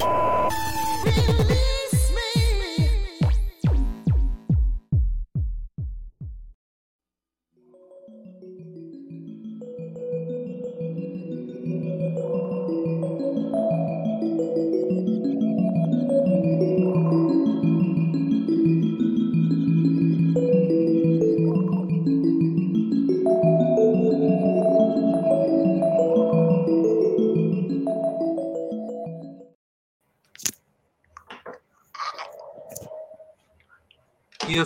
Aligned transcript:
Really? 0.00 1.63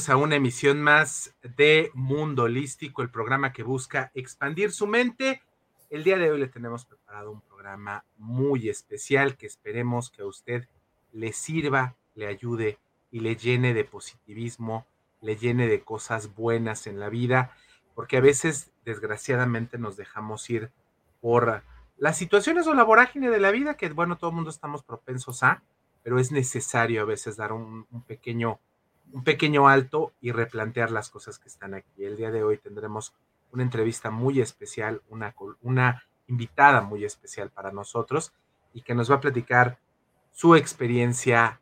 A 0.09 0.17
una 0.17 0.37
emisión 0.37 0.81
más 0.81 1.35
de 1.57 1.91
Mundo 1.93 2.45
Holístico, 2.45 3.03
el 3.03 3.11
programa 3.11 3.53
que 3.53 3.63
busca 3.63 4.11
expandir 4.15 4.73
su 4.73 4.87
mente. 4.87 5.43
El 5.91 6.03
día 6.03 6.17
de 6.17 6.31
hoy 6.31 6.39
le 6.39 6.49
tenemos 6.49 6.87
preparado 6.87 7.31
un 7.31 7.43
programa 7.43 8.05
muy 8.17 8.71
especial 8.71 9.37
que 9.37 9.47
esperemos 9.47 10.11
que 10.11 10.23
a 10.23 10.27
usted 10.27 10.67
le 11.13 11.33
sirva, 11.33 11.95
le 12.15 12.27
ayude 12.27 12.79
y 13.11 13.21
le 13.21 13.37
llene 13.37 13.75
de 13.75 13.85
positivismo, 13.85 14.87
le 15.21 15.37
llene 15.37 15.69
de 15.69 15.83
cosas 15.83 16.35
buenas 16.35 16.87
en 16.87 17.01
la 17.01 17.11
vida, 17.11 17.55
porque 17.95 18.17
a 18.17 18.23
veces 18.23 18.71
desgraciadamente 18.85 19.77
nos 19.77 19.97
dejamos 19.97 20.49
ir 20.49 20.71
por 21.21 21.63
las 21.99 22.17
situaciones 22.17 22.67
o 22.67 22.75
la 22.75 22.85
vorágine 22.85 23.29
de 23.29 23.41
la 23.41 23.51
vida, 23.51 23.77
que 23.77 23.91
bueno, 23.91 24.17
todo 24.17 24.31
el 24.31 24.37
mundo 24.37 24.51
estamos 24.51 24.83
propensos 24.83 25.43
a, 25.43 25.63
pero 26.03 26.19
es 26.19 26.33
necesario 26.33 27.03
a 27.03 27.05
veces 27.05 27.37
dar 27.37 27.53
un, 27.53 27.87
un 27.91 28.03
pequeño 28.03 28.61
un 29.13 29.25
pequeño 29.25 29.69
alto 29.69 30.13
y 30.21 30.33
replantear 30.33 30.91
las 30.91 31.11
cosas 31.11 31.39
que 31.39 31.49
están 31.49 31.75
aquí. 31.75 32.05
El 32.05 32.17
día 32.17 32.31
de 32.31 32.43
hoy 32.43 32.59
tendremos 32.59 33.15
una 33.53 33.63
entrevista 33.63 34.11
muy 34.11 34.41
especial, 34.41 35.03
una, 35.09 35.35
una 35.63 36.03
invitada 36.27 36.81
muy 36.83 37.05
especial 37.05 37.51
para 37.51 37.73
nosotros 37.73 38.33
y 38.73 38.83
que 38.83 38.95
nos 38.95 39.11
va 39.11 39.17
a 39.17 39.21
platicar 39.21 39.79
su 40.33 40.55
experiencia, 40.55 41.61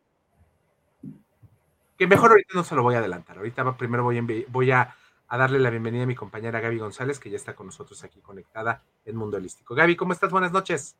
que 1.97 2.07
mejor 2.07 2.31
ahorita 2.31 2.53
no 2.53 2.63
se 2.63 2.75
lo 2.75 2.83
voy 2.83 2.95
a 2.95 2.99
adelantar. 2.99 3.37
Ahorita 3.37 3.75
primero 3.77 4.03
voy, 4.03 4.19
a, 4.19 4.23
voy 4.49 4.71
a, 4.71 4.95
a, 5.27 5.37
darle 5.37 5.59
la 5.59 5.69
bienvenida 5.69 6.03
a 6.03 6.07
mi 6.07 6.15
compañera 6.15 6.59
Gaby 6.59 6.77
González, 6.77 7.19
que 7.19 7.29
ya 7.29 7.37
está 7.37 7.55
con 7.55 7.67
nosotros 7.67 8.03
aquí 8.03 8.19
conectada 8.19 8.83
en 9.05 9.15
Mundo 9.15 9.37
Holístico. 9.37 9.73
Gaby, 9.73 9.95
¿cómo 9.95 10.13
estás? 10.13 10.29
Buenas 10.29 10.51
noches. 10.51 10.97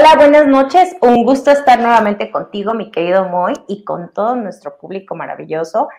Hola, 0.00 0.16
buenas 0.16 0.46
noches. 0.46 0.96
Un 1.02 1.24
gusto 1.26 1.50
estar 1.50 1.78
nuevamente 1.78 2.30
contigo, 2.30 2.72
mi 2.72 2.90
querido 2.90 3.28
Moy, 3.28 3.52
y 3.68 3.84
con 3.84 4.10
todo 4.14 4.34
nuestro 4.34 4.78
público 4.78 5.14
maravilloso. 5.14 5.90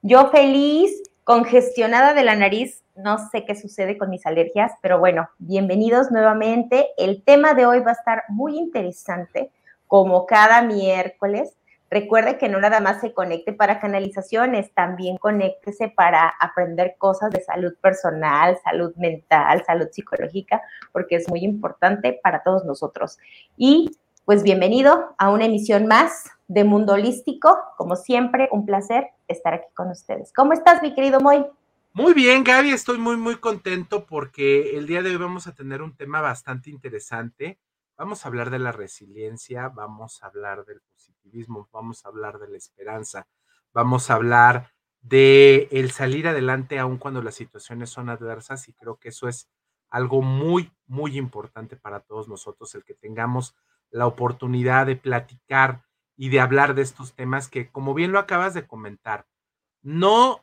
Yo 0.00 0.30
feliz, 0.30 1.02
congestionada 1.24 2.14
de 2.14 2.24
la 2.24 2.36
nariz, 2.36 2.82
no 2.96 3.18
sé 3.28 3.44
qué 3.44 3.54
sucede 3.54 3.98
con 3.98 4.08
mis 4.08 4.24
alergias, 4.24 4.72
pero 4.80 4.98
bueno, 4.98 5.28
bienvenidos 5.36 6.10
nuevamente. 6.10 6.88
El 6.96 7.22
tema 7.22 7.52
de 7.52 7.66
hoy 7.66 7.80
va 7.80 7.90
a 7.90 8.00
estar 8.00 8.22
muy 8.28 8.56
interesante, 8.56 9.50
como 9.86 10.24
cada 10.24 10.62
miércoles. 10.62 11.54
Recuerde 11.90 12.38
que 12.38 12.48
no 12.48 12.60
nada 12.60 12.78
más 12.78 13.00
se 13.00 13.12
conecte 13.12 13.52
para 13.52 13.80
canalizaciones, 13.80 14.72
también 14.74 15.16
conéctese 15.16 15.88
para 15.88 16.28
aprender 16.40 16.94
cosas 16.98 17.30
de 17.30 17.42
salud 17.42 17.74
personal, 17.80 18.56
salud 18.62 18.94
mental, 18.94 19.64
salud 19.66 19.88
psicológica, 19.90 20.62
porque 20.92 21.16
es 21.16 21.28
muy 21.28 21.40
importante 21.40 22.20
para 22.22 22.44
todos 22.44 22.64
nosotros. 22.64 23.18
Y 23.56 23.90
pues 24.24 24.44
bienvenido 24.44 25.16
a 25.18 25.30
una 25.30 25.46
emisión 25.46 25.88
más 25.88 26.30
de 26.46 26.62
Mundo 26.62 26.92
Holístico. 26.92 27.58
Como 27.76 27.96
siempre, 27.96 28.48
un 28.52 28.66
placer 28.66 29.08
estar 29.26 29.54
aquí 29.54 29.66
con 29.74 29.88
ustedes. 29.88 30.32
¿Cómo 30.32 30.52
estás, 30.52 30.82
mi 30.82 30.94
querido 30.94 31.18
Moy? 31.20 31.44
Muy 31.92 32.14
bien, 32.14 32.44
Gaby, 32.44 32.70
estoy 32.70 32.98
muy, 32.98 33.16
muy 33.16 33.34
contento 33.40 34.06
porque 34.06 34.76
el 34.76 34.86
día 34.86 35.02
de 35.02 35.10
hoy 35.10 35.16
vamos 35.16 35.48
a 35.48 35.54
tener 35.56 35.82
un 35.82 35.96
tema 35.96 36.20
bastante 36.20 36.70
interesante. 36.70 37.58
Vamos 38.00 38.24
a 38.24 38.28
hablar 38.28 38.48
de 38.48 38.58
la 38.58 38.72
resiliencia, 38.72 39.68
vamos 39.68 40.22
a 40.22 40.28
hablar 40.28 40.64
del 40.64 40.80
positivismo, 40.80 41.68
vamos 41.70 42.02
a 42.02 42.08
hablar 42.08 42.38
de 42.38 42.48
la 42.48 42.56
esperanza, 42.56 43.28
vamos 43.74 44.08
a 44.08 44.14
hablar 44.14 44.72
de 45.02 45.68
el 45.70 45.90
salir 45.90 46.26
adelante 46.26 46.78
aun 46.78 46.96
cuando 46.96 47.20
las 47.20 47.34
situaciones 47.34 47.90
son 47.90 48.08
adversas 48.08 48.70
y 48.70 48.72
creo 48.72 48.96
que 48.96 49.10
eso 49.10 49.28
es 49.28 49.50
algo 49.90 50.22
muy, 50.22 50.72
muy 50.86 51.18
importante 51.18 51.76
para 51.76 52.00
todos 52.00 52.26
nosotros, 52.26 52.74
el 52.74 52.84
que 52.84 52.94
tengamos 52.94 53.54
la 53.90 54.06
oportunidad 54.06 54.86
de 54.86 54.96
platicar 54.96 55.84
y 56.16 56.30
de 56.30 56.40
hablar 56.40 56.74
de 56.74 56.80
estos 56.80 57.14
temas 57.14 57.48
que, 57.48 57.70
como 57.70 57.92
bien 57.92 58.12
lo 58.12 58.18
acabas 58.18 58.54
de 58.54 58.66
comentar, 58.66 59.26
no, 59.82 60.42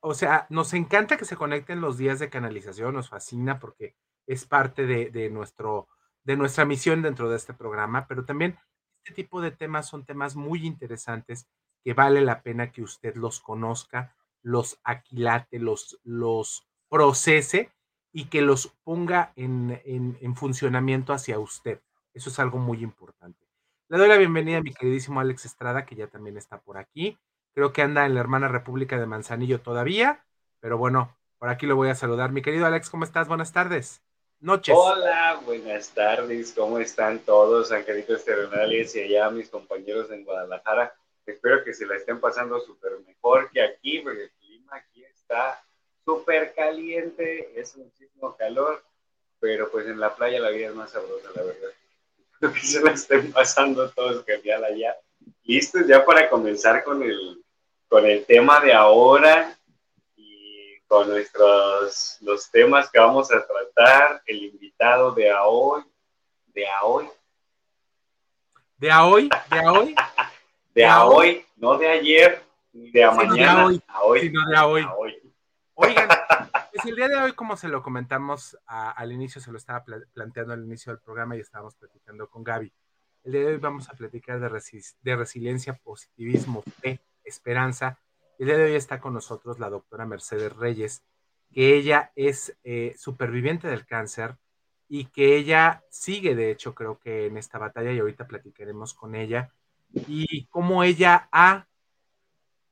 o 0.00 0.14
sea, 0.14 0.46
nos 0.48 0.72
encanta 0.72 1.18
que 1.18 1.26
se 1.26 1.36
conecten 1.36 1.82
los 1.82 1.98
días 1.98 2.18
de 2.18 2.30
canalización, 2.30 2.94
nos 2.94 3.10
fascina 3.10 3.58
porque 3.58 3.94
es 4.26 4.46
parte 4.46 4.86
de, 4.86 5.10
de 5.10 5.28
nuestro 5.28 5.86
de 6.24 6.36
nuestra 6.36 6.64
misión 6.64 7.02
dentro 7.02 7.30
de 7.30 7.36
este 7.36 7.54
programa, 7.54 8.06
pero 8.08 8.24
también 8.24 8.58
este 9.04 9.22
tipo 9.22 9.40
de 9.40 9.50
temas 9.50 9.86
son 9.86 10.04
temas 10.04 10.34
muy 10.34 10.66
interesantes 10.66 11.46
que 11.84 11.92
vale 11.92 12.22
la 12.22 12.40
pena 12.42 12.72
que 12.72 12.82
usted 12.82 13.14
los 13.14 13.40
conozca, 13.40 14.16
los 14.42 14.80
aquilate, 14.84 15.58
los, 15.58 16.00
los 16.02 16.66
procese 16.88 17.70
y 18.12 18.26
que 18.26 18.40
los 18.40 18.68
ponga 18.84 19.32
en, 19.36 19.80
en, 19.84 20.36
funcionamiento 20.36 21.12
hacia 21.12 21.38
usted. 21.38 21.80
Eso 22.14 22.30
es 22.30 22.38
algo 22.38 22.58
muy 22.58 22.82
importante. 22.82 23.46
Le 23.88 23.98
doy 23.98 24.08
la 24.08 24.16
bienvenida 24.16 24.58
a 24.58 24.62
mi 24.62 24.72
queridísimo 24.72 25.20
Alex 25.20 25.44
Estrada, 25.44 25.84
que 25.84 25.96
ya 25.96 26.06
también 26.06 26.38
está 26.38 26.60
por 26.60 26.78
aquí. 26.78 27.18
Creo 27.52 27.72
que 27.72 27.82
anda 27.82 28.06
en 28.06 28.14
la 28.14 28.20
hermana 28.20 28.48
República 28.48 28.98
de 28.98 29.06
Manzanillo 29.06 29.60
todavía, 29.60 30.24
pero 30.60 30.78
bueno, 30.78 31.14
por 31.38 31.50
aquí 31.50 31.66
lo 31.66 31.76
voy 31.76 31.90
a 31.90 31.94
saludar. 31.94 32.32
Mi 32.32 32.40
querido 32.40 32.64
Alex, 32.66 32.88
¿cómo 32.88 33.04
estás? 33.04 33.28
Buenas 33.28 33.52
tardes 33.52 34.02
noches. 34.44 34.74
Hola, 34.78 35.40
buenas 35.46 35.88
tardes, 35.88 36.52
¿cómo 36.52 36.78
están 36.78 37.18
todos, 37.20 37.72
angelitos 37.72 38.24
terrenales 38.24 38.94
y 38.94 39.00
allá 39.00 39.30
mis 39.30 39.48
compañeros 39.48 40.10
en 40.10 40.24
Guadalajara? 40.24 40.94
Espero 41.24 41.64
que 41.64 41.72
se 41.72 41.86
la 41.86 41.96
estén 41.96 42.20
pasando 42.20 42.60
súper 42.60 42.92
mejor 43.06 43.50
que 43.50 43.62
aquí, 43.62 44.00
porque 44.00 44.24
el 44.24 44.30
clima 44.32 44.76
aquí 44.76 45.02
está 45.02 45.64
súper 46.04 46.52
caliente, 46.54 47.58
es 47.58 47.74
muchísimo 47.76 48.36
calor, 48.36 48.84
pero 49.40 49.70
pues 49.70 49.86
en 49.86 49.98
la 49.98 50.14
playa 50.14 50.38
la 50.40 50.50
vida 50.50 50.68
es 50.68 50.74
más 50.74 50.90
sabrosa, 50.90 51.30
la 51.34 51.42
verdad. 51.42 51.70
Espero 52.18 52.52
que 52.52 52.60
se 52.60 52.82
la 52.82 52.90
estén 52.92 53.32
pasando 53.32 53.88
todos 53.90 54.24
genial 54.26 54.64
allá. 54.64 54.94
¿Listos 55.44 55.86
ya 55.86 56.04
para 56.04 56.28
comenzar 56.28 56.84
con 56.84 57.02
el, 57.02 57.42
con 57.88 58.04
el 58.04 58.26
tema 58.26 58.60
de 58.60 58.74
ahora? 58.74 59.58
Con 60.94 61.08
nuestros 61.08 62.18
los 62.20 62.48
temas 62.52 62.88
que 62.88 63.00
vamos 63.00 63.28
a 63.32 63.44
tratar, 63.44 64.22
el 64.26 64.44
invitado 64.44 65.10
de 65.10 65.28
a 65.28 65.42
hoy, 65.42 65.82
de 66.54 66.68
a 66.68 66.84
hoy. 66.84 67.08
¿De 68.76 68.92
a 68.92 69.04
hoy? 69.04 69.28
¿De 69.50 69.58
a 69.58 69.72
hoy? 69.72 69.94
de 70.72 70.86
a 70.86 71.04
hoy, 71.04 71.44
no 71.56 71.76
de 71.78 71.88
ayer, 71.88 72.44
ni 72.72 72.92
de 72.92 73.02
a 73.02 73.10
mañana, 73.10 73.58
de 73.58 73.64
hoy, 73.64 73.82
a 73.88 74.02
hoy. 74.04 74.20
Sino 74.20 74.46
de 74.46 74.56
a 74.56 74.66
hoy. 74.66 74.86
Oigan, 75.74 76.08
pues 76.72 76.86
el 76.86 76.94
día 76.94 77.08
de 77.08 77.16
hoy, 77.16 77.32
como 77.32 77.56
se 77.56 77.66
lo 77.66 77.82
comentamos 77.82 78.56
al 78.64 79.10
inicio, 79.10 79.40
se 79.40 79.50
lo 79.50 79.58
estaba 79.58 79.84
planteando 80.12 80.52
al 80.52 80.62
inicio 80.62 80.92
del 80.92 81.02
programa 81.02 81.36
y 81.36 81.40
estábamos 81.40 81.74
platicando 81.74 82.30
con 82.30 82.44
Gaby. 82.44 82.72
El 83.24 83.32
día 83.32 83.40
de 83.40 83.46
hoy 83.48 83.56
vamos 83.56 83.88
a 83.88 83.94
platicar 83.94 84.38
de, 84.38 84.48
de 85.02 85.16
resiliencia, 85.16 85.74
positivismo, 85.74 86.62
fe, 86.80 87.00
esperanza 87.24 87.98
el 88.38 88.46
día 88.46 88.56
de 88.56 88.64
hoy 88.64 88.74
está 88.74 89.00
con 89.00 89.14
nosotros 89.14 89.58
la 89.58 89.70
doctora 89.70 90.06
Mercedes 90.06 90.54
Reyes, 90.56 91.02
que 91.52 91.76
ella 91.76 92.12
es 92.16 92.56
eh, 92.64 92.94
superviviente 92.98 93.68
del 93.68 93.86
cáncer 93.86 94.36
y 94.88 95.06
que 95.06 95.36
ella 95.36 95.84
sigue, 95.88 96.34
de 96.34 96.50
hecho, 96.50 96.74
creo 96.74 96.98
que 96.98 97.26
en 97.26 97.36
esta 97.36 97.58
batalla 97.58 97.92
y 97.92 97.98
ahorita 97.98 98.26
platicaremos 98.26 98.94
con 98.94 99.14
ella 99.14 99.52
y 100.08 100.46
cómo 100.46 100.82
ella 100.82 101.28
ha 101.32 101.66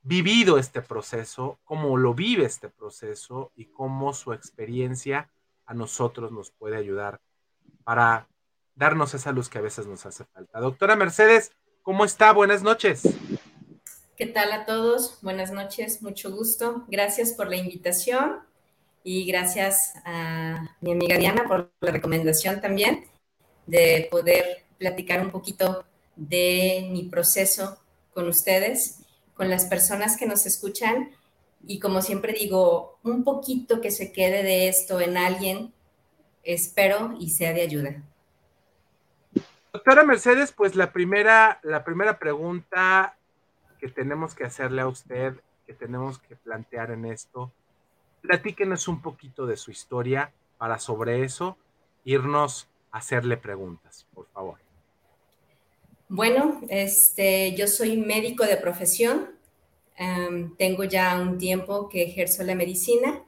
vivido 0.03 0.59
este 0.59 0.83
proceso, 0.83 1.61
cómo 1.65 1.97
lo 1.97 2.15
vive 2.15 2.45
este 2.45 2.69
proceso 2.69 3.53
y 3.55 3.67
cómo 3.67 4.13
su 4.13 4.33
experiencia 4.33 5.31
a 5.65 5.75
nosotros 5.75 6.33
nos 6.33 6.51
puede 6.51 6.77
ayudar 6.77 7.21
para 7.85 8.29
darnos 8.75 9.15
esa 9.15 9.33
luz 9.33 9.49
que 9.49 9.59
a 9.59 9.63
veces 9.63 9.87
nos 9.87 10.05
hace 10.07 10.25
falta. 10.25 10.61
Doctora 10.61 10.97
Mercedes, 10.97 11.53
¿cómo 11.83 12.05
está? 12.05 12.33
Buenas 12.33 12.63
noches. 12.63 13.03
¿Qué 14.23 14.29
tal 14.29 14.53
a 14.53 14.67
todos? 14.67 15.19
Buenas 15.21 15.51
noches, 15.51 16.01
mucho 16.01 16.31
gusto. 16.31 16.85
Gracias 16.87 17.33
por 17.33 17.51
la 17.51 17.57
invitación 17.57 18.39
y 19.03 19.27
gracias 19.27 19.95
a 20.05 20.77
mi 20.81 20.93
amiga 20.93 21.19
Diana 21.19 21.43
por 21.49 21.73
la 21.81 21.91
recomendación 21.91 22.61
también 22.61 23.07
de 23.67 24.07
poder 24.13 24.63
platicar 24.79 25.21
un 25.23 25.33
poquito 25.33 25.85
de 26.15 26.89
mi 26.93 27.03
proceso 27.09 27.83
con 28.15 28.29
ustedes, 28.29 29.01
con 29.35 29.51
las 29.51 29.65
personas 29.65 30.17
que 30.17 30.27
nos 30.27 30.47
escuchan 30.47 31.11
y 31.67 31.81
como 31.81 32.01
siempre 32.01 32.33
digo, 32.33 33.01
un 33.03 33.25
poquito 33.25 33.81
que 33.81 33.91
se 33.91 34.13
quede 34.13 34.45
de 34.45 34.69
esto 34.69 35.01
en 35.01 35.17
alguien, 35.17 35.75
espero 36.45 37.17
y 37.19 37.31
sea 37.31 37.53
de 37.53 37.63
ayuda. 37.63 38.05
Doctora 39.73 40.05
Mercedes, 40.05 40.53
pues 40.53 40.77
la 40.77 40.93
primera, 40.93 41.59
la 41.65 41.83
primera 41.83 42.21
pregunta 42.21 43.17
que 43.83 43.89
tenemos 43.89 44.37
que 44.37 44.45
hacerle 44.45 44.81
a 44.83 44.87
usted, 44.87 45.35
que 45.67 45.75
tenemos 45.75 46.21
que 46.21 46.37
plantear 46.37 46.93
en 46.93 47.05
esto, 47.05 47.51
platíquenos 48.21 48.87
un 48.87 49.03
poquito 49.03 49.45
de 49.45 49.57
su 49.57 49.73
historia 49.73 50.33
para 50.57 50.79
sobre 50.79 51.25
eso 51.25 51.57
irnos 52.05 52.69
a 52.93 52.99
hacerle 52.99 53.37
preguntas, 53.37 54.07
por 54.15 54.29
favor. 54.29 54.61
Bueno, 56.09 56.61
este, 56.69 57.57
yo 57.57 57.67
soy 57.67 57.97
médico 57.97 58.45
de 58.45 58.57
profesión, 58.57 59.31
em, 59.97 60.55
tengo 60.55 60.85
ya 60.85 61.21
un 61.21 61.37
tiempo 61.37 61.89
que 61.89 62.05
ejerzo 62.05 62.45
la 62.45 62.55
medicina 62.55 63.21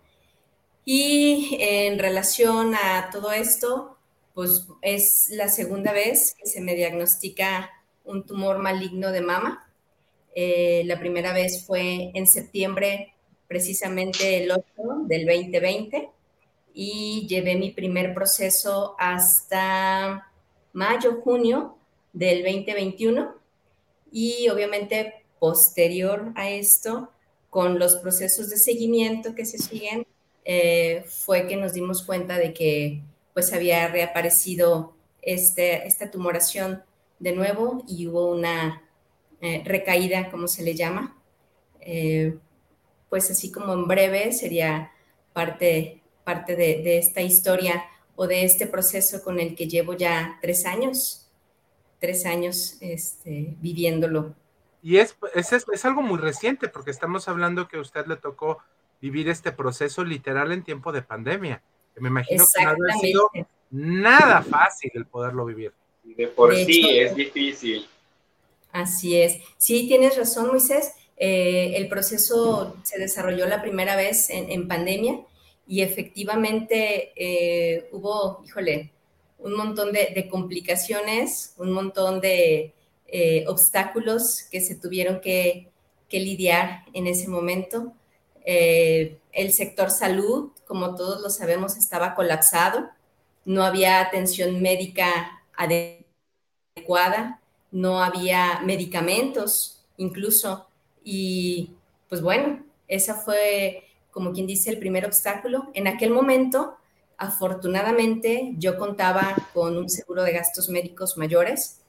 y 0.85 1.57
en 1.59 1.99
relación 1.99 2.77
a 2.77 3.11
todo 3.11 3.33
esto, 3.33 3.99
pues 4.35 4.69
es 4.83 5.31
la 5.31 5.49
segunda 5.49 5.93
vez 5.93 6.37
que 6.39 6.47
se 6.47 6.61
me 6.61 6.77
diagnostica 6.77 7.73
un 8.05 8.25
tumor 8.25 8.59
maligno 8.59 9.11
de 9.11 9.21
mama. 9.21 9.64
Eh, 10.35 10.83
la 10.87 10.99
primera 10.99 11.33
vez 11.33 11.65
fue 11.65 12.11
en 12.15 12.27
septiembre, 12.27 13.15
precisamente 13.47 14.43
el 14.43 14.51
8 14.51 14.65
del 15.07 15.27
2020, 15.27 16.11
y 16.75 17.27
llevé 17.29 17.55
mi 17.55 17.71
primer 17.71 18.15
proceso 18.15 18.97
hasta 18.99 20.31
mayo, 20.73 21.21
junio 21.23 21.77
del 22.13 22.43
2021. 22.43 23.35
Y 24.11 24.49
obviamente 24.49 25.25
posterior 25.39 26.33
a 26.35 26.51
esto, 26.51 27.11
con 27.51 27.79
los 27.79 27.97
procesos 27.97 28.51
de 28.51 28.57
seguimiento 28.57 29.35
que 29.35 29.45
se 29.45 29.59
siguen, 29.59 30.07
eh, 30.45 31.05
fue 31.09 31.47
que 31.47 31.57
nos 31.57 31.73
dimos 31.73 32.03
cuenta 32.03 32.37
de 32.37 32.53
que 32.53 33.03
pues 33.33 33.53
había 33.53 33.89
reaparecido 33.89 34.95
este, 35.23 35.87
esta 35.87 36.11
tumoración 36.11 36.83
de 37.19 37.33
nuevo 37.33 37.83
y 37.89 38.07
hubo 38.07 38.31
una 38.31 38.83
eh, 39.45 39.63
recaída, 39.63 40.31
como 40.31 40.49
se 40.49 40.63
le 40.63 40.75
llama. 40.75 41.15
Eh, 41.81 42.39
pues 43.11 43.31
así 43.31 43.53
como 43.53 43.75
en 43.75 43.87
breve 43.87 44.33
sería 44.33 44.91
parte, 45.35 46.03
parte 46.25 46.57
de, 46.57 46.97
esta 46.97 47.21
historia 47.21 47.85
o 48.17 48.27
de 48.27 48.45
este 48.45 48.67
proceso 48.67 49.23
con 49.23 49.39
el 49.39 49.55
que 49.55 49.69
llevo 49.69 49.93
ya 49.93 50.39
tres 50.41 50.65
años, 50.65 51.31
tres 52.01 52.25
años 52.25 52.79
este, 52.81 53.55
viviéndolo. 53.61 54.35
Y 54.83 54.97
es, 54.97 55.15
es, 55.35 55.53
es 55.53 55.85
algo 55.85 56.01
muy 56.01 56.19
reciente 56.19 56.69
porque 56.69 56.91
estamos 56.91 57.29
hablando 57.29 57.69
que 57.69 57.77
a 57.77 57.81
usted 57.81 58.07
le 58.07 58.17
tocó 58.17 58.63
vivir 59.03 59.29
este 59.29 59.53
proceso 59.53 60.05
literal 60.05 60.53
en 60.53 60.65
tiempo 60.65 60.91
de 60.91 61.03
pandemia. 61.03 61.63
Me 61.97 62.09
imagino 62.09 62.45
que 62.51 62.65
no 62.65 62.89
ha 62.89 62.99
sido 62.99 63.31
nada 63.71 64.41
fácil 64.43 64.91
el 64.95 65.05
poderlo 65.05 65.45
vivir. 65.45 65.75
De 66.03 66.29
por 66.29 66.55
sí 66.55 66.99
es 66.99 67.15
difícil. 67.15 67.87
Así 68.75 69.17
es. 69.17 69.39
Sí, 69.57 69.87
tienes 69.87 70.17
razón, 70.17 70.49
Moisés. 70.49 70.95
Eh, 71.17 71.75
el 71.77 71.87
proceso 71.87 72.77
se 72.83 72.99
desarrolló 72.99 73.47
la 73.47 73.63
primera 73.63 73.95
vez 73.95 74.31
en, 74.31 74.67
pandemia 74.67 75.21
y 75.65 75.83
efectivamente 75.83 77.13
eh, 77.15 77.89
hubo, 77.93 78.43
híjole, 78.45 78.91
un 79.39 79.55
montón 79.57 79.93
de, 79.93 80.29
complicaciones, 80.29 81.55
un 81.57 81.71
montón 81.71 82.21
de 82.21 82.75
eh, 83.07 83.45
obstáculos 83.47 84.43
que 84.51 84.61
se 84.61 84.75
tuvieron 84.75 85.21
que, 85.21 85.71
lidiar 86.11 86.85
en 86.93 87.09
ese 87.09 87.27
momento. 87.27 87.93
El 88.45 89.53
sector 89.53 89.91
salud, 89.91 90.53
como 90.65 90.95
todos 90.95 91.21
lo 91.21 91.29
sabemos, 91.29 91.77
estaba 91.77 92.15
colapsado, 92.15 92.89
no 93.45 93.65
había 93.65 94.01
atención 94.01 94.63
médica 94.63 95.43
adecuada, 95.57 97.41
no 97.75 98.03
había 98.03 98.61
medicamentos 98.65 99.85
incluso. 99.97 100.69
Y 101.03 101.73
pues 102.09 102.23
bueno, 102.23 102.65
esa 102.89 103.15
fue, 103.15 103.83
como 104.13 104.33
quien 104.33 104.47
dice, 104.47 104.71
el 104.71 104.79
primer 104.79 105.05
obstáculo. 105.05 105.71
En 105.75 105.89
aquel 105.89 106.11
momento, 106.11 106.77
afortunadamente, 107.19 108.53
yo 108.59 108.79
contaba 108.79 109.37
con 109.53 109.77
un 109.77 109.91
seguro 109.91 110.23
de 110.23 110.33
gastos 110.33 110.69
médicos 110.69 111.19
mayores, 111.19 111.81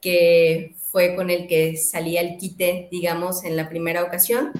que 0.00 0.76
fue 0.90 1.16
con 1.16 1.28
el 1.28 1.48
que 1.48 1.76
salía 1.76 2.20
el 2.20 2.38
quite, 2.38 2.88
digamos, 2.90 3.44
en 3.44 3.56
la 3.56 3.68
primera 3.68 4.04
ocasión 4.04 4.52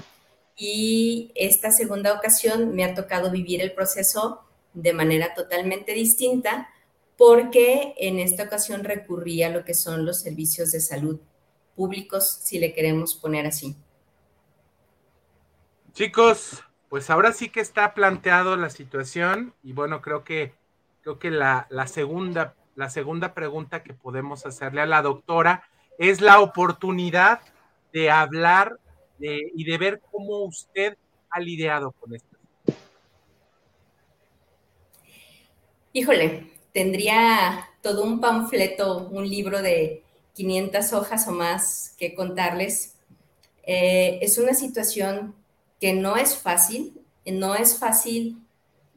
y 0.57 1.33
esta 1.35 1.71
segunda 1.71 2.13
ocasión 2.13 2.75
me 2.75 2.85
ha 2.85 2.95
tocado 2.95 3.31
vivir 3.31 3.61
el 3.61 3.73
proceso 3.73 4.41
de 4.75 4.93
manera 4.93 5.35
totalmente 5.35 5.93
distinta 5.93 6.69
porque 7.17 7.95
en 7.99 8.19
esta 8.19 8.45
ocasión 8.45 8.85
recurrí 8.85 9.43
a 9.43 9.51
lo 9.51 9.65
que 9.65 9.75
son 9.75 10.05
los 10.05 10.21
servicios 10.21 10.73
de 10.73 10.81
salud 10.81 11.21
públicos, 11.77 12.41
si 12.43 12.59
le 12.59 12.73
queremos 12.75 13.15
poner 13.15 13.47
así. 13.47 13.77
Chicos, 15.93 16.63
pues 16.89 17.11
ahora 17.11 17.33
sí 17.33 17.49
que 17.49 17.61
está 17.61 17.95
planteado 17.95 18.57
la 18.57 18.71
situación 18.71 19.55
y 19.63 19.73
bueno, 19.73 20.01
creo 20.01 20.25
que 20.25 20.55
creo 21.03 21.19
que 21.19 21.31
la, 21.31 21.67
la 21.71 21.87
segunda 21.87 22.55
la 22.75 22.91
segunda 22.91 23.35
pregunta 23.35 23.83
que 23.83 23.93
podemos 23.93 24.47
hacerle 24.47 24.81
a 24.81 24.87
la 24.87 25.03
doctora 25.03 25.65
es 25.99 26.21
la 26.21 26.41
oportunidad 26.41 27.41
de 27.93 28.11
hablar 28.11 28.79
y 29.19 29.65
de 29.65 29.79
ver 29.79 30.01
cómo 30.11 30.39
usted 30.45 30.97
ha 31.31 31.39
lidiado 31.39 31.93
con 31.93 32.15
esto. 32.15 32.37
Híjole, 35.93 36.52
tendría 36.73 37.69
todo 37.83 38.05
un 38.05 38.21
panfleto, 38.21 39.09
un 39.09 39.29
libro 39.29 39.63
de 39.63 40.03
500 40.35 40.93
hojas 40.93 41.29
o 41.29 41.33
más 41.33 41.95
que 41.99 42.15
contarles. 42.15 42.95
Eh, 43.65 44.19
es 44.23 44.39
una 44.39 44.55
situación 44.55 45.35
que 45.81 45.93
no 45.93 46.17
es 46.17 46.37
fácil, 46.37 47.01
no 47.25 47.55
es 47.55 47.79
fácil 47.79 48.39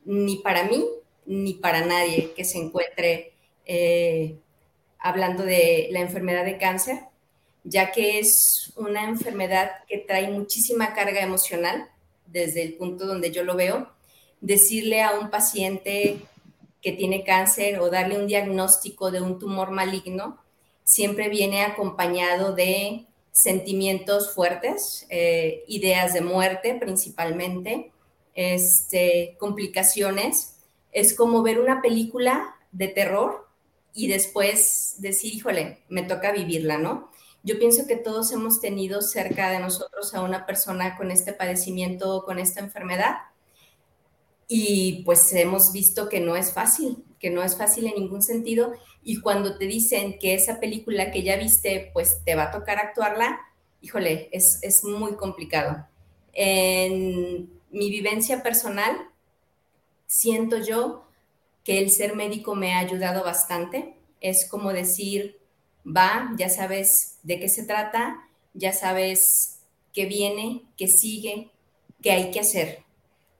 ni 0.05 0.37
para 0.37 0.63
mí 0.63 0.85
ni 1.25 1.55
para 1.55 1.85
nadie 1.85 2.33
que 2.35 2.45
se 2.45 2.59
encuentre 2.59 3.33
eh, 3.65 4.35
hablando 4.99 5.43
de 5.43 5.87
la 5.91 6.01
enfermedad 6.01 6.45
de 6.45 6.57
cáncer 6.57 6.99
ya 7.65 7.91
que 7.91 8.19
es 8.19 8.71
una 8.77 9.03
enfermedad 9.05 9.71
que 9.87 9.97
trae 9.97 10.29
muchísima 10.29 10.93
carga 10.93 11.21
emocional, 11.21 11.89
desde 12.27 12.61
el 12.61 12.75
punto 12.75 13.07
donde 13.07 13.31
yo 13.31 13.43
lo 13.43 13.55
veo. 13.55 13.89
Decirle 14.39 15.01
a 15.01 15.19
un 15.19 15.31
paciente 15.31 16.19
que 16.85 16.91
tiene 16.91 17.23
cáncer 17.23 17.79
o 17.79 17.89
darle 17.89 18.15
un 18.19 18.27
diagnóstico 18.27 19.09
de 19.09 19.19
un 19.19 19.39
tumor 19.39 19.71
maligno 19.71 20.37
siempre 20.83 21.29
viene 21.29 21.63
acompañado 21.63 22.53
de 22.53 23.07
sentimientos 23.31 24.35
fuertes, 24.35 25.07
eh, 25.09 25.63
ideas 25.67 26.13
de 26.13 26.21
muerte 26.21 26.77
principalmente, 26.79 27.91
este, 28.35 29.35
complicaciones. 29.39 30.57
Es 30.91 31.15
como 31.15 31.41
ver 31.41 31.59
una 31.59 31.81
película 31.81 32.55
de 32.71 32.89
terror 32.89 33.47
y 33.95 34.05
después 34.05 34.93
decir, 34.99 35.33
híjole, 35.33 35.79
me 35.89 36.03
toca 36.03 36.31
vivirla, 36.31 36.77
¿no? 36.77 37.09
Yo 37.41 37.57
pienso 37.57 37.87
que 37.87 37.95
todos 37.95 38.31
hemos 38.31 38.61
tenido 38.61 39.01
cerca 39.01 39.49
de 39.49 39.57
nosotros 39.57 40.13
a 40.13 40.21
una 40.21 40.45
persona 40.45 40.97
con 40.97 41.09
este 41.09 41.33
padecimiento 41.33 42.15
o 42.15 42.25
con 42.25 42.37
esta 42.37 42.59
enfermedad 42.59 43.15
y 44.47 45.03
pues 45.03 45.33
hemos 45.33 45.71
visto 45.71 46.09
que 46.09 46.19
no 46.19 46.35
es 46.35 46.53
fácil, 46.53 47.03
que 47.19 47.29
no 47.29 47.43
es 47.43 47.57
fácil 47.57 47.87
en 47.87 47.95
ningún 47.95 48.21
sentido 48.21 48.73
y 49.03 49.21
cuando 49.21 49.57
te 49.57 49.65
dicen 49.65 50.17
que 50.19 50.33
esa 50.35 50.59
película 50.59 51.11
que 51.11 51.23
ya 51.23 51.37
viste 51.37 51.89
pues 51.93 52.23
te 52.23 52.35
va 52.35 52.43
a 52.43 52.51
tocar 52.51 52.77
actuarla, 52.77 53.39
híjole, 53.81 54.29
es, 54.31 54.59
es 54.61 54.83
muy 54.83 55.15
complicado. 55.15 55.87
En 56.33 57.49
mi 57.71 57.89
vivencia 57.89 58.43
personal, 58.43 59.09
siento 60.07 60.57
yo 60.57 61.05
que 61.63 61.79
el 61.79 61.89
ser 61.89 62.15
médico 62.15 62.55
me 62.55 62.73
ha 62.73 62.79
ayudado 62.79 63.23
bastante. 63.23 63.95
Es 64.21 64.47
como 64.49 64.71
decir, 64.71 65.39
va, 65.85 66.31
ya 66.37 66.49
sabes 66.49 67.17
de 67.23 67.39
qué 67.39 67.49
se 67.49 67.63
trata, 67.63 68.27
ya 68.53 68.71
sabes 68.71 69.59
qué 69.93 70.05
viene, 70.05 70.63
qué 70.77 70.87
sigue, 70.87 71.51
qué 72.01 72.11
hay 72.11 72.31
que 72.31 72.39
hacer. 72.39 72.83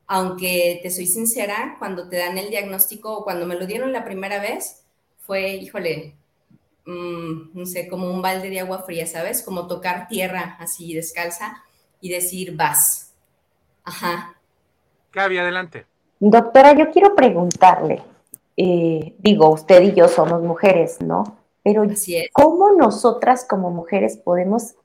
Aunque 0.07 0.79
te 0.83 0.91
soy 0.91 1.07
sincera, 1.07 1.75
cuando 1.79 2.07
te 2.09 2.17
dan 2.17 2.37
el 2.37 2.49
diagnóstico 2.49 3.17
o 3.17 3.23
cuando 3.23 3.45
me 3.45 3.55
lo 3.55 3.65
dieron 3.65 3.91
la 3.91 4.05
primera 4.05 4.39
vez, 4.39 4.83
fue, 5.19 5.55
híjole, 5.55 6.15
mm, 6.85 7.57
no 7.57 7.65
sé, 7.65 7.87
como 7.87 8.09
un 8.11 8.21
balde 8.21 8.49
de 8.49 8.59
agua 8.59 8.83
fría, 8.83 9.07
¿sabes? 9.07 9.41
Como 9.41 9.67
tocar 9.67 10.07
tierra 10.07 10.57
así 10.59 10.93
descalza 10.93 11.63
y 12.01 12.09
decir, 12.09 12.55
vas. 12.55 13.13
Ajá. 13.83 14.35
Gaby, 15.11 15.37
adelante. 15.39 15.85
Doctora, 16.19 16.73
yo 16.73 16.91
quiero 16.91 17.15
preguntarle, 17.15 18.01
eh, 18.57 19.15
digo, 19.17 19.49
usted 19.49 19.81
y 19.81 19.93
yo 19.93 20.07
somos 20.07 20.41
mujeres, 20.41 21.01
¿no? 21.01 21.37
Pero 21.63 21.83
¿cómo 22.31 22.71
nosotras 22.73 23.45
como 23.49 23.71
mujeres 23.71 24.17
podemos 24.17 24.75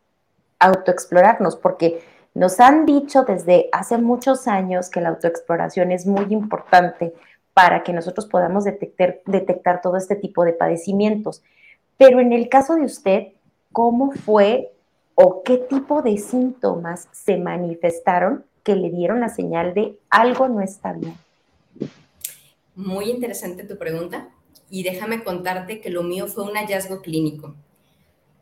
autoexplorarnos? 0.58 1.56
Porque 1.56 2.02
nos 2.34 2.60
han 2.60 2.86
dicho 2.86 3.24
desde 3.24 3.68
hace 3.72 3.98
muchos 3.98 4.46
años 4.46 4.88
que 4.88 5.00
la 5.00 5.08
autoexploración 5.10 5.90
es 5.90 6.06
muy 6.06 6.32
importante 6.32 7.12
para 7.54 7.82
que 7.82 7.92
nosotros 7.92 8.26
podamos 8.26 8.64
detectar, 8.64 9.80
todo 9.82 9.96
este 9.96 10.16
tipo 10.16 10.44
de 10.44 10.52
padecimientos. 10.52 11.42
Pero 11.96 12.20
en 12.20 12.32
el 12.32 12.48
caso 12.48 12.76
de 12.76 12.84
usted, 12.84 13.28
¿cómo 13.72 14.12
fue 14.12 14.72
o 15.14 15.42
qué 15.42 15.58
tipo 15.58 16.02
de 16.02 16.16
síntomas 16.18 17.08
se 17.12 17.36
manifestaron 17.36 18.44
que 18.62 18.76
le 18.76 18.90
dieron 18.90 19.20
la 19.20 19.28
señal 19.28 19.74
de 19.74 19.98
algo 20.08 20.48
no 20.48 20.60
está 20.60 20.92
bien? 20.92 21.14
Muy 22.76 23.10
interesante 23.10 23.64
tu 23.64 23.76
pregunta 23.76 24.28
y 24.70 24.84
déjame 24.84 25.24
contarte 25.24 25.80
que 25.80 25.90
lo 25.90 26.04
mío 26.04 26.28
fue 26.28 26.44
un 26.44 26.54
hallazgo 26.54 27.02
clínico. 27.02 27.56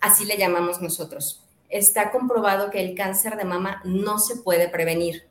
Así 0.01 0.27
le 0.27 0.37
llamamos 0.37 0.81
nosotros. 0.81 1.48
Está 1.69 2.11
comprobado 2.11 2.71
que 2.71 2.81
el 2.81 2.95
cáncer 2.95 3.37
de 3.37 3.45
mama 3.45 3.83
no 3.85 4.19
se 4.19 4.37
puede 4.37 4.69
prevenir, 4.69 5.29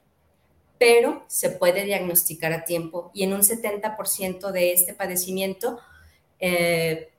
pero 0.78 1.24
se 1.28 1.50
puede 1.50 1.84
diagnosticar 1.86 2.54
a 2.54 2.64
tiempo 2.64 3.12
y 3.14 3.24
en 3.24 3.34
un 3.34 3.42
70% 3.42 4.52
de 4.52 4.74
este 4.74 4.94
padecimiento 4.94 5.80
eh, 6.40 7.10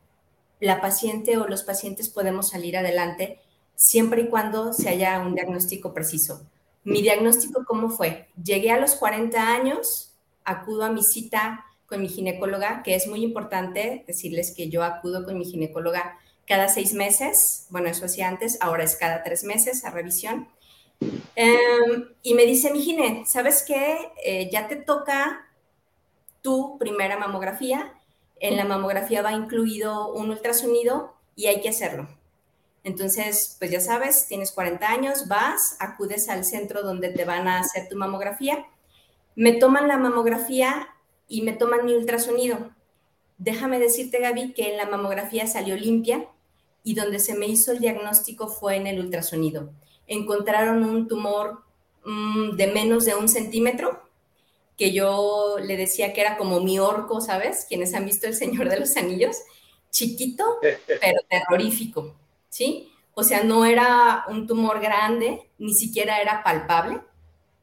la 0.61 0.81
paciente 0.81 1.37
o 1.37 1.47
los 1.47 1.63
pacientes 1.63 2.09
podemos 2.09 2.51
salir 2.51 2.77
adelante 2.77 3.41
siempre 3.75 4.23
y 4.23 4.29
cuando 4.29 4.73
se 4.73 4.89
haya 4.89 5.21
un 5.21 5.35
diagnóstico 5.35 5.93
preciso. 5.95 6.49
Mi 6.85 7.03
diagnóstico, 7.03 7.65
¿cómo 7.65 7.91
fue? 7.91 8.29
Llegué 8.43 8.71
a 8.71 8.81
los 8.81 8.95
40 8.97 9.41
años, 9.41 10.15
acudo 10.45 10.85
a 10.85 10.91
mi 10.91 11.03
cita 11.03 11.65
con 11.87 12.01
mi 12.01 12.09
ginecóloga, 12.09 12.83
que 12.83 12.95
es 12.95 13.07
muy 13.07 13.23
importante 13.23 14.05
decirles 14.07 14.53
que 14.55 14.69
yo 14.69 14.83
acudo 14.83 15.25
con 15.25 15.39
mi 15.39 15.45
ginecóloga 15.45 16.19
cada 16.49 16.69
seis 16.69 16.95
meses, 16.95 17.67
bueno, 17.69 17.89
eso 17.89 18.07
hacía 18.07 18.27
antes, 18.27 18.57
ahora 18.61 18.83
es 18.83 18.97
cada 18.97 19.23
tres 19.23 19.45
meses 19.45 19.85
a 19.85 19.91
revisión. 19.91 20.49
Em, 21.37 22.09
y 22.23 22.35
me 22.35 22.47
dice 22.47 22.73
mi 22.73 22.81
gine, 22.81 23.25
¿sabes 23.27 23.63
qué? 23.67 24.11
Eh, 24.25 24.49
ya 24.51 24.67
te 24.67 24.77
toca 24.77 25.47
tu 26.41 26.79
primera 26.79 27.19
mamografía. 27.19 27.93
En 28.41 28.57
la 28.57 28.65
mamografía 28.65 29.21
va 29.21 29.33
incluido 29.33 30.11
un 30.13 30.31
ultrasonido 30.31 31.15
y 31.37 31.47
hay 31.47 31.61
que 31.61 31.69
hacerlo. 31.69 32.09
Entonces, 32.83 33.57
pues 33.59 33.71
ya 33.71 33.81
sabes, 33.81 34.27
tienes 34.27 34.51
40 34.53 34.89
años, 34.89 35.29
vas, 35.29 35.77
acudes 35.81 36.31
al 36.31 36.47
centro 36.47 36.83
donde 36.83 37.11
te 37.11 37.27
van 37.27 37.47
a 37.47 37.61
hacer 37.61 37.89
tu 37.91 37.97
mamografía. 37.97 38.67
Me 39.35 39.53
toman 39.53 39.87
la 39.87 39.99
mamografía 39.99 40.89
y 41.29 41.43
me 41.43 41.53
toman 41.53 41.85
mi 41.85 41.93
ultrasonido. 41.95 42.71
Déjame 43.37 43.79
decirte, 43.79 44.19
Gaby, 44.21 44.55
que 44.55 44.71
en 44.71 44.79
la 44.79 44.87
mamografía 44.87 45.47
salió 45.47 45.77
limpia 45.77 46.27
y 46.85 46.95
donde 46.95 47.19
se 47.19 47.35
me 47.35 47.47
hizo 47.47 47.73
el 47.73 47.81
diagnóstico 47.81 48.49
fue 48.49 48.77
en 48.77 48.87
el 48.87 49.01
ultrasonido. 49.01 49.71
Encontraron 50.07 50.85
un 50.85 51.09
tumor 51.09 51.63
mm, 52.05 52.57
de 52.57 52.67
menos 52.69 53.05
de 53.05 53.15
un 53.15 53.29
centímetro, 53.29 54.03
que 54.77 54.93
yo 54.93 55.57
le 55.61 55.77
decía 55.77 56.13
que 56.13 56.21
era 56.21 56.37
como 56.37 56.61
mi 56.61 56.79
orco, 56.79 57.21
¿sabes? 57.21 57.67
Quienes 57.69 57.95
han 57.95 58.05
visto 58.05 58.27
El 58.27 58.35
Señor 58.35 58.69
de 58.69 58.79
los 58.79 58.97
Anillos, 58.97 59.37
chiquito, 59.91 60.45
pero 60.61 61.21
terrorífico, 61.29 62.15
¿sí? 62.49 62.91
O 63.15 63.25
sea, 63.25 63.43
no 63.43 63.65
era 63.65 64.25
un 64.29 64.47
tumor 64.47 64.81
grande, 64.81 65.51
ni 65.59 65.75
siquiera 65.75 66.21
era 66.21 66.45
palpable, 66.45 67.01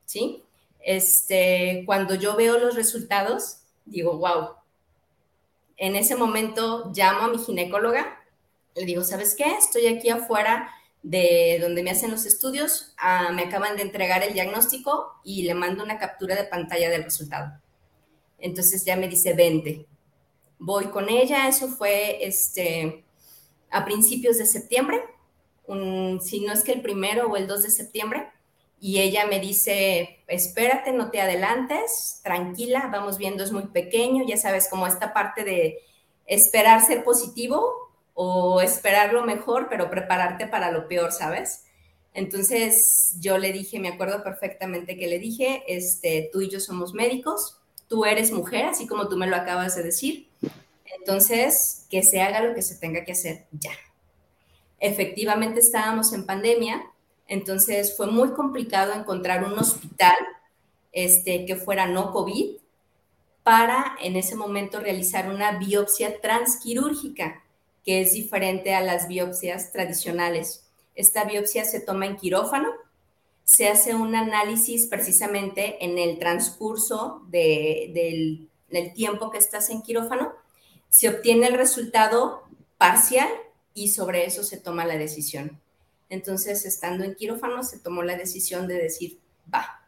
¿sí? 0.06 0.44
Este, 0.82 1.84
cuando 1.86 2.16
yo 2.16 2.36
veo 2.36 2.60
los 2.60 2.76
resultados, 2.76 3.60
digo, 3.86 4.18
wow. 4.18 4.50
En 5.78 5.96
ese 5.96 6.16
momento 6.16 6.92
llamo 6.94 7.22
a 7.22 7.28
mi 7.30 7.38
ginecóloga 7.38 8.20
le 8.76 8.86
digo, 8.86 9.04
¿sabes 9.04 9.36
qué? 9.36 9.46
Estoy 9.58 9.88
aquí 9.88 10.10
afuera 10.10 10.70
de 11.02 11.60
donde 11.62 11.84
me 11.84 11.92
hacen 11.92 12.12
los 12.12 12.26
estudios, 12.26 12.94
ah, 12.98 13.30
me 13.32 13.44
acaban 13.44 13.76
de 13.76 13.84
entregar 13.84 14.24
el 14.24 14.34
diagnóstico 14.34 15.14
y 15.24 15.44
le 15.44 15.54
mando 15.54 15.84
una 15.84 16.00
captura 16.00 16.36
de 16.36 16.46
pantalla 16.46 16.90
del 16.90 17.04
resultado. 17.04 17.62
Entonces 18.40 18.84
ya 18.86 18.96
me 18.96 19.08
dice, 19.08 19.34
vente. 19.34 19.86
Voy 20.58 20.86
con 20.86 21.10
ella, 21.10 21.48
eso 21.48 21.68
fue 21.68 22.26
este, 22.26 23.06
a 23.70 23.86
principios 23.86 24.38
de 24.38 24.46
septiembre, 24.46 25.02
si 26.22 26.42
no 26.42 26.54
es 26.54 26.64
que 26.64 26.72
el 26.72 26.82
primero 26.82 27.28
o 27.28 27.38
el 27.38 27.48
2 27.48 27.64
de 27.64 27.70
septiembre, 27.70 28.30
y 28.80 29.00
ella 29.00 29.26
me 29.26 29.40
dice, 29.40 30.24
espérate, 30.28 30.92
no 30.92 31.10
te 31.10 31.22
adelantes, 31.22 32.20
tranquila, 32.24 32.90
vamos 32.92 33.18
viendo, 33.18 33.44
es 33.44 33.52
muy 33.52 33.68
pequeño, 33.68 34.24
ya 34.28 34.38
sabes, 34.38 34.70
como 34.70 34.86
esta 34.86 35.14
parte 35.14 35.44
de 35.44 35.80
esperar 36.26 36.86
ser 36.86 37.04
positivo, 37.04 37.85
o 38.16 38.62
esperar 38.62 39.14
lo 39.14 39.24
mejor, 39.24 39.68
pero 39.70 39.90
prepararte 39.90 40.48
para 40.48 40.72
lo 40.72 40.88
peor, 40.88 41.12
¿sabes? 41.12 41.66
Entonces 42.14 43.14
yo 43.20 43.38
le 43.38 43.52
dije, 43.52 43.78
me 43.78 43.90
acuerdo 43.90 44.24
perfectamente 44.24 44.98
que 44.98 45.08
le 45.08 45.20
dije, 45.20 45.64
este, 45.68 46.30
tú 46.32 46.40
y 46.40 46.50
yo 46.50 46.62
somos 46.62 46.94
médicos, 46.94 47.60
tú 47.90 48.06
eres 48.06 48.32
mujer, 48.32 48.66
así 48.66 48.88
como 48.88 49.10
tú 49.10 49.18
me 49.18 49.28
lo 49.28 49.36
acabas 49.36 49.76
de 49.76 49.84
decir, 49.84 50.30
entonces 50.98 51.86
que 51.90 52.04
se 52.04 52.22
haga 52.22 52.42
lo 52.42 52.56
que 52.56 52.62
se 52.62 52.76
tenga 52.76 53.04
que 53.04 53.12
hacer 53.12 53.46
ya. 53.52 53.74
Efectivamente 54.80 55.60
estábamos 55.60 56.14
en 56.14 56.26
pandemia, 56.26 56.84
entonces 57.28 57.98
fue 57.98 58.08
muy 58.08 58.32
complicado 58.32 58.94
encontrar 58.94 59.44
un 59.44 59.60
hospital 59.60 60.16
este, 60.94 61.46
que 61.46 61.58
fuera 61.58 61.86
no 61.86 62.14
COVID 62.14 62.56
para 63.44 63.98
en 64.02 64.16
ese 64.16 64.36
momento 64.36 64.80
realizar 64.80 65.30
una 65.30 65.60
biopsia 65.60 66.22
transquirúrgica 66.22 67.42
que 67.86 68.02
es 68.02 68.14
diferente 68.14 68.74
a 68.74 68.82
las 68.82 69.08
biopsias 69.08 69.72
tradicionales. 69.72 70.66
Esta 70.96 71.24
biopsia 71.24 71.64
se 71.66 71.80
toma 71.80 72.08
en 72.08 72.18
quirófano, 72.18 72.74
se 73.44 73.68
hace 73.68 73.94
un 73.94 74.16
análisis 74.16 74.88
precisamente 74.88 75.86
en 75.86 76.00
el 76.00 76.18
transcurso 76.18 77.24
del, 77.30 78.50
tiempo 78.96 79.30
que 79.30 79.38
estás 79.38 79.70
en 79.70 79.84
quirófano, 79.84 80.34
se 80.90 81.10
obtiene 81.10 81.48
el 81.48 81.54
resultado 81.54 82.44
parcial 82.78 83.30
y 83.74 83.90
sobre 83.90 84.26
eso 84.26 84.44
se 84.44 84.58
toma 84.58 84.86
la 84.86 84.98
decisión. 84.98 85.62
Entonces, 86.10 86.66
estando 86.66 87.04
en 87.04 87.16
quirófano, 87.16 87.64
se 87.64 87.80
tomó 87.80 88.04
la 88.04 88.18
decisión 88.18 88.68
de 88.68 88.76
decir, 88.76 89.20
va, 89.54 89.82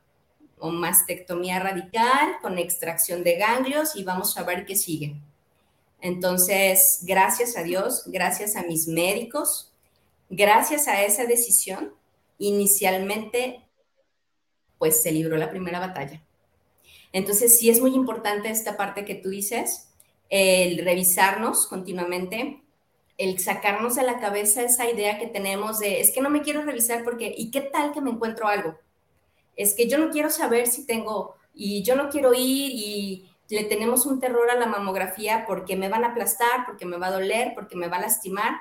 o 0.60 0.70
mastectomía 0.70 1.60
radical 1.60 2.38
con 2.42 2.58
extracción 2.58 3.24
de 3.24 3.38
ganglios 3.38 3.96
y 3.96 4.04
vamos 4.04 4.38
a 4.38 4.44
ver 4.44 4.66
qué 4.66 4.76
sigue. 4.76 5.20
Entonces, 6.02 7.00
gracias 7.04 7.58
a 7.58 7.64
Dios, 7.64 8.04
gracias 8.08 8.56
a 8.56 8.64
mis 8.64 8.88
médicos, 8.88 9.72
gracias 10.30 10.88
a 10.88 11.04
esa 11.04 11.26
decisión, 11.26 11.94
inicialmente, 12.38 13.64
pues 14.78 15.02
se 15.02 15.12
libró 15.12 15.38
la 15.38 15.50
primera 15.50 15.80
batalla. 15.80 16.22
Entonces, 17.12 17.58
sí 17.58 17.70
es 17.70 17.82
muy 17.82 17.96
importante 17.96 18.50
esta 18.50 18.78
parte 18.78 19.06
que 19.06 19.16
tú 19.16 19.30
dices, 19.30 19.90
el 20.30 20.84
revisarnos 20.84 21.68
continuamente, 21.68 22.62
el 23.18 23.40
sacarnos 23.40 23.96
de 23.96 24.04
la 24.04 24.20
cabeza 24.20 24.62
esa 24.62 24.90
idea 24.90 25.18
que 25.18 25.28
tenemos 25.28 25.80
de, 25.80 26.02
es 26.02 26.12
que 26.12 26.22
no 26.22 26.30
me 26.30 26.42
quiero 26.42 26.62
revisar 26.62 27.04
porque, 27.04 27.34
¿y 27.36 27.50
qué 27.50 27.62
tal 27.62 27.92
que 27.92 28.02
me 28.02 28.12
encuentro 28.12 28.48
algo? 28.48 28.78
Es 29.56 29.74
que 29.74 29.88
yo 29.88 29.98
no 29.98 30.12
quiero 30.12 30.30
saber 30.30 30.68
si 30.68 30.86
tengo, 30.86 31.36
y 31.56 31.82
yo 31.82 31.96
no 31.96 32.10
quiero 32.10 32.34
ir 32.36 32.72
y 32.72 33.30
le 33.50 33.64
tenemos 33.64 34.06
un 34.06 34.20
terror 34.20 34.50
a 34.50 34.56
la 34.56 34.66
mamografía 34.66 35.46
porque 35.48 35.76
me 35.76 35.90
van 35.90 36.04
a 36.04 36.10
aplastar, 36.10 36.66
porque 36.66 36.86
me 36.86 36.98
va 36.98 37.08
a 37.08 37.12
doler, 37.12 37.54
porque 37.56 37.76
me 37.76 37.88
va 37.88 37.98
a 37.98 38.02
lastimar, 38.02 38.60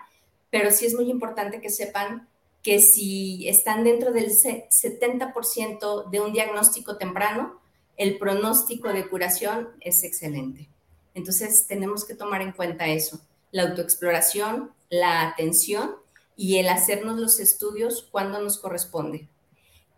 pero 0.50 0.70
sí 0.70 0.86
es 0.86 0.94
muy 0.94 1.10
importante 1.10 1.60
que 1.60 1.70
sepan 1.70 2.28
que 2.62 2.80
si 2.80 3.48
están 3.48 3.84
dentro 3.84 4.12
del 4.12 4.30
70% 4.30 6.10
de 6.10 6.20
un 6.20 6.32
diagnóstico 6.32 6.96
temprano, 6.96 7.60
el 7.96 8.18
pronóstico 8.18 8.92
de 8.92 9.08
curación 9.08 9.68
es 9.80 10.02
excelente. 10.04 10.68
Entonces 11.14 11.66
tenemos 11.66 12.04
que 12.04 12.14
tomar 12.14 12.42
en 12.42 12.52
cuenta 12.52 12.88
eso, 12.88 13.20
la 13.50 13.62
autoexploración, 13.62 14.72
la 14.90 15.28
atención 15.28 15.96
y 16.36 16.58
el 16.58 16.68
hacernos 16.68 17.18
los 17.18 17.40
estudios 17.40 18.06
cuando 18.10 18.40
nos 18.40 18.58
corresponde. 18.58 19.28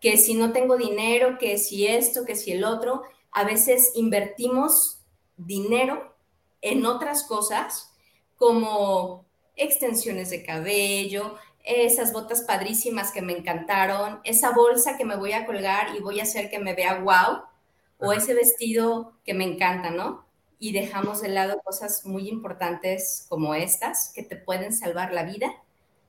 Que 0.01 0.17
si 0.17 0.35
no 0.35 0.53
tengo 0.53 0.77
dinero, 0.77 1.39
que 1.39 1.59
si 1.59 1.87
esto, 1.87 2.25
que 2.25 2.37
si 2.37 2.53
el 2.53 2.65
otro, 2.65 3.03
a 3.39 3.45
veces 3.45 3.93
invertimos 3.95 4.99
dinero 5.37 6.13
en 6.61 6.85
otras 6.85 7.23
cosas 7.23 7.95
como 8.37 9.27
extensiones 9.55 10.31
de 10.31 10.43
cabello, 10.45 11.37
esas 11.63 12.13
botas 12.13 12.43
padrísimas 12.43 13.13
que 13.13 13.23
me 13.23 13.33
encantaron, 13.39 14.19
esa 14.25 14.51
bolsa 14.51 14.97
que 14.97 15.05
me 15.05 15.15
voy 15.15 15.35
a 15.35 15.47
colgar 15.47 15.95
y 15.95 16.01
voy 16.01 16.19
a 16.19 16.25
hacer 16.25 16.51
que 16.51 16.59
me 16.59 16.75
vea 16.75 16.99
wow, 16.99 17.43
o 17.99 18.13
ese 18.13 18.35
vestido 18.35 19.13
que 19.25 19.35
me 19.35 19.45
encanta, 19.45 19.91
¿no? 19.91 20.27
Y 20.59 20.73
dejamos 20.73 21.21
de 21.21 21.29
lado 21.29 21.61
cosas 21.63 22.05
muy 22.05 22.29
importantes 22.29 23.25
como 23.29 23.55
estas 23.55 24.11
que 24.13 24.25
te 24.25 24.35
pueden 24.35 24.73
salvar 24.73 25.13
la 25.13 25.23
vida 25.23 25.55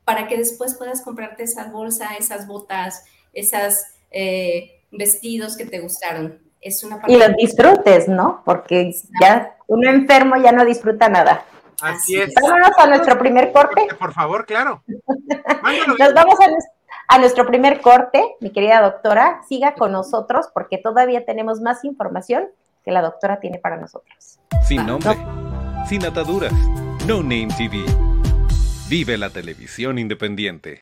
para 0.04 0.28
que 0.28 0.36
después 0.36 0.74
puedas 0.74 1.04
comprarte 1.04 1.44
esa 1.44 1.66
bolsa, 1.66 2.16
esas 2.16 2.48
botas, 2.48 3.04
esos 3.34 3.84
eh, 4.10 4.82
vestidos 4.90 5.56
que 5.56 5.68
te 5.68 5.80
gustaron 5.80 6.49
y 6.62 7.18
los 7.18 7.36
disfrutes, 7.36 8.08
¿no? 8.08 8.42
Porque 8.46 8.94
ya 9.22 9.56
uno 9.68 9.90
enfermo 9.90 10.36
ya 10.38 10.52
no 10.52 10.66
disfruta 10.66 11.10
nada. 11.10 11.46
Así 11.82 12.20
es. 12.20 12.34
Vámonos 12.42 12.72
a 12.78 12.88
nuestro 12.88 13.18
primer 13.18 13.52
corte. 13.52 13.88
Por 13.98 14.14
favor, 14.14 14.46
claro. 14.46 14.84
Nos 14.88 16.14
vamos 16.14 16.36
a, 17.08 17.18
nuestro 17.18 17.46
primer 17.46 17.80
corte, 17.82 18.22
mi 18.42 18.52
querida 18.52 18.82
doctora. 18.82 19.42
Siga 19.48 19.76
con 19.76 19.92
nosotros 19.94 20.48
porque 20.54 20.78
todavía 20.78 21.26
tenemos 21.26 21.62
más 21.62 21.84
información 21.86 22.48
que 22.84 22.92
la 22.92 23.02
doctora 23.02 23.40
tiene 23.40 23.60
para 23.60 23.78
nosotros. 23.78 24.40
Sin 24.68 24.86
nombre, 24.86 25.18
sin 25.88 26.06
ataduras, 26.06 26.54
No 27.08 27.24
Name 27.24 27.48
TV 27.58 27.84
Vive 28.90 29.20
la 29.20 29.30
televisión 29.30 30.00
independiente. 30.00 30.82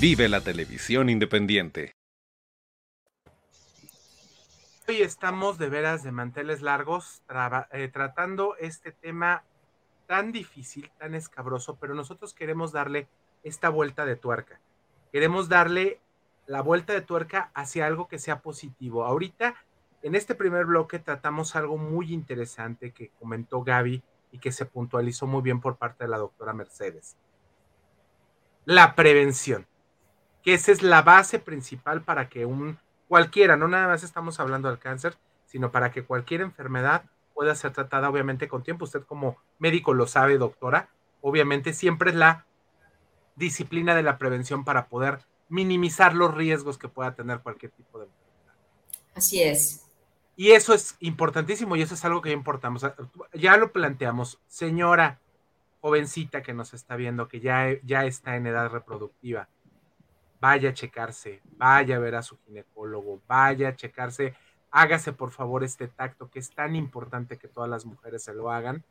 Vive 0.00 0.28
la 0.28 0.40
televisión 0.40 1.10
independiente. 1.10 1.96
Hoy 4.86 5.02
estamos 5.02 5.58
de 5.58 5.68
veras 5.68 6.04
de 6.04 6.12
manteles 6.12 6.62
largos 6.62 7.24
eh, 7.72 7.88
tratando 7.92 8.54
este 8.58 8.92
tema 8.92 9.42
tan 10.06 10.30
difícil, 10.30 10.88
tan 10.98 11.16
escabroso, 11.16 11.78
pero 11.80 11.96
nosotros 11.96 12.32
queremos 12.32 12.70
darle 12.70 13.08
esta 13.42 13.70
vuelta 13.70 14.06
de 14.06 14.14
tuerca. 14.14 14.60
Queremos 15.10 15.48
darle 15.48 15.98
la 16.46 16.62
vuelta 16.62 16.92
de 16.92 17.00
tuerca 17.00 17.50
hacia 17.52 17.84
algo 17.84 18.06
que 18.06 18.20
sea 18.20 18.40
positivo. 18.40 19.04
Ahorita, 19.04 19.56
en 20.02 20.14
este 20.14 20.36
primer 20.36 20.66
bloque, 20.66 21.00
tratamos 21.00 21.56
algo 21.56 21.76
muy 21.76 22.12
interesante 22.12 22.92
que 22.92 23.10
comentó 23.18 23.64
Gaby 23.64 24.00
y 24.30 24.38
que 24.38 24.52
se 24.52 24.64
puntualizó 24.64 25.26
muy 25.26 25.42
bien 25.42 25.60
por 25.60 25.76
parte 25.76 26.04
de 26.04 26.10
la 26.10 26.18
doctora 26.18 26.52
Mercedes. 26.52 27.16
La 28.64 28.94
prevención, 28.94 29.66
que 30.42 30.54
esa 30.54 30.72
es 30.72 30.82
la 30.82 31.02
base 31.02 31.38
principal 31.38 32.02
para 32.02 32.28
que 32.28 32.46
un 32.46 32.78
cualquiera, 33.08 33.56
no 33.56 33.68
nada 33.68 33.88
más 33.88 34.02
estamos 34.02 34.38
hablando 34.38 34.68
del 34.68 34.78
cáncer, 34.78 35.16
sino 35.46 35.72
para 35.72 35.90
que 35.90 36.04
cualquier 36.04 36.42
enfermedad 36.42 37.04
pueda 37.34 37.54
ser 37.54 37.72
tratada 37.72 38.10
obviamente 38.10 38.48
con 38.48 38.62
tiempo. 38.62 38.84
Usted 38.84 39.02
como 39.02 39.36
médico 39.58 39.94
lo 39.94 40.06
sabe, 40.06 40.38
doctora, 40.38 40.88
obviamente 41.20 41.72
siempre 41.72 42.10
es 42.10 42.16
la 42.16 42.46
disciplina 43.36 43.94
de 43.94 44.02
la 44.02 44.18
prevención 44.18 44.64
para 44.64 44.88
poder 44.88 45.20
minimizar 45.48 46.14
los 46.14 46.34
riesgos 46.34 46.78
que 46.78 46.88
pueda 46.88 47.14
tener 47.14 47.40
cualquier 47.40 47.72
tipo 47.72 47.98
de 47.98 48.06
enfermedad. 48.06 48.54
Así 49.14 49.42
es. 49.42 49.84
Y 50.36 50.52
eso 50.52 50.74
es 50.74 50.96
importantísimo 51.00 51.74
y 51.74 51.82
eso 51.82 51.94
es 51.94 52.04
algo 52.04 52.22
que 52.22 52.30
importamos. 52.30 52.86
Ya 53.32 53.56
lo 53.56 53.72
planteamos. 53.72 54.38
Señora 54.46 55.20
jovencita 55.80 56.42
que 56.42 56.54
nos 56.54 56.74
está 56.74 56.96
viendo, 56.96 57.28
que 57.28 57.40
ya, 57.40 57.68
ya 57.82 58.04
está 58.04 58.36
en 58.36 58.46
edad 58.46 58.68
reproductiva, 58.68 59.48
vaya 60.40 60.70
a 60.70 60.74
checarse, 60.74 61.40
vaya 61.56 61.96
a 61.96 61.98
ver 61.98 62.14
a 62.14 62.22
su 62.22 62.38
ginecólogo, 62.44 63.20
vaya 63.26 63.68
a 63.68 63.76
checarse, 63.76 64.34
hágase 64.70 65.12
por 65.12 65.30
favor 65.30 65.64
este 65.64 65.88
tacto 65.88 66.30
que 66.30 66.38
es 66.38 66.50
tan 66.50 66.76
importante 66.76 67.38
que 67.38 67.48
todas 67.48 67.70
las 67.70 67.84
mujeres 67.84 68.22
se 68.22 68.34
lo 68.34 68.50
hagan. 68.50 68.84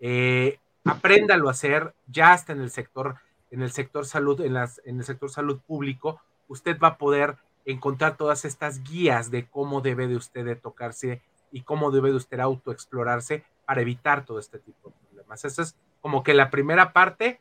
Eh, 0.00 0.58
apréndalo 0.84 1.48
a 1.48 1.52
hacer, 1.52 1.94
ya 2.06 2.32
hasta 2.32 2.52
en 2.52 2.60
el 2.60 2.70
sector, 2.70 3.16
en 3.50 3.62
el 3.62 3.72
sector 3.72 4.06
salud, 4.06 4.40
en, 4.40 4.54
las, 4.54 4.80
en 4.84 4.98
el 4.98 5.04
sector 5.04 5.30
salud 5.30 5.60
público, 5.66 6.20
usted 6.48 6.78
va 6.78 6.88
a 6.88 6.98
poder 6.98 7.36
encontrar 7.64 8.16
todas 8.16 8.44
estas 8.44 8.82
guías 8.82 9.30
de 9.30 9.46
cómo 9.46 9.80
debe 9.80 10.06
de 10.06 10.16
usted 10.16 10.44
de 10.44 10.56
tocarse 10.56 11.22
y 11.50 11.62
cómo 11.62 11.90
debe 11.90 12.10
de 12.10 12.16
usted 12.16 12.40
autoexplorarse 12.40 13.44
para 13.64 13.80
evitar 13.80 14.24
todo 14.24 14.38
este 14.38 14.58
tipo 14.58 14.90
de 14.90 14.94
problemas. 15.06 15.44
Eso 15.44 15.62
es 15.62 15.76
como 16.00 16.22
que 16.22 16.34
la 16.34 16.50
primera 16.50 16.92
parte, 16.92 17.40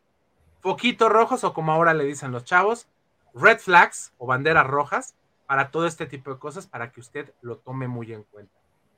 foquitos 0.62 1.12
rojos 1.12 1.44
o 1.44 1.54
como 1.54 1.72
ahora 1.74 1.94
le 1.94 2.06
dicen 2.06 2.32
los 2.32 2.46
chavos, 2.46 2.88
red 3.34 3.60
flags 3.60 4.14
o 4.18 4.26
banderas 4.26 4.68
rojas 4.68 5.16
para 5.46 5.72
todo 5.72 5.88
este 5.88 6.06
tipo 6.06 6.32
de 6.32 6.40
cosas 6.40 6.68
para 6.68 6.92
que 6.92 7.00
usted 7.00 7.34
lo 7.42 7.58
tome 7.58 7.88
muy 7.88 8.14
en 8.14 8.24
cuenta. 8.24 8.54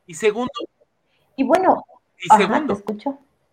Y 0.05 0.15
segundo. 0.15 0.51
Y 1.35 1.43
bueno. 1.43 1.85
Y 2.17 2.29
segundo, 2.37 2.81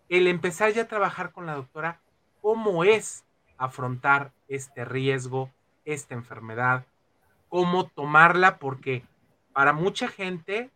el 0.07 0.27
empezar 0.27 0.71
ya 0.71 0.83
a 0.83 0.87
trabajar 0.87 1.31
con 1.33 1.45
la 1.45 1.55
doctora, 1.55 1.99
cómo 2.41 2.85
es 2.85 3.25
afrontar 3.57 4.31
este 4.47 4.85
riesgo, 4.85 5.51
esta 5.83 6.13
enfermedad, 6.13 6.85
cómo 7.49 7.87
tomarla, 7.87 8.57
porque 8.57 9.03
para 9.51 9.73
mucha 9.73 10.07
gente 10.07 10.71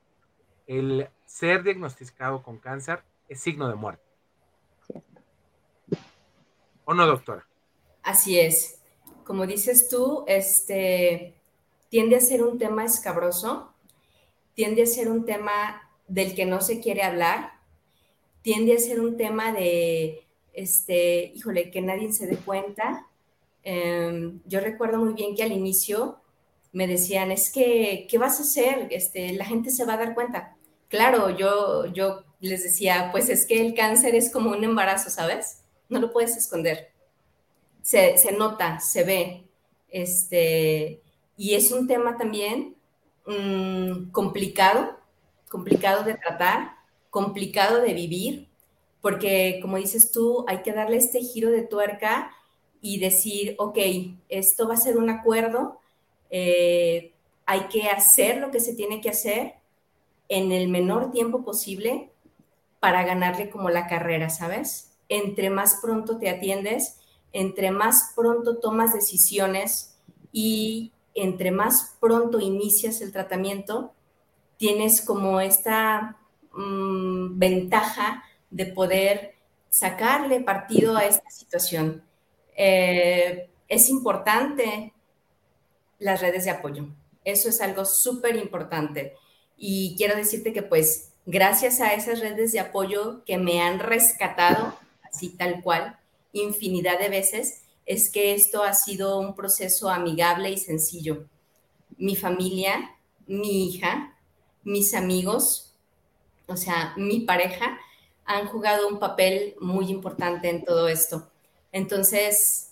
el 0.67 1.09
ser 1.25 1.63
diagnosticado 1.63 2.43
con 2.43 2.57
cáncer 2.57 3.03
es 3.29 3.39
signo 3.39 3.69
de 3.69 3.75
muerte. 3.75 4.03
¿O 6.83 6.93
no, 6.93 7.05
doctora? 7.05 7.47
Así 8.03 8.37
es 8.37 8.77
como 9.27 9.45
dices 9.45 9.89
tú, 9.89 10.23
este, 10.25 11.35
tiende 11.89 12.15
a 12.15 12.21
ser 12.21 12.43
un 12.43 12.57
tema 12.57 12.85
escabroso, 12.85 13.73
tiende 14.53 14.83
a 14.83 14.85
ser 14.85 15.09
un 15.09 15.25
tema 15.25 15.81
del 16.07 16.33
que 16.33 16.45
no 16.45 16.61
se 16.61 16.79
quiere 16.79 17.03
hablar, 17.03 17.51
tiende 18.41 18.73
a 18.73 18.79
ser 18.79 19.01
un 19.01 19.17
tema 19.17 19.51
de, 19.51 20.25
este, 20.53 21.33
híjole, 21.35 21.69
que 21.69 21.81
nadie 21.81 22.13
se 22.13 22.25
dé 22.25 22.37
cuenta. 22.37 23.05
Em, 23.63 24.39
yo 24.45 24.61
recuerdo 24.61 24.99
muy 24.99 25.13
bien 25.13 25.35
que 25.35 25.43
al 25.43 25.51
inicio 25.51 26.21
me 26.71 26.87
decían, 26.87 27.29
es 27.29 27.51
que, 27.51 28.07
¿qué 28.09 28.17
vas 28.17 28.39
a 28.39 28.43
hacer? 28.43 28.87
Este, 28.91 29.33
la 29.33 29.43
gente 29.43 29.71
se 29.71 29.83
va 29.83 29.95
a 29.95 29.97
dar 29.97 30.15
cuenta. 30.15 30.55
Claro, 30.87 31.31
yo, 31.37 31.85
yo 31.87 32.23
les 32.39 32.63
decía, 32.63 33.09
pues 33.11 33.27
es 33.27 33.45
que 33.45 33.59
el 33.59 33.73
cáncer 33.73 34.15
es 34.15 34.31
como 34.31 34.51
un 34.51 34.63
embarazo, 34.63 35.09
¿sabes? 35.09 35.63
No 35.89 35.99
lo 35.99 36.13
puedes 36.13 36.37
esconder 36.37 36.96
se, 37.87 38.33
nota, 38.37 38.81
se 38.81 39.03
ve. 39.05 39.43
Este, 39.87 41.01
y 41.37 41.53
es 41.53 41.71
un 41.71 41.87
tema 41.87 42.17
también 42.17 42.75
mm, 43.25 44.11
complicado, 44.11 44.97
complicado 45.49 46.03
de 46.03 46.15
tratar, 46.15 46.71
complicado 47.09 47.81
de 47.81 47.93
vivir, 47.93 48.49
porque 49.01 49.59
como 49.61 49.77
dices 49.77 50.11
tú, 50.11 50.43
hay 50.49 50.63
que 50.63 50.73
darle 50.73 50.97
este 50.97 51.21
giro 51.21 51.49
de 51.49 51.61
tuerca 51.61 52.31
y 52.81 52.99
decir, 52.99 53.55
ok, 53.57 53.77
esto 54.27 54.67
va 54.67 54.73
a 54.73 54.77
ser 54.77 54.97
un 54.97 55.09
acuerdo, 55.09 55.79
eh, 56.29 57.13
hay 57.45 57.61
que 57.69 57.87
hacer 57.87 58.39
lo 58.39 58.51
que 58.51 58.59
se 58.59 58.75
tiene 58.75 58.99
que 58.99 59.11
hacer 59.11 59.53
en 60.27 60.51
el 60.51 60.67
menor 60.67 61.11
tiempo 61.11 61.45
posible 61.45 62.11
para 62.81 63.05
ganarle 63.05 63.49
como 63.49 63.69
la 63.69 63.87
carrera, 63.87 64.29
¿sabes? 64.29 64.91
Entre 65.07 65.49
más 65.49 65.79
pronto 65.81 66.17
te 66.17 66.29
atiendes, 66.29 66.99
entre 67.33 67.71
más 67.71 68.13
pronto 68.15 68.57
tomas 68.57 68.93
decisiones 68.93 69.97
y 70.31 70.91
entre 71.13 71.51
más 71.51 71.95
pronto 71.99 72.39
inicias 72.39 73.01
el 73.01 73.11
tratamiento, 73.11 73.93
tienes 74.57 75.01
como 75.01 75.39
esta 75.39 76.17
mm, 76.53 77.37
ventaja 77.39 78.23
de 78.49 78.67
poder 78.67 79.35
sacarle 79.69 80.41
partido 80.41 80.95
a 80.95 81.05
esta 81.05 81.29
situación. 81.29 82.03
Eh, 82.55 83.49
es 83.67 83.89
importante 83.89 84.93
las 85.99 86.21
redes 86.21 86.45
de 86.45 86.51
apoyo. 86.51 86.87
Eso 87.23 87.49
es 87.49 87.61
algo 87.61 87.85
súper 87.85 88.35
importante. 88.35 89.15
Y 89.57 89.95
quiero 89.97 90.15
decirte 90.15 90.53
que 90.53 90.63
pues 90.63 91.13
gracias 91.25 91.81
a 91.81 91.93
esas 91.93 92.19
redes 92.19 92.51
de 92.51 92.59
apoyo 92.59 93.23
que 93.25 93.37
me 93.37 93.61
han 93.61 93.79
rescatado, 93.79 94.77
así 95.03 95.29
tal 95.29 95.61
cual, 95.61 95.99
infinidad 96.41 96.99
de 96.99 97.09
veces, 97.09 97.63
es 97.85 98.09
que 98.09 98.33
esto 98.33 98.63
ha 98.63 98.73
sido 98.73 99.19
un 99.19 99.35
proceso 99.35 99.89
amigable 99.89 100.51
y 100.51 100.57
sencillo. 100.57 101.25
Mi 101.97 102.15
familia, 102.15 102.95
mi 103.25 103.67
hija, 103.67 104.17
mis 104.63 104.93
amigos, 104.93 105.73
o 106.47 106.57
sea, 106.57 106.93
mi 106.97 107.21
pareja, 107.21 107.79
han 108.25 108.47
jugado 108.47 108.87
un 108.87 108.99
papel 108.99 109.55
muy 109.61 109.89
importante 109.89 110.49
en 110.49 110.65
todo 110.65 110.89
esto. 110.89 111.29
Entonces, 111.71 112.71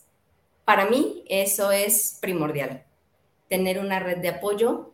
para 0.65 0.89
mí 0.89 1.23
eso 1.27 1.71
es 1.71 2.17
primordial, 2.19 2.83
tener 3.47 3.79
una 3.79 3.99
red 3.99 4.17
de 4.17 4.29
apoyo, 4.29 4.91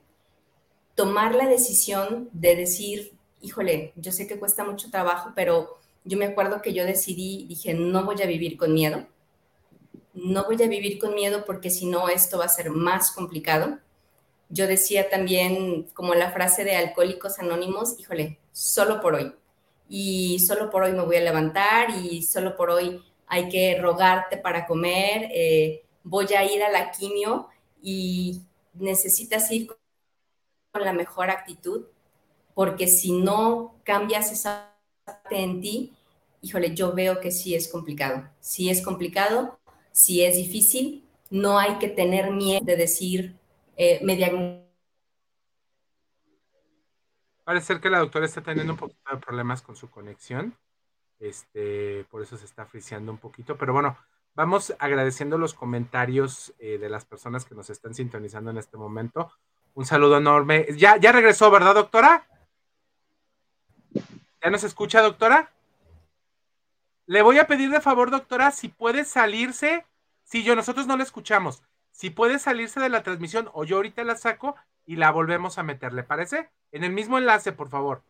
tomar 0.95 1.33
la 1.33 1.47
decisión 1.47 2.29
de 2.31 2.55
decir, 2.55 3.13
híjole, 3.41 3.93
yo 3.95 4.11
sé 4.11 4.27
que 4.27 4.37
cuesta 4.37 4.63
mucho 4.63 4.91
trabajo, 4.91 5.31
pero 5.35 5.79
yo 6.03 6.17
me 6.17 6.25
acuerdo 6.25 6.61
que 6.61 6.73
yo 6.73 6.85
decidí, 6.85 7.45
dije, 7.47 7.73
no 7.73 8.05
voy 8.05 8.21
a 8.21 8.25
vivir 8.25 8.57
con 8.57 8.73
miedo, 8.73 9.07
no 10.13 10.45
voy 10.45 10.61
a 10.61 10.67
vivir 10.67 10.99
con 10.99 11.13
miedo 11.13 11.45
porque 11.45 11.69
si 11.69 11.85
no 11.85 12.09
esto 12.09 12.37
va 12.39 12.45
a 12.45 12.49
ser 12.49 12.69
más 12.69 13.11
complicado. 13.11 13.79
Yo 14.49 14.67
decía 14.67 15.09
también, 15.09 15.83
como 15.93 16.13
la 16.13 16.31
frase 16.31 16.63
de 16.63 16.75
Alcohólicos 16.75 17.39
Anónimos, 17.39 17.97
híjole, 17.99 18.39
solo 18.51 18.99
por 18.99 19.15
hoy. 19.15 19.33
Y 19.87 20.39
solo 20.39 20.69
por 20.69 20.83
hoy 20.83 20.93
me 20.93 21.03
voy 21.03 21.17
a 21.17 21.21
levantar 21.21 21.89
y 21.91 22.21
solo 22.23 22.55
por 22.55 22.69
hoy 22.69 23.01
hay 23.27 23.47
que 23.49 23.79
rogarte 23.79 24.37
para 24.37 24.65
comer, 24.65 25.29
eh, 25.33 25.85
voy 26.03 26.27
a 26.33 26.43
ir 26.43 26.63
a 26.63 26.69
la 26.69 26.91
quimio 26.91 27.47
y 27.81 28.41
necesitas 28.73 29.49
ir 29.51 29.67
con 29.67 30.83
la 30.83 30.93
mejor 30.93 31.29
actitud, 31.29 31.85
porque 32.53 32.87
si 32.87 33.13
no 33.13 33.75
cambias 33.83 34.31
esa 34.31 34.70
en 35.29 35.61
ti, 35.61 35.93
híjole, 36.41 36.75
yo 36.75 36.93
veo 36.93 37.19
que 37.19 37.31
sí 37.31 37.55
es 37.55 37.67
complicado. 37.67 38.27
Sí 38.39 38.69
es 38.69 38.81
complicado, 38.81 39.59
sí 39.91 40.23
es 40.23 40.35
difícil, 40.35 41.03
no 41.29 41.57
hay 41.57 41.77
que 41.77 41.87
tener 41.87 42.31
miedo 42.31 42.65
de 42.65 42.75
decir, 42.75 43.35
eh, 43.77 43.99
me 44.03 44.67
Parece 47.43 47.65
ser 47.65 47.81
que 47.81 47.89
la 47.89 47.99
doctora 47.99 48.25
está 48.25 48.41
teniendo 48.41 48.73
un 48.73 48.79
poquito 48.79 49.11
de 49.11 49.17
problemas 49.17 49.61
con 49.61 49.75
su 49.75 49.89
conexión. 49.89 50.55
Este, 51.19 52.05
por 52.09 52.21
eso 52.21 52.37
se 52.37 52.45
está 52.45 52.65
friseando 52.65 53.11
un 53.11 53.17
poquito. 53.17 53.57
Pero 53.57 53.73
bueno, 53.73 53.97
vamos 54.35 54.73
agradeciendo 54.79 55.37
los 55.37 55.53
comentarios 55.53 56.53
eh, 56.59 56.77
de 56.77 56.89
las 56.89 57.05
personas 57.05 57.45
que 57.45 57.55
nos 57.55 57.69
están 57.69 57.93
sintonizando 57.93 58.51
en 58.51 58.57
este 58.57 58.77
momento. 58.77 59.31
Un 59.73 59.85
saludo 59.85 60.17
enorme. 60.17 60.67
Ya, 60.77 60.97
ya 60.97 61.11
regresó, 61.11 61.49
¿verdad, 61.49 61.75
doctora? 61.75 62.27
¿Ya 64.43 64.49
nos 64.49 64.63
escucha, 64.63 65.01
doctora? 65.01 65.51
Le 67.05 67.21
voy 67.21 67.37
a 67.37 67.47
pedir 67.47 67.69
de 67.69 67.81
favor, 67.81 68.09
doctora, 68.09 68.51
si 68.51 68.69
puede 68.69 69.05
salirse. 69.05 69.85
Si 70.23 70.43
yo, 70.43 70.55
nosotros 70.55 70.87
no 70.87 70.97
la 70.97 71.03
escuchamos. 71.03 71.61
Si 71.91 72.09
puede 72.09 72.39
salirse 72.39 72.79
de 72.79 72.89
la 72.89 73.03
transmisión 73.03 73.49
o 73.53 73.65
yo 73.65 73.75
ahorita 73.75 74.03
la 74.03 74.15
saco 74.15 74.55
y 74.85 74.95
la 74.95 75.11
volvemos 75.11 75.57
a 75.57 75.63
meter, 75.63 75.93
¿le 75.93 76.03
parece? 76.03 76.49
En 76.71 76.83
el 76.83 76.91
mismo 76.91 77.17
enlace, 77.17 77.51
por 77.51 77.69
favor. 77.69 78.01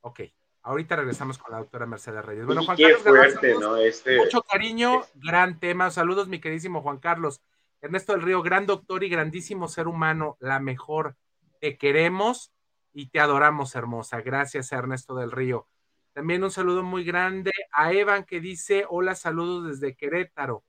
Ok. 0.00 0.20
Ahorita 0.62 0.96
regresamos 0.96 1.38
con 1.38 1.52
la 1.52 1.58
doctora 1.58 1.86
Mercedes 1.86 2.24
Reyes. 2.24 2.46
Bueno, 2.46 2.64
Juan 2.64 2.76
Carlos, 2.76 3.02
fuerte, 3.02 3.54
¿no? 3.54 3.76
Este, 3.76 4.18
mucho 4.18 4.42
cariño, 4.42 5.02
gran 5.14 5.60
tema. 5.60 5.90
Saludos, 5.90 6.28
mi 6.28 6.40
queridísimo 6.40 6.82
Juan 6.82 6.98
Carlos. 6.98 7.40
Ernesto 7.80 8.12
del 8.12 8.22
Río, 8.22 8.42
gran 8.42 8.66
doctor 8.66 9.04
y 9.04 9.08
grandísimo 9.08 9.68
ser 9.68 9.86
humano, 9.86 10.36
la 10.40 10.58
mejor. 10.58 11.16
Te 11.60 11.78
queremos 11.78 12.50
y 12.98 13.06
te 13.06 13.20
adoramos, 13.20 13.76
hermosa. 13.76 14.20
Gracias, 14.22 14.72
Ernesto 14.72 15.14
del 15.14 15.30
Río. 15.30 15.68
También 16.14 16.42
un 16.42 16.50
saludo 16.50 16.82
muy 16.82 17.04
grande 17.04 17.52
a 17.70 17.92
Evan 17.92 18.24
que 18.24 18.40
dice, 18.40 18.86
hola, 18.88 19.14
saludos 19.14 19.68
desde 19.80 19.94
Querétaro. 19.94 20.64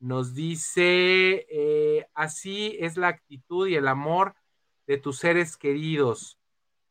Nos 0.00 0.34
dice, 0.34 1.46
eh, 1.50 2.06
así 2.14 2.78
es 2.80 2.96
la 2.96 3.08
actitud 3.08 3.68
y 3.68 3.74
el 3.74 3.88
amor 3.88 4.34
de 4.86 4.96
tus 4.96 5.18
seres 5.18 5.58
queridos 5.58 6.38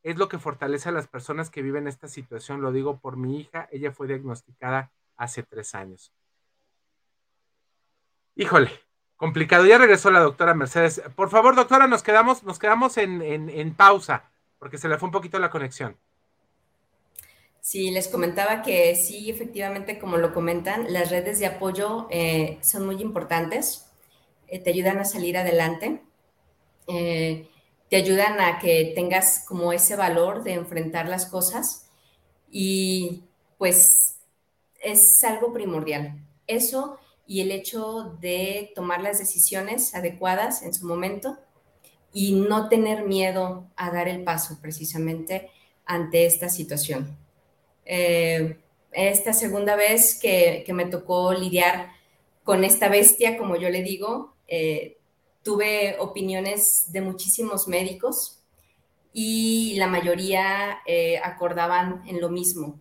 es 0.04 0.18
lo 0.18 0.30
que 0.30 0.38
fortalece 0.38 0.90
a 0.90 0.92
las 0.92 1.08
personas 1.08 1.50
que 1.50 1.64
viven 1.64 1.88
esta 1.88 2.08
situación. 2.08 2.62
Lo 2.62 2.72
digo 2.72 3.00
por 3.00 3.18
mi 3.18 3.40
hija, 3.40 3.68
ella 3.72 3.92
fue 3.92 4.06
diagnosticada 4.06 4.92
hace 5.18 5.42
tres 5.42 5.74
años. 5.74 6.14
Híjole, 8.36 8.70
complicado. 9.16 9.66
Ya 9.66 9.80
regresó 9.80 10.12
la 10.12 10.20
doctora 10.20 10.54
Mercedes. 10.54 11.02
Por 11.16 11.32
favor, 11.32 11.56
doctora, 11.56 11.88
nos 11.88 12.04
quedamos, 12.04 12.44
nos 12.44 12.60
quedamos 12.60 12.98
en, 13.00 13.74
pausa, 13.74 14.30
porque 14.60 14.78
se 14.78 14.88
le 14.88 14.98
fue 14.98 15.08
un 15.08 15.14
poquito 15.14 15.40
la 15.40 15.50
conexión. 15.50 15.98
Sí, 17.62 17.90
les 17.90 18.08
comentaba 18.08 18.62
que 18.62 18.96
sí, 18.96 19.30
efectivamente, 19.30 19.98
como 19.98 20.18
lo 20.18 20.34
comentan, 20.34 20.94
las 20.94 21.10
redes 21.10 21.40
de 21.40 21.48
apoyo 21.48 22.08
eh, 22.12 22.60
son 22.62 22.86
muy 22.86 23.02
importantes, 23.02 23.88
eh, 24.48 24.60
te 24.60 24.70
ayudan 24.70 25.00
a 25.00 25.06
salir 25.06 25.38
adelante. 25.38 26.02
Eh, 26.88 27.50
te 27.90 27.98
ayudan 27.98 28.40
a 28.40 28.60
que 28.60 28.94
tengas 28.96 29.46
como 29.48 29.72
ese 29.74 29.96
valor 29.96 30.44
de 30.44 30.54
enfrentar 30.54 31.08
las 31.08 31.26
cosas 31.26 31.88
y 32.52 33.24
pues 33.58 34.18
es 34.82 35.24
algo 35.24 35.54
primordial. 35.54 36.20
Eso 36.48 37.00
y 37.28 37.42
el 37.42 37.52
hecho 37.52 38.18
de 38.22 38.72
tomar 38.76 39.02
las 39.02 39.20
decisiones 39.20 39.96
adecuadas 39.96 40.62
en 40.62 40.74
su 40.74 40.88
momento 40.88 41.38
y 42.16 42.32
no 42.32 42.70
tener 42.70 43.04
miedo 43.04 43.68
a 43.76 43.92
dar 43.92 44.08
el 44.08 44.24
paso 44.24 44.58
precisamente 44.62 45.50
ante 45.86 46.26
esta 46.26 46.48
situación. 46.48 47.18
Eh, 47.84 48.58
esta 48.94 49.34
segunda 49.34 49.76
vez 49.76 50.18
que, 50.18 50.64
me 50.74 50.86
tocó 50.86 51.34
lidiar 51.34 51.92
con 52.46 52.64
esta 52.64 52.88
bestia, 52.88 53.38
como 53.38 53.58
yo 53.58 53.70
le 53.70 53.84
digo, 53.84 54.34
eh, 54.48 54.98
tuve 55.44 55.98
opiniones 56.00 56.90
de 56.94 57.02
muchísimos 57.02 57.68
médicos 57.68 58.40
y 59.12 59.76
la 59.76 59.88
mayoría 59.88 60.80
eh, 60.88 61.18
acordaban 61.22 62.02
en 62.08 62.22
lo 62.22 62.30
mismo. 62.30 62.80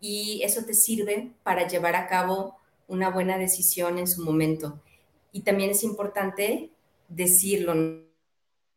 Y 0.00 0.42
eso 0.44 0.64
te 0.64 0.74
sirve 0.74 1.32
para 1.42 1.66
llevar 1.66 1.96
a 1.96 2.06
cabo 2.06 2.56
una 2.86 3.10
buena 3.10 3.36
decisión 3.36 3.98
en 3.98 4.06
su 4.06 4.22
momento. 4.22 4.80
Y 5.32 5.40
también 5.40 5.70
es 5.70 5.82
importante 5.82 6.70
decirlo, 7.08 8.05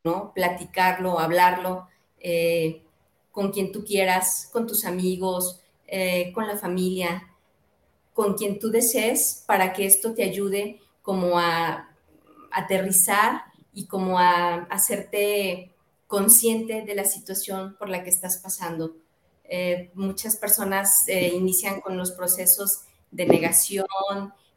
¿no? 0.04 0.34
Platicarlo, 0.34 1.20
hablarlo 1.20 1.88
eh, 2.20 2.84
con 3.32 3.52
quien 3.52 3.72
tú 3.72 3.84
quieras, 3.84 4.50
con 4.52 4.68
tus 4.68 4.86
amigos, 4.86 5.62
eh, 5.88 6.32
con 6.34 6.48
la 6.48 6.58
familia, 6.58 7.28
con 8.14 8.34
quien 8.34 8.60
tú 8.60 8.70
desees 8.70 9.44
para 9.46 9.74
que 9.74 9.86
esto 9.86 10.14
te 10.14 10.24
ayude 10.24 10.80
como 11.02 11.40
a 11.40 11.90
aterrizar 12.52 13.44
y 13.74 13.86
como 13.86 14.20
a, 14.20 14.64
hacerte 14.70 15.72
consciente 16.08 16.82
de 16.82 16.96
la 16.96 17.06
situación 17.06 17.76
por 17.78 17.90
la 17.90 18.04
que 18.04 18.10
estás 18.10 18.38
pasando. 18.38 18.96
Eh, 19.44 19.92
muchas 19.94 20.36
personas 20.36 21.08
inician 21.08 21.82
con 21.82 21.98
los 21.98 22.12
procesos 22.12 22.82
de 23.12 23.26
negación, 23.26 23.88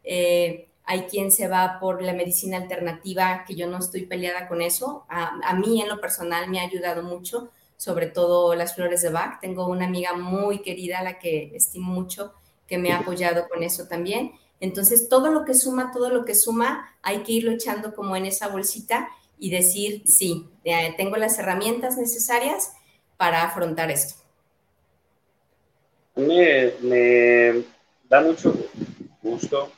eh, 0.04 0.68
hay 0.92 1.04
quien 1.04 1.32
se 1.32 1.48
va 1.48 1.78
por 1.80 2.02
la 2.02 2.12
medicina 2.12 2.58
alternativa, 2.58 3.46
que 3.46 3.54
yo 3.54 3.66
no 3.66 3.78
estoy 3.78 4.04
peleada 4.04 4.46
con 4.46 4.60
eso. 4.60 5.06
A, 5.08 5.38
a, 5.42 5.54
mí 5.54 5.80
en 5.80 5.88
lo 5.88 5.98
personal 6.02 6.50
me 6.50 6.60
ha 6.60 6.64
ayudado 6.64 7.02
mucho, 7.02 7.50
sobre 7.78 8.08
todo 8.08 8.54
las 8.54 8.74
flores 8.74 9.00
de 9.00 9.08
Bach. 9.08 9.40
Tengo 9.40 9.66
una 9.68 9.86
amiga 9.86 10.12
muy 10.12 10.60
querida, 10.60 10.98
a 10.98 11.02
la 11.02 11.18
que 11.18 11.56
estimo 11.56 11.90
mucho, 11.90 12.34
que 12.66 12.76
me 12.76 12.92
ha 12.92 12.98
apoyado 12.98 13.48
con 13.48 13.62
eso 13.62 13.88
también. 13.88 14.32
Entonces, 14.60 15.08
todo 15.08 15.30
lo 15.30 15.46
que 15.46 15.54
suma, 15.54 15.92
todo 15.92 16.10
lo 16.10 16.26
que 16.26 16.34
suma, 16.34 16.94
hay 17.00 17.22
que 17.22 17.32
irlo 17.32 17.52
echando 17.52 17.94
como 17.94 18.14
en 18.14 18.26
esa 18.26 18.48
bolsita 18.48 19.08
y 19.38 19.48
decir, 19.48 20.02
sí, 20.04 20.46
tengo 20.98 21.16
las 21.16 21.38
herramientas 21.38 21.96
necesarias 21.96 22.74
para 23.16 23.44
afrontar 23.44 23.90
esto. 23.90 24.22
Me, 26.16 26.74
me 26.82 27.64
da 28.10 28.20
mucho 28.20 28.54
gusto 29.22 29.72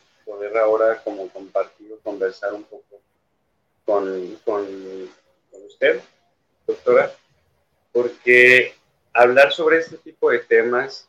ahora 0.57 1.01
como 1.03 1.29
compartir 1.29 1.93
o 1.93 1.99
conversar 1.99 2.53
un 2.53 2.65
poco 2.65 3.01
con, 3.85 4.37
con, 4.45 4.67
con 5.51 5.65
usted, 5.65 6.01
doctora, 6.67 7.13
porque 7.93 8.75
hablar 9.13 9.53
sobre 9.53 9.79
este 9.79 9.97
tipo 9.99 10.31
de 10.31 10.41
temas 10.41 11.09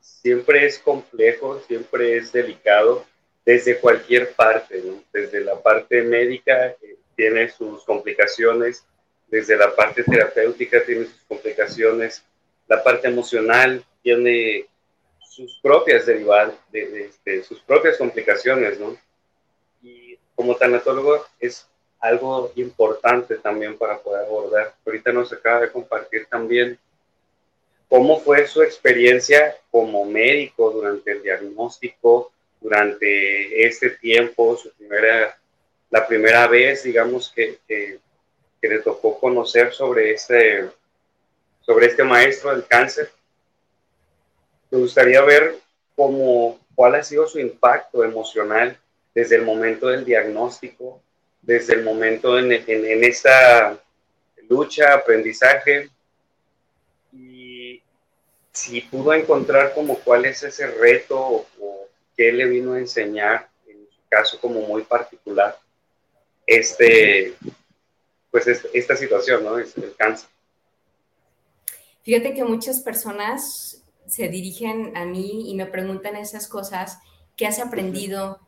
siempre 0.00 0.66
es 0.66 0.78
complejo, 0.78 1.60
siempre 1.66 2.16
es 2.16 2.32
delicado 2.32 3.04
desde 3.44 3.78
cualquier 3.78 4.32
parte, 4.32 4.82
desde 5.12 5.40
la 5.40 5.60
parte 5.62 6.02
médica 6.02 6.66
eh, 6.66 6.96
tiene 7.14 7.48
sus 7.48 7.84
complicaciones, 7.84 8.84
desde 9.28 9.56
la 9.56 9.74
parte 9.74 10.02
terapéutica 10.02 10.84
tiene 10.84 11.04
sus 11.04 11.22
complicaciones, 11.28 12.24
la 12.68 12.82
parte 12.82 13.08
emocional 13.08 13.84
tiene 14.02 14.66
sus 15.36 15.58
propias 15.60 16.06
derivadas, 16.06 16.54
de, 16.72 17.04
este, 17.04 17.42
sus 17.42 17.60
propias 17.60 17.98
complicaciones, 17.98 18.80
¿no? 18.80 18.96
Y 19.82 20.18
como 20.34 20.56
tanatólogo 20.56 21.26
es 21.38 21.68
algo 22.00 22.52
importante 22.56 23.36
también 23.36 23.76
para 23.76 23.98
poder 23.98 24.24
abordar. 24.24 24.74
Ahorita 24.86 25.12
nos 25.12 25.30
acaba 25.34 25.60
de 25.60 25.70
compartir 25.70 26.26
también 26.26 26.78
cómo 27.90 28.18
fue 28.20 28.46
su 28.46 28.62
experiencia 28.62 29.54
como 29.70 30.06
médico 30.06 30.70
durante 30.70 31.12
el 31.12 31.22
diagnóstico, 31.22 32.32
durante 32.58 33.66
este 33.66 33.90
tiempo, 33.90 34.56
su 34.56 34.70
primera, 34.72 35.38
la 35.90 36.06
primera 36.06 36.46
vez, 36.46 36.82
digamos, 36.82 37.30
que, 37.34 37.58
que, 37.68 38.00
le 38.62 38.80
tocó 38.80 39.20
conocer 39.20 39.72
sobre 39.72 40.10
este, 40.10 40.68
sobre 41.60 41.86
este 41.86 42.02
maestro 42.02 42.50
del 42.50 42.66
cáncer. 42.66 43.12
Me 44.70 44.78
gustaría 44.78 45.22
ver 45.22 45.56
cómo, 45.94 46.58
cuál 46.74 46.96
ha 46.96 47.02
sido 47.02 47.26
su 47.26 47.38
impacto 47.38 48.04
emocional 48.04 48.78
desde 49.14 49.36
el 49.36 49.42
momento 49.42 49.88
del 49.88 50.04
diagnóstico, 50.04 51.00
desde 51.40 51.74
el 51.74 51.84
momento 51.84 52.38
en, 52.38 52.52
en, 52.52 53.04
esta 53.04 53.80
lucha, 54.48 54.94
aprendizaje, 54.94 55.88
y 57.12 57.80
si 58.52 58.80
pudo 58.82 59.14
encontrar 59.14 59.72
como 59.74 59.98
cuál 60.00 60.26
es 60.26 60.42
ese 60.42 60.66
reto 60.66 61.18
o, 61.18 61.88
qué 62.16 62.32
le 62.32 62.46
vino 62.46 62.72
a 62.72 62.78
enseñar, 62.78 63.48
en 63.66 63.86
su 63.90 64.00
caso 64.08 64.40
como 64.40 64.60
muy 64.62 64.82
particular, 64.82 65.58
este, 66.46 67.34
pues 68.30 68.46
esta 68.46 68.96
situación, 68.96 69.44
¿no? 69.44 69.58
Es 69.58 69.76
el 69.76 69.94
cáncer. 69.96 70.28
Fíjate 72.02 72.34
que 72.34 72.44
muchas 72.44 72.80
personas 72.82 73.82
se 74.06 74.28
dirigen 74.28 74.96
a 74.96 75.04
mí 75.04 75.50
y 75.50 75.54
me 75.54 75.66
preguntan 75.66 76.16
esas 76.16 76.48
cosas, 76.48 76.98
¿qué 77.36 77.46
has 77.46 77.58
aprendido? 77.58 78.40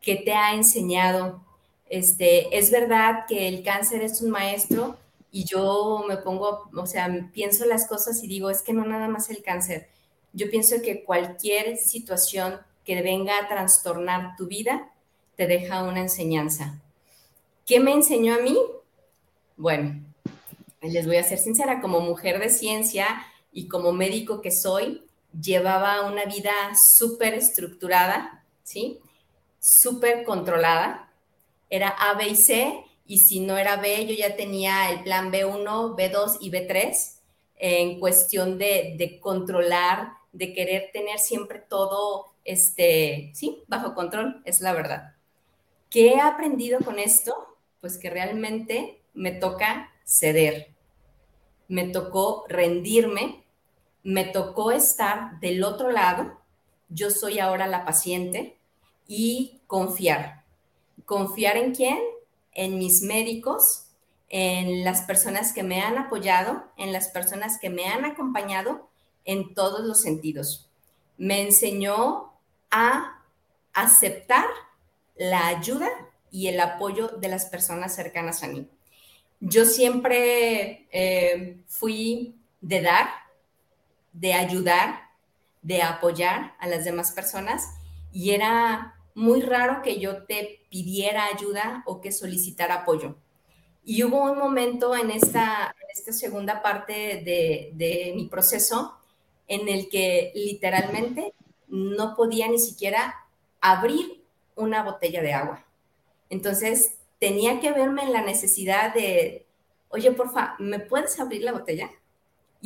¿Qué 0.00 0.16
te 0.16 0.32
ha 0.32 0.54
enseñado? 0.54 1.44
Este, 1.88 2.56
es 2.56 2.70
verdad 2.70 3.26
que 3.28 3.48
el 3.48 3.62
cáncer 3.62 4.02
es 4.02 4.20
un 4.20 4.30
maestro 4.30 4.96
y 5.30 5.44
yo 5.44 6.04
me 6.08 6.16
pongo, 6.16 6.68
o 6.74 6.86
sea, 6.86 7.30
pienso 7.32 7.64
las 7.66 7.86
cosas 7.86 8.22
y 8.22 8.26
digo, 8.26 8.50
es 8.50 8.62
que 8.62 8.72
no 8.72 8.84
nada 8.84 9.08
más 9.08 9.30
el 9.30 9.42
cáncer. 9.42 9.88
Yo 10.32 10.50
pienso 10.50 10.76
que 10.82 11.04
cualquier 11.04 11.76
situación 11.76 12.58
que 12.84 13.02
venga 13.02 13.38
a 13.38 13.48
trastornar 13.48 14.36
tu 14.36 14.46
vida 14.46 14.90
te 15.34 15.46
deja 15.46 15.82
una 15.82 16.00
enseñanza. 16.00 16.80
¿Qué 17.66 17.80
me 17.80 17.92
enseñó 17.92 18.34
a 18.34 18.38
mí? 18.38 18.56
Bueno, 19.56 20.00
les 20.82 21.06
voy 21.06 21.16
a 21.16 21.22
ser 21.22 21.38
sincera, 21.38 21.80
como 21.80 22.00
mujer 22.00 22.38
de 22.38 22.48
ciencia 22.48 23.06
y 23.52 23.68
como 23.68 23.92
médico 23.92 24.40
que 24.40 24.50
soy, 24.50 25.02
llevaba 25.40 26.02
una 26.02 26.24
vida 26.24 26.52
súper 26.74 27.34
estructurada, 27.34 28.44
¿sí? 28.62 29.00
Súper 29.60 30.24
controlada. 30.24 31.12
Era 31.68 31.88
A, 31.88 32.14
B 32.14 32.28
y 32.28 32.36
C, 32.36 32.84
y 33.06 33.18
si 33.18 33.40
no 33.40 33.56
era 33.56 33.76
B, 33.76 34.06
yo 34.06 34.14
ya 34.14 34.36
tenía 34.36 34.90
el 34.90 35.02
plan 35.02 35.32
B1, 35.32 35.96
B2 35.96 36.38
y 36.40 36.50
B3 36.50 37.16
en 37.58 38.00
cuestión 38.00 38.58
de, 38.58 38.94
de 38.98 39.18
controlar, 39.20 40.12
de 40.32 40.52
querer 40.52 40.90
tener 40.92 41.18
siempre 41.18 41.60
todo, 41.60 42.26
este, 42.44 43.30
sí, 43.34 43.62
bajo 43.66 43.94
control, 43.94 44.42
es 44.44 44.60
la 44.60 44.72
verdad. 44.72 45.14
¿Qué 45.88 46.08
he 46.08 46.20
aprendido 46.20 46.80
con 46.80 46.98
esto? 46.98 47.56
Pues 47.80 47.96
que 47.96 48.10
realmente 48.10 49.00
me 49.14 49.32
toca 49.32 49.90
ceder, 50.04 50.74
me 51.68 51.88
tocó 51.88 52.44
rendirme, 52.48 53.45
me 54.06 54.22
tocó 54.22 54.70
estar 54.70 55.40
del 55.40 55.64
otro 55.64 55.90
lado, 55.90 56.38
yo 56.88 57.10
soy 57.10 57.40
ahora 57.40 57.66
la 57.66 57.84
paciente 57.84 58.56
y 59.08 59.60
confiar. 59.66 60.44
¿Confiar 61.04 61.56
en 61.56 61.74
quién? 61.74 61.98
En 62.52 62.78
mis 62.78 63.02
médicos, 63.02 63.88
en 64.28 64.84
las 64.84 65.02
personas 65.02 65.52
que 65.52 65.64
me 65.64 65.80
han 65.80 65.98
apoyado, 65.98 66.62
en 66.76 66.92
las 66.92 67.08
personas 67.08 67.58
que 67.60 67.68
me 67.68 67.86
han 67.86 68.04
acompañado 68.04 68.88
en 69.24 69.54
todos 69.54 69.84
los 69.84 70.02
sentidos. 70.02 70.70
Me 71.18 71.42
enseñó 71.42 72.32
a 72.70 73.24
aceptar 73.72 74.46
la 75.16 75.48
ayuda 75.48 75.88
y 76.30 76.46
el 76.46 76.60
apoyo 76.60 77.08
de 77.08 77.26
las 77.26 77.46
personas 77.46 77.96
cercanas 77.96 78.44
a 78.44 78.46
mí. 78.46 78.68
Yo 79.40 79.64
siempre 79.64 80.86
eh, 80.92 81.56
fui 81.66 82.36
de 82.60 82.82
dar, 82.82 83.25
de 84.16 84.32
ayudar, 84.32 85.10
de 85.62 85.82
apoyar 85.82 86.54
a 86.58 86.66
las 86.66 86.84
demás 86.84 87.12
personas 87.12 87.68
y 88.12 88.30
era 88.30 88.94
muy 89.14 89.42
raro 89.42 89.82
que 89.82 89.98
yo 90.00 90.24
te 90.24 90.60
pidiera 90.70 91.26
ayuda 91.26 91.82
o 91.86 92.00
que 92.00 92.12
solicitara 92.12 92.76
apoyo. 92.76 93.16
Y 93.84 94.02
hubo 94.02 94.22
un 94.22 94.38
momento 94.38 94.96
en 94.96 95.10
esta, 95.10 95.74
esta 95.92 96.12
segunda 96.12 96.62
parte 96.62 97.22
de, 97.24 97.70
de 97.74 98.12
mi 98.16 98.26
proceso 98.26 98.96
en 99.48 99.68
el 99.68 99.88
que 99.88 100.32
literalmente 100.34 101.34
no 101.68 102.16
podía 102.16 102.48
ni 102.48 102.58
siquiera 102.58 103.14
abrir 103.60 104.24
una 104.54 104.82
botella 104.82 105.22
de 105.22 105.34
agua. 105.34 105.64
Entonces 106.30 106.96
tenía 107.18 107.60
que 107.60 107.72
verme 107.72 108.02
en 108.02 108.12
la 108.12 108.22
necesidad 108.22 108.94
de, 108.94 109.46
oye, 109.88 110.10
porfa, 110.12 110.56
¿me 110.58 110.80
puedes 110.80 111.20
abrir 111.20 111.42
la 111.42 111.52
botella? 111.52 111.90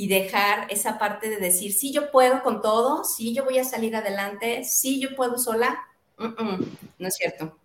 Y 0.00 0.08
dejar 0.08 0.66
esa 0.70 0.98
parte 0.98 1.28
de 1.28 1.36
decir, 1.36 1.74
sí, 1.74 1.92
yo 1.92 2.10
puedo 2.10 2.42
con 2.42 2.62
todo, 2.62 3.04
sí, 3.04 3.34
yo 3.34 3.44
voy 3.44 3.58
a 3.58 3.64
salir 3.64 3.94
adelante, 3.94 4.64
sí, 4.64 4.98
yo 4.98 5.14
puedo 5.14 5.36
sola. 5.36 5.78
no 6.16 7.06
es 7.06 7.16
cierto. 7.16 7.58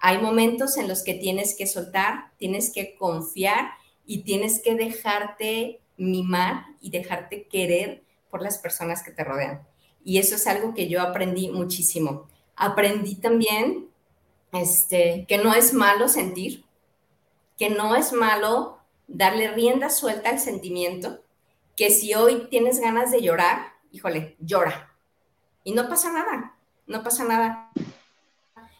Hay 0.00 0.18
momentos 0.18 0.76
en 0.78 0.88
los 0.88 1.04
que 1.04 1.14
tienes 1.14 1.54
que 1.56 1.68
soltar, 1.68 2.32
tienes 2.38 2.72
que 2.72 2.96
confiar 2.96 3.70
y 4.04 4.24
tienes 4.24 4.60
que 4.60 4.74
dejarte 4.74 5.80
mimar 5.96 6.64
y 6.80 6.90
dejarte 6.90 7.46
querer 7.46 8.02
por 8.32 8.42
las 8.42 8.58
personas 8.58 9.04
que 9.04 9.12
te 9.12 9.22
rodean. 9.22 9.64
Y 10.04 10.18
eso 10.18 10.34
es 10.34 10.48
algo 10.48 10.74
que 10.74 10.88
yo 10.88 11.00
aprendí 11.00 11.50
muchísimo. 11.50 12.26
Aprendí 12.56 13.14
también 13.14 13.90
este, 14.50 15.24
que 15.28 15.38
no 15.38 15.54
es 15.54 15.72
malo 15.72 16.08
sentir, 16.08 16.64
que 17.56 17.70
no 17.70 17.94
es 17.94 18.12
malo 18.12 18.80
darle 19.06 19.52
rienda 19.52 19.88
suelta 19.88 20.30
al 20.30 20.40
sentimiento, 20.40 21.20
que 21.80 21.90
si 21.90 22.12
hoy 22.14 22.46
tienes 22.50 22.78
ganas 22.78 23.10
de 23.10 23.22
llorar, 23.22 23.72
híjole, 23.90 24.36
llora. 24.38 24.94
Y 25.64 25.72
no 25.72 25.88
pasa 25.88 26.12
nada, 26.12 26.54
no 26.86 27.02
pasa 27.02 27.24
nada. 27.24 27.70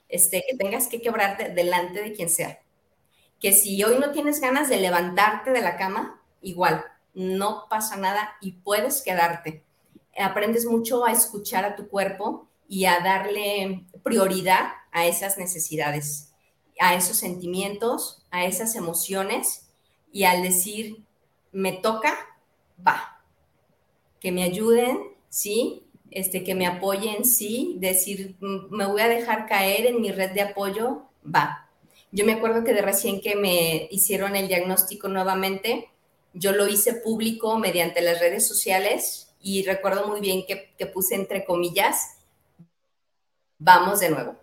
Este, 0.06 0.44
que 0.46 0.54
tengas 0.58 0.86
que 0.86 1.00
quebrarte 1.00 1.48
delante 1.48 2.02
de 2.02 2.12
quien 2.12 2.28
sea. 2.28 2.60
Que 3.40 3.54
si 3.54 3.82
hoy 3.82 3.98
no 3.98 4.10
tienes 4.10 4.38
ganas 4.38 4.68
de 4.68 4.76
levantarte 4.76 5.50
de 5.50 5.62
la 5.62 5.78
cama, 5.78 6.20
igual, 6.42 6.84
no 7.14 7.68
pasa 7.70 7.96
nada 7.96 8.36
y 8.42 8.52
puedes 8.52 9.00
quedarte. 9.00 9.64
Aprendes 10.18 10.66
mucho 10.66 11.06
a 11.06 11.12
escuchar 11.12 11.64
a 11.64 11.76
tu 11.76 11.88
cuerpo 11.88 12.50
y 12.68 12.84
a 12.84 13.00
darle 13.00 13.86
prioridad 14.02 14.74
a 14.92 15.06
esas 15.06 15.38
necesidades, 15.38 16.34
a 16.78 16.94
esos 16.94 17.16
sentimientos, 17.16 18.26
a 18.30 18.44
esas 18.44 18.74
emociones 18.74 19.70
y 20.12 20.24
al 20.24 20.42
decir, 20.42 21.02
me 21.50 21.72
toca, 21.72 22.29
va. 22.86 23.22
Que 24.20 24.32
me 24.32 24.42
ayuden, 24.42 24.98
sí, 25.28 25.84
este, 26.10 26.44
que 26.44 26.54
me 26.54 26.66
apoyen, 26.66 27.24
sí, 27.24 27.76
decir, 27.78 28.36
me 28.40 28.86
voy 28.86 29.00
a 29.02 29.08
dejar 29.08 29.46
caer 29.46 29.86
en 29.86 30.00
mi 30.00 30.12
red 30.12 30.32
de 30.32 30.42
apoyo, 30.42 31.06
va. 31.24 31.68
Yo 32.12 32.24
me 32.24 32.32
acuerdo 32.32 32.64
que 32.64 32.74
de 32.74 32.82
recién 32.82 33.20
que 33.20 33.36
me 33.36 33.88
hicieron 33.90 34.36
el 34.36 34.48
diagnóstico 34.48 35.08
nuevamente, 35.08 35.88
yo 36.32 36.52
lo 36.52 36.66
hice 36.68 36.94
público 36.94 37.58
mediante 37.58 38.00
las 38.02 38.20
redes 38.20 38.46
sociales 38.46 39.32
y 39.40 39.62
recuerdo 39.64 40.06
muy 40.08 40.20
bien 40.20 40.44
que, 40.46 40.74
que 40.76 40.86
puse 40.86 41.14
entre 41.14 41.44
comillas, 41.44 42.18
vamos 43.58 44.00
de 44.00 44.10
nuevo. 44.10 44.36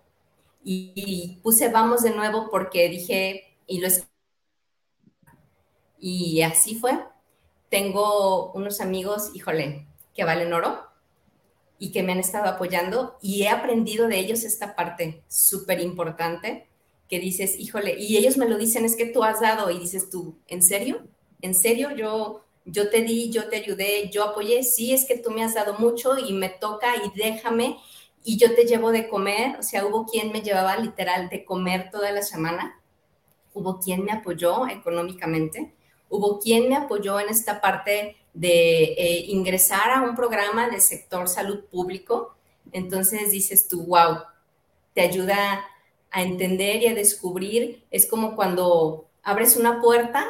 Y, 0.63 1.39
puse 1.43 1.69
vamos 1.69 2.03
de 2.03 2.11
nuevo 2.11 2.49
porque 2.51 2.89
dije, 2.89 3.57
y 3.67 3.79
lo 3.79 3.87
Y 5.99 6.41
así 6.41 6.75
fue. 6.75 6.99
Tengo 7.69 8.51
unos 8.53 8.81
amigos, 8.81 9.31
híjole, 9.33 9.87
que 10.15 10.23
valen 10.23 10.53
oro 10.53 10.87
y 11.79 11.91
que 11.91 12.03
me 12.03 12.13
han 12.13 12.19
estado 12.19 12.49
apoyando 12.49 13.17
y 13.21 13.43
he 13.43 13.49
aprendido 13.49 14.07
de 14.07 14.19
ellos 14.19 14.43
esta 14.43 14.75
parte 14.75 15.23
súper 15.27 15.79
importante 15.79 16.67
que 17.09 17.19
dices, 17.19 17.57
híjole, 17.59 17.97
y 17.97 18.17
ellos 18.17 18.37
me 18.37 18.49
lo 18.49 18.57
dicen, 18.57 18.83
es 18.83 18.95
que 18.95 19.05
tú 19.05 19.23
has 19.23 19.39
dado 19.39 19.69
y 19.71 19.79
dices 19.79 20.09
tú, 20.09 20.37
¿en 20.47 20.61
serio? 20.61 21.07
¿En 21.41 21.55
serio? 21.55 21.91
Yo, 21.95 22.43
yo 22.65 22.89
te 22.89 23.01
di, 23.01 23.29
yo 23.29 23.47
te 23.47 23.57
ayudé, 23.57 24.09
yo 24.09 24.23
apoyé, 24.23 24.63
sí, 24.63 24.91
es 24.91 25.05
que 25.05 25.17
tú 25.17 25.31
me 25.31 25.43
has 25.43 25.53
dado 25.53 25.75
mucho 25.79 26.17
y 26.17 26.33
me 26.33 26.49
toca 26.49 26.95
y 26.97 27.17
déjame 27.17 27.77
y 28.23 28.37
yo 28.37 28.53
te 28.55 28.65
llevo 28.65 28.91
de 28.91 29.07
comer, 29.07 29.57
o 29.57 29.63
sea, 29.63 29.85
hubo 29.85 30.05
quien 30.05 30.33
me 30.33 30.41
llevaba 30.41 30.75
literal 30.77 31.29
de 31.29 31.45
comer 31.45 31.89
toda 31.91 32.11
la 32.11 32.21
semana, 32.21 32.81
hubo 33.53 33.79
quien 33.79 34.03
me 34.03 34.11
apoyó 34.11 34.67
económicamente, 34.67 35.73
hubo 36.09 36.39
quien 36.39 36.69
me 36.69 36.75
apoyó 36.75 37.19
en 37.19 37.29
esta 37.29 37.61
parte 37.61 38.17
de 38.33 38.83
eh, 38.83 39.25
ingresar 39.27 39.91
a 39.91 40.01
un 40.01 40.15
programa 40.15 40.69
de 40.69 40.79
sector 40.79 41.27
salud 41.27 41.65
público, 41.65 42.35
entonces 42.71 43.31
dices 43.31 43.67
tú, 43.67 43.85
wow, 43.85 44.19
te 44.93 45.01
ayuda 45.01 45.65
a 46.11 46.21
entender 46.21 46.83
y 46.83 46.87
a 46.87 46.93
descubrir, 46.93 47.83
es 47.91 48.07
como 48.07 48.35
cuando 48.35 49.07
abres 49.23 49.57
una 49.57 49.81
puerta, 49.81 50.25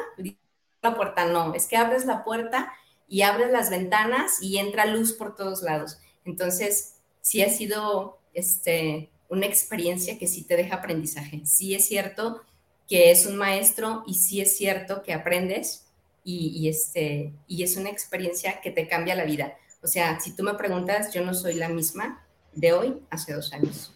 la 0.82 0.94
puerta 0.94 1.26
no, 1.26 1.54
es 1.54 1.66
que 1.66 1.76
abres 1.76 2.04
la 2.06 2.24
puerta 2.24 2.72
y 3.08 3.22
abres 3.22 3.50
las 3.50 3.70
ventanas 3.70 4.42
y 4.42 4.58
entra 4.58 4.86
luz 4.86 5.12
por 5.12 5.34
todos 5.34 5.62
lados. 5.62 5.98
Entonces, 6.24 6.96
sí 7.20 7.42
ha 7.42 7.48
sido 7.48 8.18
este, 8.34 9.10
una 9.28 9.46
experiencia 9.46 10.18
que 10.18 10.26
sí 10.26 10.44
te 10.44 10.56
deja 10.56 10.76
aprendizaje. 10.76 11.44
Sí 11.44 11.74
es 11.74 11.86
cierto 11.86 12.42
que 12.88 13.10
es 13.10 13.26
un 13.26 13.36
maestro 13.36 14.02
y 14.06 14.14
sí 14.14 14.40
es 14.40 14.56
cierto 14.56 15.02
que 15.02 15.12
aprendes 15.12 15.84
y, 16.24 16.68
este, 16.68 17.32
y 17.46 17.62
es 17.62 17.76
una 17.76 17.88
experiencia 17.88 18.60
que 18.60 18.70
te 18.70 18.86
cambia 18.86 19.14
la 19.14 19.24
vida. 19.24 19.54
O 19.82 19.86
sea, 19.86 20.20
si 20.20 20.34
tú 20.36 20.42
me 20.42 20.54
preguntas, 20.54 21.12
yo 21.14 21.24
no 21.24 21.32
soy 21.32 21.54
la 21.54 21.68
misma 21.68 22.22
de 22.52 22.72
hoy 22.72 23.02
hace 23.08 23.32
dos 23.32 23.52
años. 23.54 23.94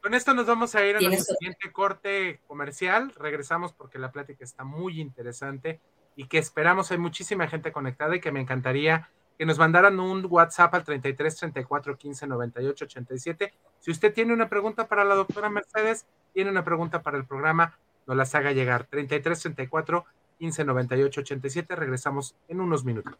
Con 0.00 0.14
esto 0.14 0.34
nos 0.34 0.46
vamos 0.46 0.74
a 0.74 0.84
ir 0.84 0.96
a 0.96 1.00
nuestro 1.00 1.34
siguiente 1.36 1.72
corte 1.72 2.40
comercial. 2.46 3.12
Regresamos 3.16 3.72
porque 3.72 3.98
la 3.98 4.12
plática 4.12 4.44
está 4.44 4.62
muy 4.62 5.00
interesante 5.00 5.80
y 6.14 6.26
que 6.26 6.38
esperamos 6.38 6.92
hay 6.92 6.98
muchísima 6.98 7.48
gente 7.48 7.72
conectada 7.72 8.14
y 8.14 8.20
que 8.20 8.30
me 8.30 8.40
encantaría 8.40 9.10
que 9.38 9.46
nos 9.46 9.58
mandaran 9.58 9.98
un 10.00 10.26
WhatsApp 10.28 10.74
al 10.74 10.84
33 10.84 11.36
34 11.36 11.96
15 11.96 12.26
98 12.26 12.84
87. 12.84 13.52
Si 13.80 13.90
usted 13.90 14.12
tiene 14.12 14.32
una 14.32 14.48
pregunta 14.48 14.86
para 14.86 15.04
la 15.04 15.14
doctora 15.14 15.50
Mercedes, 15.50 16.06
tiene 16.32 16.50
una 16.50 16.64
pregunta 16.64 17.02
para 17.02 17.16
el 17.16 17.24
programa, 17.24 17.78
nos 18.06 18.16
las 18.16 18.34
haga 18.34 18.52
llegar. 18.52 18.84
33 18.84 19.40
34 19.40 20.04
15 20.38 20.64
98 20.64 21.20
87. 21.20 21.76
Regresamos 21.76 22.34
en 22.48 22.60
unos 22.60 22.84
minutos. 22.84 23.14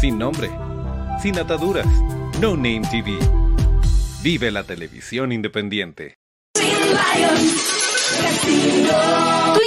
Sin 0.00 0.18
nombre, 0.18 0.50
sin 1.20 1.38
ataduras, 1.38 1.86
No 2.40 2.56
Name 2.56 2.82
TV. 2.90 3.18
Vive 4.22 4.50
la 4.50 4.64
televisión 4.64 5.32
independiente. 5.32 6.16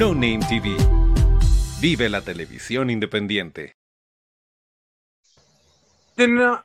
No 0.00 0.14
Name 0.14 0.40
TV. 0.48 0.78
Vive 1.78 2.08
la 2.08 2.22
televisión 2.22 2.88
independiente. 2.88 3.74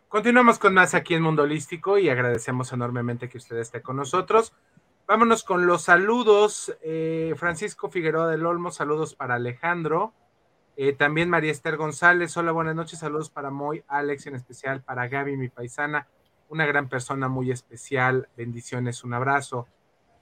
Continuamos 0.08 0.58
con 0.58 0.74
más 0.74 0.94
aquí 0.94 1.16
en 1.16 1.22
Mundo 1.22 1.44
Holístico 1.44 1.98
y 1.98 2.08
agradecemos 2.08 2.72
enormemente 2.72 3.28
que 3.28 3.38
usted 3.38 3.58
esté 3.58 3.82
con 3.82 3.98
nosotros. 3.98 4.54
Vámonos 5.06 5.44
con 5.44 5.68
los 5.68 5.82
saludos. 5.82 6.78
Eh, 6.82 7.34
Francisco 7.36 7.90
Figueroa 7.90 8.30
del 8.30 8.46
Olmo, 8.46 8.72
saludos 8.72 9.16
para 9.16 9.36
Alejandro. 9.36 10.14
Eh, 10.78 10.94
también 10.94 11.30
María 11.30 11.52
Esther 11.52 11.76
González, 11.76 12.38
hola, 12.38 12.54
buenas 12.54 12.76
noches, 12.76 13.00
saludos 13.00 13.30
para 13.30 13.52
Moy, 13.52 13.84
Alex, 13.90 14.28
en 14.28 14.36
especial 14.36 14.82
para 14.82 15.10
Gaby, 15.10 15.36
mi 15.36 15.50
paisana, 15.50 16.08
una 16.48 16.66
gran 16.66 16.88
persona 16.88 17.28
muy 17.28 17.52
especial, 17.52 18.30
bendiciones, 18.38 19.04
un 19.04 19.14
abrazo. 19.14 19.68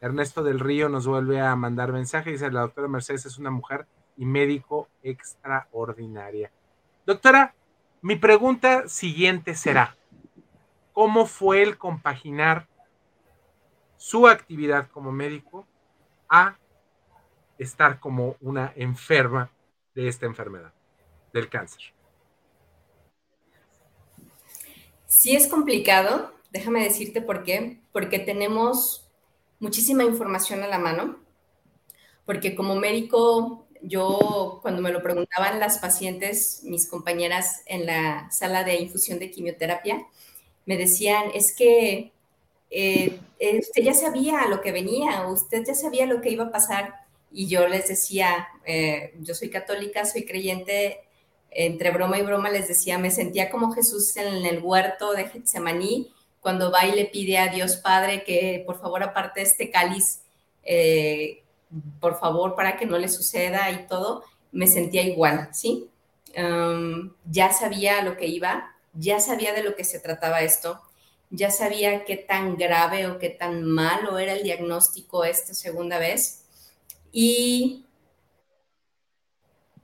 Ernesto 0.03 0.43
del 0.43 0.59
Río 0.59 0.89
nos 0.89 1.07
vuelve 1.07 1.39
a 1.39 1.55
mandar 1.55 1.93
mensaje, 1.93 2.31
dice 2.31 2.51
la 2.51 2.59
doctora 2.59 2.89
Mercedes 2.89 3.25
es 3.25 3.37
una 3.37 3.51
mujer 3.51 3.87
y 4.17 4.25
médico 4.25 4.89
extraordinaria. 5.01 6.51
Doctora, 7.05 7.55
mi 8.01 8.17
pregunta 8.17 8.89
siguiente 8.89 9.55
será, 9.55 9.95
¿cómo 10.91 11.25
fue 11.25 11.63
el 11.63 11.77
compaginar 11.77 12.67
su 13.95 14.27
actividad 14.27 14.89
como 14.89 15.13
médico 15.13 15.65
a 16.27 16.57
estar 17.57 18.01
como 18.01 18.35
una 18.41 18.73
enferma 18.75 19.51
de 19.95 20.09
esta 20.09 20.25
enfermedad, 20.25 20.73
del 21.31 21.47
cáncer? 21.47 21.81
Sí 25.05 25.33
es 25.33 25.47
complicado, 25.47 26.33
déjame 26.51 26.84
decirte 26.84 27.21
por 27.21 27.45
qué, 27.45 27.80
porque 27.93 28.19
tenemos 28.19 29.03
muchísima 29.60 30.04
información 30.04 30.64
a 30.64 30.68
la 30.68 30.80
mano, 30.80 31.20
porque 32.26 32.56
como 32.56 32.76
médico 32.76 33.68
yo 33.84 34.60
cuando 34.62 34.82
me 34.82 34.91
lo 34.91 35.04
preguntaban 35.04 35.60
las 35.60 35.78
pacientes, 35.80 36.62
mis 36.64 36.88
compañeras 36.88 37.64
en 37.66 37.86
la 37.86 38.32
sala 38.32 38.64
de 38.64 38.76
infusión 38.76 39.20
de 39.20 39.30
quimioterapia, 39.30 40.08
me 40.66 40.78
decían, 40.78 41.26
es 41.34 41.54
que 41.54 42.14
eh, 42.70 43.20
eh, 43.39 43.60
usted 43.60 43.84
ya 43.84 43.93
sabía 43.93 44.47
lo 44.47 44.62
que 44.62 44.72
venía, 44.72 45.28
usted 45.28 45.64
ya 45.66 45.76
sabía 45.76 46.06
lo 46.06 46.22
que 46.22 46.30
iba 46.30 46.45
a 46.45 46.51
pasar. 46.51 46.93
Y 47.32 47.47
yo 47.47 47.68
les 47.68 47.88
decía, 47.88 48.47
eh, 48.66 49.14
yo 49.20 49.36
soy 49.36 49.49
católica, 49.49 50.06
soy 50.06 50.26
creyente, 50.26 50.99
entre 51.51 51.91
broma 51.91 52.18
y 52.18 52.24
broma 52.24 52.49
les 52.49 52.68
decía, 52.68 52.97
me 52.97 53.12
sentía 53.12 53.49
como 53.49 53.74
Jesús 53.74 54.16
en 54.18 54.45
el 54.45 54.60
huerto 54.64 55.14
de 55.14 55.26
Getsemaní, 55.26 56.14
cuando 56.43 56.71
va 56.71 56.85
y 56.85 56.91
le 56.91 57.05
pide 57.05 57.39
a 57.39 57.47
Dios 57.47 57.77
Padre 57.77 58.23
que 58.23 58.61
por 58.67 58.79
favor 58.79 59.01
aparte 59.01 59.41
este 59.41 59.71
cáliz 59.71 60.19
por 61.99 62.19
favor, 62.19 62.55
para 62.55 62.77
que 62.77 62.85
no 62.85 62.97
le 62.97 63.09
suceda 63.09 63.71
y 63.71 63.87
todo, 63.87 64.23
me 64.51 64.67
sentía 64.67 65.03
igual, 65.03 65.49
¿sí? 65.53 65.89
ya 67.25 67.53
sabía 67.53 68.01
lo 68.01 68.17
que 68.17 68.25
iba, 68.25 68.75
ya 68.93 69.19
sabía 69.19 69.53
de 69.53 69.63
lo 69.63 69.75
que 69.75 69.83
se 69.83 69.99
trataba 69.99 70.41
esto, 70.41 70.81
ya 71.29 71.51
sabía 71.51 72.05
qué 72.05 72.17
tan 72.17 72.57
grave 72.57 73.05
o 73.05 73.19
qué 73.19 73.29
tan 73.29 73.63
malo 73.63 74.17
era 74.17 74.33
el 74.33 74.43
diagnóstico 74.43 75.25
esta 75.25 75.53
segunda 75.53 75.99
vez. 75.99 76.45
y 77.11 77.85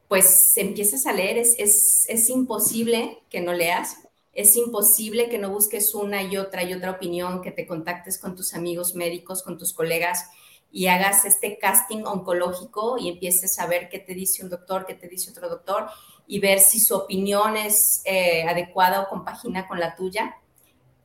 pues 0.07 0.57
empiezas 0.57 1.05
a 1.05 1.13
leer, 1.13 1.37
es, 1.37 2.05
es, 2.07 2.29
imposible 2.29 3.19
que 3.29 3.41
no 3.41 3.53
leas, 3.53 3.97
es 4.33 4.55
imposible 4.55 5.29
que 5.29 5.37
no 5.37 5.49
busques 5.49 5.93
una 5.95 6.23
y 6.23 6.37
otra 6.37 6.63
y 6.63 6.73
otra 6.73 6.91
opinión, 6.91 7.41
que 7.41 7.51
te 7.51 7.65
contactes 7.65 8.19
con 8.19 8.35
tus 8.35 8.53
amigos 8.53 8.95
médicos, 8.95 9.43
con 9.43 9.57
tus 9.57 9.73
colegas 9.73 10.29
y 10.71 10.87
hagas 10.87 11.25
este 11.25 11.57
casting 11.57 12.03
oncológico 12.03 12.97
y 12.97 13.09
empieces 13.09 13.57
a 13.59 13.65
ver 13.65 13.89
qué 13.89 13.99
te 13.99 14.13
dice 14.13 14.43
un 14.43 14.49
doctor, 14.49 14.85
qué 14.85 14.93
te 14.93 15.07
dice 15.07 15.31
otro 15.31 15.49
doctor 15.49 15.87
y 16.27 16.39
ver 16.39 16.59
si 16.59 16.79
su 16.79 16.95
opinión 16.95 17.57
es 17.57 18.01
eh, 18.05 18.43
adecuada 18.47 19.01
o 19.01 19.09
compagina 19.09 19.67
con 19.67 19.79
la 19.79 19.95
tuya, 19.95 20.35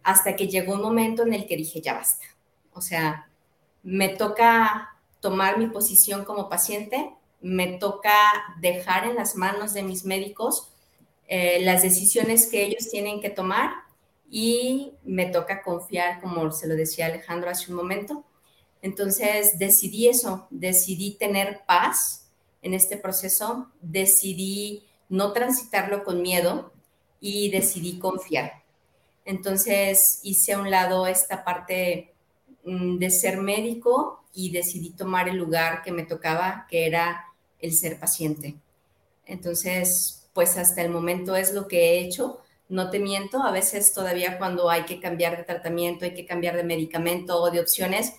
hasta 0.02 0.36
que 0.36 0.48
llegó 0.48 0.74
un 0.74 0.82
momento 0.82 1.22
en 1.22 1.32
el 1.32 1.46
que 1.46 1.56
dije, 1.56 1.80
ya 1.80 1.94
basta. 1.94 2.26
O 2.74 2.82
sea, 2.82 3.30
me 3.82 4.10
toca 4.10 4.90
tomar 5.20 5.58
mi 5.58 5.68
posición 5.68 6.26
como 6.26 6.50
paciente, 6.50 7.14
me 7.40 7.78
toca 7.78 8.12
dejar 8.60 9.04
en 9.06 9.16
las 9.16 9.34
manos 9.36 9.72
de 9.72 9.82
mis 9.82 10.04
médicos 10.04 10.73
eh, 11.26 11.60
las 11.62 11.82
decisiones 11.82 12.46
que 12.46 12.64
ellos 12.64 12.88
tienen 12.90 13.20
que 13.20 13.30
tomar 13.30 13.70
y 14.30 14.92
me 15.04 15.26
toca 15.26 15.62
confiar, 15.62 16.20
como 16.20 16.50
se 16.52 16.66
lo 16.66 16.74
decía 16.74 17.06
Alejandro 17.06 17.50
hace 17.50 17.70
un 17.70 17.76
momento. 17.76 18.24
Entonces 18.82 19.58
decidí 19.58 20.08
eso, 20.08 20.46
decidí 20.50 21.12
tener 21.12 21.62
paz 21.66 22.30
en 22.60 22.74
este 22.74 22.96
proceso, 22.96 23.70
decidí 23.80 24.84
no 25.08 25.32
transitarlo 25.32 26.04
con 26.04 26.20
miedo 26.20 26.72
y 27.20 27.50
decidí 27.50 27.98
confiar. 27.98 28.64
Entonces 29.24 30.20
hice 30.22 30.52
a 30.52 30.58
un 30.58 30.70
lado 30.70 31.06
esta 31.06 31.44
parte 31.44 32.12
mm, 32.64 32.98
de 32.98 33.10
ser 33.10 33.38
médico 33.38 34.24
y 34.34 34.50
decidí 34.50 34.90
tomar 34.90 35.28
el 35.28 35.36
lugar 35.36 35.82
que 35.82 35.92
me 35.92 36.04
tocaba, 36.04 36.66
que 36.68 36.86
era 36.86 37.24
el 37.60 37.72
ser 37.72 37.98
paciente. 37.98 38.56
Entonces, 39.24 40.23
pues 40.34 40.58
hasta 40.58 40.82
el 40.82 40.90
momento 40.90 41.36
es 41.36 41.54
lo 41.54 41.66
que 41.66 41.78
he 41.78 42.00
hecho. 42.00 42.40
No 42.68 42.90
te 42.90 42.98
miento, 42.98 43.42
a 43.42 43.52
veces 43.52 43.94
todavía 43.94 44.36
cuando 44.36 44.68
hay 44.68 44.82
que 44.82 45.00
cambiar 45.00 45.36
de 45.36 45.44
tratamiento, 45.44 46.04
hay 46.04 46.14
que 46.14 46.26
cambiar 46.26 46.56
de 46.56 46.64
medicamento 46.64 47.40
o 47.40 47.50
de 47.50 47.60
opciones, 47.60 48.14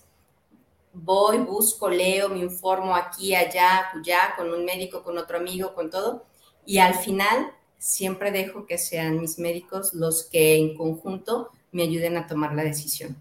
voy, 0.93 1.39
busco, 1.39 1.89
leo, 1.89 2.29
me 2.29 2.39
informo 2.39 2.95
aquí, 2.95 3.35
allá, 3.35 3.89
allá, 3.93 4.33
con 4.37 4.51
un 4.51 4.65
médico, 4.65 5.03
con 5.03 5.17
otro 5.17 5.37
amigo, 5.37 5.73
con 5.73 5.89
todo. 5.89 6.25
Y 6.65 6.77
al 6.77 6.95
final 6.95 7.51
siempre 7.77 8.31
dejo 8.31 8.65
que 8.65 8.77
sean 8.77 9.19
mis 9.19 9.37
médicos 9.37 9.93
los 9.93 10.23
que 10.23 10.55
en 10.55 10.75
conjunto 10.75 11.51
me 11.71 11.83
ayuden 11.83 12.17
a 12.17 12.27
tomar 12.27 12.53
la 12.53 12.63
decisión. 12.63 13.15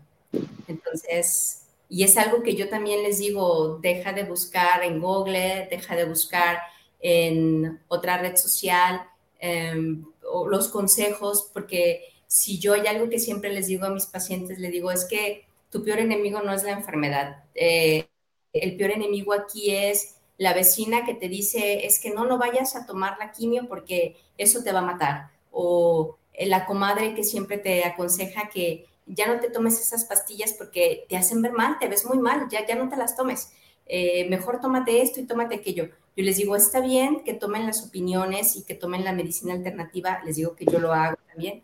Entonces, 0.69 1.63
y 1.89 2.05
es 2.05 2.17
algo 2.17 2.43
que 2.43 2.55
yo 2.55 2.69
también 2.69 3.03
les 3.03 3.19
digo, 3.19 3.79
deja 3.83 4.13
de 4.13 4.23
buscar 4.23 4.83
en 4.85 5.01
Google, 5.01 5.69
deja 5.71 5.97
de 5.97 6.05
buscar 6.05 6.59
en 7.05 7.83
otra 7.89 8.17
red 8.17 8.37
social 8.37 9.07
em, 9.39 10.07
o 10.33 10.49
los 10.49 10.69
consejos, 10.69 11.51
porque 11.53 12.03
si 12.27 12.59
yo 12.59 12.73
hay 12.73 12.87
algo 12.87 13.11
que 13.11 13.19
siempre 13.19 13.53
les 13.53 13.67
digo 13.67 13.85
a 13.85 13.91
mis 13.91 14.07
pacientes, 14.07 14.59
le 14.59 14.71
digo, 14.71 14.91
es 14.91 15.05
que 15.05 15.45
tu 15.71 15.85
peor 15.85 15.99
enemigo 15.99 16.41
no 16.41 16.55
es 16.55 16.65
la 16.65 16.73
enfermedad. 16.73 17.45
Eh, 17.55 18.09
el 18.55 18.77
peor 18.79 18.93
enemigo 18.93 19.35
aquí 19.35 19.71
es 19.71 20.17
la 20.39 20.55
vecina 20.55 21.05
que 21.05 21.13
te 21.13 21.29
dice, 21.29 21.85
es 21.87 22.01
que 22.01 22.11
no, 22.11 22.25
no 22.25 22.39
vayas 22.39 22.75
a 22.75 22.87
tomar 22.87 23.19
la 23.19 23.33
quimio 23.33 23.69
porque 23.69 24.17
eso 24.39 24.63
te 24.65 24.73
va 24.73 24.79
a 24.79 24.83
matar. 24.83 25.31
O 25.53 26.17
la 26.41 26.65
comadre 26.65 27.15
que 27.15 27.23
siempre 27.23 27.59
te 27.59 27.85
aconseja 27.85 28.49
que 28.49 28.87
ya 29.05 29.27
no 29.27 29.41
te 29.41 29.51
tomes 29.51 29.79
esas 29.79 30.07
pastillas 30.07 30.55
porque 30.55 31.05
te 31.11 31.19
hacen 31.19 31.43
ver 31.43 31.53
mal, 31.53 31.79
te 31.79 31.89
ves 31.89 32.07
muy 32.07 32.19
mal, 32.19 32.49
ya, 32.49 32.67
ya 32.67 32.77
no 32.77 32.89
te 32.89 32.97
las 32.97 33.15
tomes. 33.15 33.53
Eh, 33.85 34.27
mejor 34.31 34.61
tómate 34.63 35.03
esto 35.03 35.21
y 35.21 35.27
tómate 35.27 35.57
aquello. 35.57 35.91
Yo 36.17 36.25
les 36.25 36.37
digo, 36.37 36.55
está 36.55 36.81
bien 36.81 37.25
que 37.25 37.35
tomen 37.35 37.67
las 37.67 37.85
opiniones 37.85 38.57
y 38.57 38.63
que 38.63 38.75
tomen 38.75 39.05
la 39.05 39.13
medicina 39.13 39.53
alternativa, 39.53 40.21
les 40.25 40.37
digo 40.37 40.55
que 40.55 40.65
yo 40.65 40.79
lo 40.79 40.93
hago 40.93 41.17
también, 41.29 41.63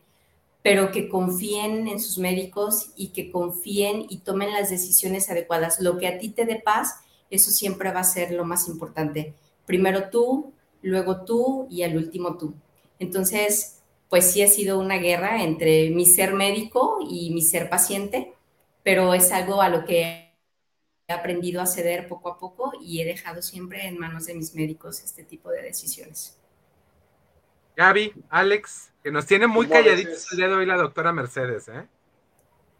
pero 0.62 0.90
que 0.90 1.08
confíen 1.08 1.86
en 1.86 2.00
sus 2.00 2.18
médicos 2.18 2.90
y 2.96 3.08
que 3.08 3.30
confíen 3.30 4.06
y 4.08 4.18
tomen 4.18 4.52
las 4.52 4.68
decisiones 4.70 5.30
adecuadas. 5.30 5.80
Lo 5.80 5.98
que 5.98 6.08
a 6.08 6.18
ti 6.18 6.30
te 6.30 6.44
dé 6.44 6.56
paz, 6.56 6.96
eso 7.30 7.50
siempre 7.50 7.92
va 7.92 8.00
a 8.00 8.04
ser 8.04 8.32
lo 8.32 8.44
más 8.44 8.68
importante. 8.68 9.34
Primero 9.66 10.10
tú, 10.10 10.52
luego 10.82 11.24
tú 11.24 11.66
y 11.70 11.82
al 11.82 11.96
último 11.96 12.36
tú. 12.36 12.54
Entonces, 12.98 13.80
pues 14.08 14.32
sí 14.32 14.42
ha 14.42 14.48
sido 14.48 14.80
una 14.80 14.96
guerra 14.96 15.44
entre 15.44 15.90
mi 15.90 16.04
ser 16.04 16.34
médico 16.34 16.98
y 17.08 17.30
mi 17.30 17.42
ser 17.42 17.70
paciente, 17.70 18.32
pero 18.82 19.14
es 19.14 19.30
algo 19.30 19.62
a 19.62 19.68
lo 19.68 19.84
que 19.84 20.29
he 21.10 21.12
aprendido 21.12 21.60
a 21.60 21.66
ceder 21.66 22.06
poco 22.06 22.30
a 22.30 22.38
poco 22.38 22.72
y 22.80 23.00
he 23.00 23.04
dejado 23.04 23.42
siempre 23.42 23.86
en 23.86 23.98
manos 23.98 24.26
de 24.26 24.34
mis 24.34 24.54
médicos 24.54 25.02
este 25.02 25.24
tipo 25.24 25.50
de 25.50 25.62
decisiones. 25.62 26.38
Gaby, 27.76 28.14
Alex, 28.28 28.92
que 29.02 29.10
nos 29.10 29.26
tiene 29.26 29.46
muy 29.46 29.66
calladitos 29.66 30.30
el 30.32 30.38
día 30.38 30.48
de 30.48 30.54
hoy 30.54 30.66
la 30.66 30.76
doctora 30.76 31.12
Mercedes, 31.12 31.68
¿eh? 31.68 31.86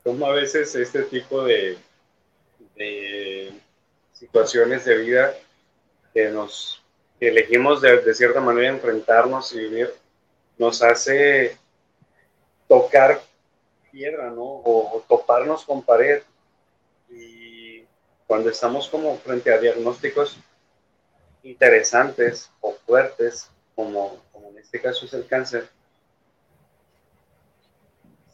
Como 0.04 0.26
a 0.26 0.32
veces 0.32 0.74
este 0.74 1.02
tipo 1.02 1.42
de, 1.44 1.76
de 2.76 3.52
situaciones 4.12 4.84
de 4.84 4.98
vida 4.98 5.34
que 6.14 6.30
nos 6.30 6.82
que 7.18 7.28
elegimos 7.28 7.82
de, 7.82 8.00
de 8.00 8.14
cierta 8.14 8.40
manera 8.40 8.68
enfrentarnos 8.68 9.52
y 9.52 9.58
vivir 9.58 9.90
nos 10.56 10.82
hace 10.82 11.58
tocar 12.68 13.20
piedra, 13.90 14.30
¿no? 14.30 14.42
O, 14.42 15.04
toparnos 15.08 15.64
con 15.64 15.82
pared. 15.82 16.22
Cuando 18.30 18.50
estamos 18.50 18.88
como 18.88 19.18
frente 19.18 19.52
a 19.52 19.58
diagnósticos 19.58 20.38
interesantes 21.42 22.48
o 22.60 22.76
fuertes, 22.86 23.50
como, 23.74 24.22
como 24.30 24.50
en 24.50 24.58
este 24.58 24.80
caso 24.80 25.04
es 25.04 25.14
el 25.14 25.26
cáncer, 25.26 25.68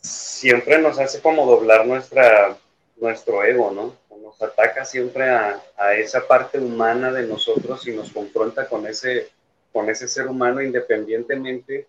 siempre 0.02 0.78
nos 0.82 0.98
hace 0.98 1.22
como 1.22 1.46
doblar 1.46 1.86
nuestra, 1.86 2.58
nuestro 2.96 3.42
ego, 3.42 3.70
¿no? 3.70 3.96
Nos 4.18 4.42
ataca 4.42 4.84
siempre 4.84 5.30
a, 5.30 5.62
a, 5.78 5.94
esa 5.94 6.28
parte 6.28 6.58
humana 6.58 7.10
de 7.10 7.26
nosotros 7.26 7.88
y 7.88 7.92
nos 7.92 8.12
confronta 8.12 8.68
con 8.68 8.86
ese, 8.86 9.30
con 9.72 9.88
ese 9.88 10.08
ser 10.08 10.26
humano 10.26 10.60
independientemente 10.60 11.88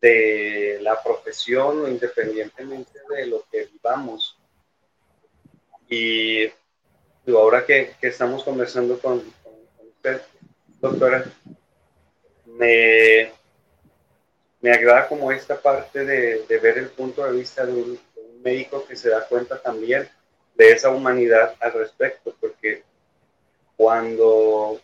de 0.00 0.78
la 0.82 1.02
profesión 1.02 1.82
o 1.82 1.88
independientemente 1.88 3.00
de 3.08 3.26
lo 3.26 3.44
que 3.50 3.64
vivamos. 3.64 4.38
Y 5.88 6.48
ahora 7.28 7.64
que, 7.64 7.94
estamos 8.02 8.44
conversando 8.44 8.98
con, 8.98 9.22
usted, 9.96 10.20
doctora, 10.80 11.24
me, 12.46 13.32
me 14.60 14.72
agrada 14.72 15.08
como 15.08 15.32
esta 15.32 15.60
parte 15.60 16.04
de, 16.04 16.58
ver 16.58 16.78
el 16.78 16.88
punto 16.88 17.24
de 17.24 17.32
vista 17.32 17.64
de 17.66 17.72
un, 17.72 18.00
médico 18.42 18.84
que 18.86 18.94
se 18.94 19.08
da 19.08 19.26
cuenta 19.26 19.58
también 19.58 20.06
de 20.54 20.70
esa 20.70 20.90
humanidad 20.90 21.54
al 21.60 21.72
respecto, 21.72 22.36
porque 22.38 22.82
cuando 23.74 24.78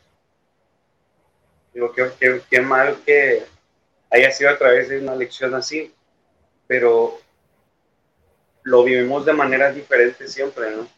digo 1.75 1.93
que 1.93 2.41
qué 2.49 2.61
mal 2.63 2.97
que 3.05 3.45
haya 4.11 4.31
sido 4.31 4.49
a 4.49 4.57
través 4.57 4.89
de 4.89 5.01
una 5.01 5.15
lección 5.15 5.55
así, 5.55 5.95
pero 6.67 7.21
lo 8.63 8.83
vivimos 8.83 9.27
de 9.27 9.33
manera 9.33 9.71
diferente 9.73 10.27
siempre, 10.27 10.71
¿no? 10.71 10.89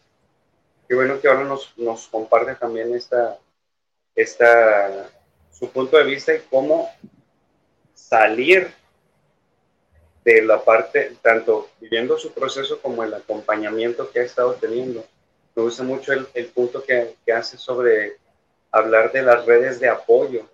Qué 0.92 0.96
bueno 0.96 1.18
que 1.22 1.26
ahora 1.26 1.44
nos, 1.44 1.72
nos 1.78 2.06
comparte 2.08 2.54
también 2.54 2.94
esta, 2.94 3.38
esta, 4.14 5.08
su 5.50 5.70
punto 5.70 5.96
de 5.96 6.04
vista 6.04 6.34
y 6.34 6.40
cómo 6.50 6.86
salir 7.94 8.70
de 10.22 10.42
la 10.42 10.62
parte, 10.62 11.16
tanto 11.22 11.70
viviendo 11.80 12.18
su 12.18 12.34
proceso 12.34 12.78
como 12.82 13.02
el 13.02 13.14
acompañamiento 13.14 14.10
que 14.10 14.20
ha 14.20 14.24
estado 14.24 14.52
teniendo. 14.56 15.02
Me 15.54 15.62
gusta 15.62 15.82
mucho 15.82 16.12
el, 16.12 16.28
el 16.34 16.48
punto 16.48 16.84
que, 16.84 17.16
que 17.24 17.32
hace 17.32 17.56
sobre 17.56 18.18
hablar 18.70 19.12
de 19.12 19.22
las 19.22 19.46
redes 19.46 19.80
de 19.80 19.88
apoyo, 19.88 20.46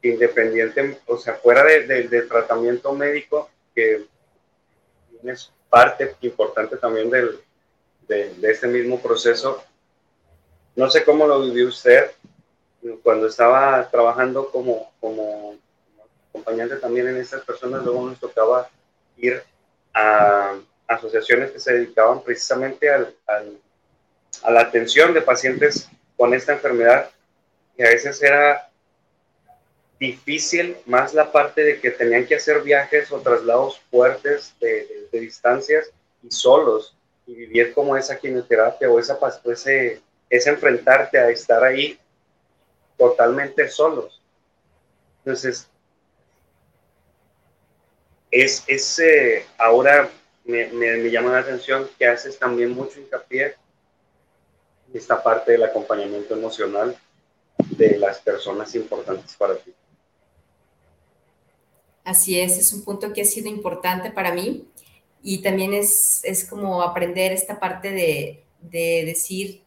independiente, 0.00 1.00
o 1.08 1.18
sea, 1.18 1.34
fuera 1.34 1.64
del 1.64 2.08
de, 2.08 2.22
tratamiento 2.22 2.92
médico, 2.92 3.50
que 3.74 4.06
es 5.24 5.52
parte 5.68 6.14
importante 6.20 6.76
también 6.76 7.10
del, 7.10 7.40
de, 8.08 8.34
este 8.42 8.66
mismo 8.66 9.00
proceso. 9.00 9.62
No 10.74 10.90
sé 10.90 11.04
cómo 11.04 11.26
lo 11.26 11.40
vivió 11.40 11.68
usted 11.68 12.10
cuando 13.02 13.26
estaba 13.26 13.88
trabajando 13.90 14.50
como, 14.50 14.92
como 15.00 15.56
acompañante 16.28 16.76
también 16.76 17.08
en 17.08 17.16
estas 17.16 17.42
personas, 17.42 17.82
luego 17.84 18.08
nos 18.08 18.20
tocaba 18.20 18.68
ir 19.16 19.42
a 19.92 20.54
asociaciones 20.86 21.50
que 21.50 21.58
se 21.58 21.72
dedicaban 21.72 22.22
precisamente 22.22 22.90
al, 22.90 23.14
al, 23.26 23.58
a 24.42 24.50
la 24.50 24.60
atención 24.60 25.14
de 25.14 25.22
pacientes 25.22 25.88
con 26.16 26.32
esta 26.34 26.52
enfermedad, 26.52 27.10
y 27.76 27.82
a 27.82 27.88
veces 27.88 28.22
era 28.22 28.70
difícil 29.98 30.76
más 30.86 31.14
la 31.14 31.32
parte 31.32 31.62
de 31.62 31.80
que 31.80 31.90
tenían 31.90 32.26
que 32.26 32.36
hacer 32.36 32.62
viajes 32.62 33.10
o 33.12 33.20
traslados 33.20 33.80
fuertes 33.90 34.54
de, 34.60 35.08
distancias 35.12 35.90
y 36.22 36.30
solos 36.30 36.94
y 37.26 37.34
vivir 37.34 37.74
como 37.74 37.96
esa 37.96 38.18
quimioterapia 38.18 38.90
o 38.90 38.98
esa 38.98 39.18
ese, 39.46 40.00
ese 40.30 40.50
enfrentarte 40.50 41.18
a 41.18 41.28
estar 41.28 41.62
ahí 41.64 41.98
totalmente 42.96 43.68
solos. 43.68 44.22
Entonces, 45.18 45.68
es, 48.30 48.64
es 48.66 48.98
eh, 49.00 49.44
ahora 49.58 50.08
me, 50.44 50.66
me, 50.68 51.10
llama 51.10 51.32
la 51.32 51.38
atención 51.38 51.88
que 51.98 52.06
haces 52.06 52.38
también 52.38 52.74
mucho 52.74 53.00
hincapié 53.00 53.56
en 54.88 54.96
esta 54.96 55.22
parte 55.22 55.52
del 55.52 55.64
acompañamiento 55.64 56.34
emocional 56.34 56.96
de 57.58 57.98
las 57.98 58.20
personas 58.20 58.74
importantes 58.74 59.34
para 59.36 59.56
ti. 59.56 59.74
Así 62.04 62.38
es, 62.38 62.56
es 62.56 62.72
un 62.72 62.84
punto 62.84 63.12
que 63.12 63.22
ha 63.22 63.24
sido 63.24 63.48
importante 63.48 64.12
para 64.12 64.32
mí 64.32 64.68
y 65.22 65.42
también 65.42 65.74
es, 65.74 66.20
es 66.24 66.44
como 66.44 66.82
aprender 66.82 67.32
esta 67.32 67.58
parte 67.58 67.90
de, 67.90 68.44
de 68.60 69.04
decir, 69.04 69.62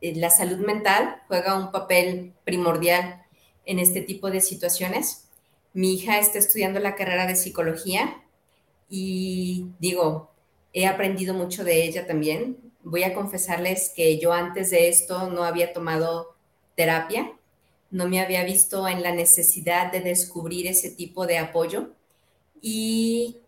eh, 0.00 0.14
la 0.16 0.30
salud 0.30 0.58
mental 0.58 1.22
juega 1.28 1.58
un 1.58 1.70
papel 1.70 2.32
primordial 2.44 3.22
en 3.64 3.78
este 3.78 4.02
tipo 4.02 4.30
de 4.30 4.40
situaciones. 4.40 5.28
Mi 5.72 5.94
hija 5.94 6.18
está 6.18 6.38
estudiando 6.38 6.80
la 6.80 6.94
carrera 6.94 7.26
de 7.26 7.36
psicología 7.36 8.22
y 8.88 9.68
digo, 9.78 10.30
he 10.72 10.86
aprendido 10.86 11.34
mucho 11.34 11.64
de 11.64 11.84
ella 11.84 12.06
también. 12.06 12.58
Voy 12.82 13.02
a 13.04 13.14
confesarles 13.14 13.92
que 13.96 14.18
yo 14.18 14.32
antes 14.32 14.70
de 14.70 14.88
esto 14.88 15.30
no 15.30 15.44
había 15.44 15.72
tomado 15.72 16.34
terapia, 16.74 17.32
no 17.90 18.08
me 18.08 18.20
había 18.20 18.44
visto 18.44 18.86
en 18.88 19.02
la 19.02 19.12
necesidad 19.12 19.90
de 19.90 20.00
descubrir 20.00 20.66
ese 20.66 20.90
tipo 20.90 21.26
de 21.26 21.38
apoyo 21.38 21.90
y 22.60 23.38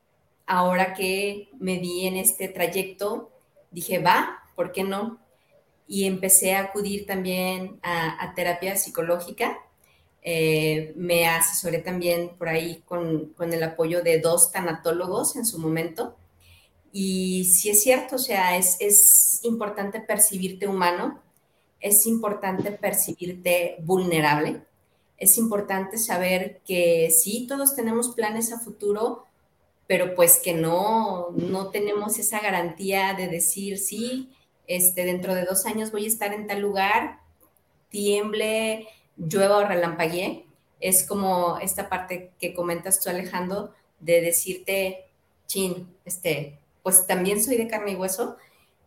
ahora 0.47 0.95
que 0.95 1.51
me 1.59 1.79
vi 1.79 2.07
en 2.07 2.17
este 2.17 2.49
trayecto, 2.49 3.31
dije, 3.71 3.99
va, 3.99 4.43
¿por 4.55 4.73
qué 4.73 4.85
no? 4.85 5.19
Y 5.89 6.05
empecé 6.07 6.55
a 6.55 6.61
acudir 6.61 7.07
también 7.07 7.79
a, 7.83 8.33
terapia 8.35 8.77
psicológica. 8.77 9.59
Eh, 10.23 10.93
me 10.97 11.29
asesoré 11.29 11.79
también 11.79 12.31
por 12.37 12.49
ahí 12.49 12.83
con, 12.85 13.27
con, 13.37 13.53
el 13.53 13.63
apoyo 13.63 14.03
de 14.03 14.21
dos 14.21 14.51
tanatólogos 14.51 15.37
en 15.37 15.47
su 15.47 15.59
momento. 15.59 16.17
Y 16.93 17.45
sí 17.45 17.71
es 17.71 17.83
cierto, 17.83 18.17
o 18.17 18.19
sea, 18.19 18.57
es, 18.57 18.77
es 18.81 19.41
importante 19.43 20.01
percibirte 20.01 20.67
humano, 20.67 21.21
es 21.79 22.07
importante 22.07 22.73
percibirte 22.73 23.77
vulnerable, 23.81 24.63
es 25.19 25.37
importante 25.39 25.99
saber 25.99 26.63
que 26.67 27.11
sí, 27.11 27.47
todos 27.47 27.77
tenemos 27.77 28.15
planes 28.15 28.53
a 28.53 28.59
futuro, 28.59 29.26
pero 29.87 30.15
pues 30.15 30.41
que 30.43 30.53
no, 30.53 31.31
no 31.37 31.71
tenemos 31.71 32.19
esa 32.19 32.41
garantía 32.41 33.15
de 33.15 33.29
decir, 33.29 33.79
sí, 33.79 34.31
este, 34.67 35.05
dentro 35.05 35.35
de 35.35 35.45
dos 35.45 35.67
años 35.67 35.93
voy 35.93 36.05
a 36.05 36.09
estar 36.09 36.33
en 36.33 36.47
tal 36.47 36.61
lugar, 36.61 37.21
tiemble, 37.89 38.89
llueva 39.17 39.59
o 39.59 39.65
relampaguee. 39.65 40.45
Es 40.81 41.07
como 41.07 41.59
esta 41.59 41.89
parte 41.89 42.33
que 42.41 42.55
comentas 42.55 43.01
tú, 43.01 43.11
Alejandro, 43.11 43.73
de 44.01 44.21
decirte, 44.21 45.07
chin, 45.47 45.89
este, 46.05 46.59
pues 46.83 47.07
también 47.07 47.43
soy 47.43 47.57
de 47.57 47.69
carne 47.69 47.93
y 47.93 47.97
hueso 47.97 48.37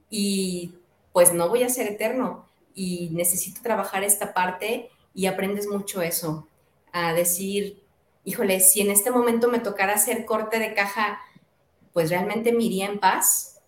y 0.10 0.74
pues 1.14 1.34
no 1.34 1.50
voy 1.50 1.64
a 1.64 1.70
ser 1.70 1.88
eterno 1.88 2.46
y 2.76 3.10
necesito 3.12 3.62
trabajar 3.62 4.04
esta 4.04 4.34
parte 4.34 4.90
y 5.14 5.26
aprendes 5.26 5.68
mucho 5.68 6.02
eso, 6.02 6.48
a 6.92 7.14
decir, 7.14 7.82
híjole, 8.30 8.60
si 8.60 8.82
en 8.82 8.92
este 8.92 9.10
momento 9.10 9.48
me 9.48 9.58
tocara 9.58 9.94
hacer 9.94 10.24
corte 10.24 10.60
de 10.60 10.76
caja, 10.76 11.20
pues 11.94 12.12
realmente 12.12 12.52
me 12.52 12.64
iría 12.64 12.86
en 12.86 13.00
paz. 13.00 13.60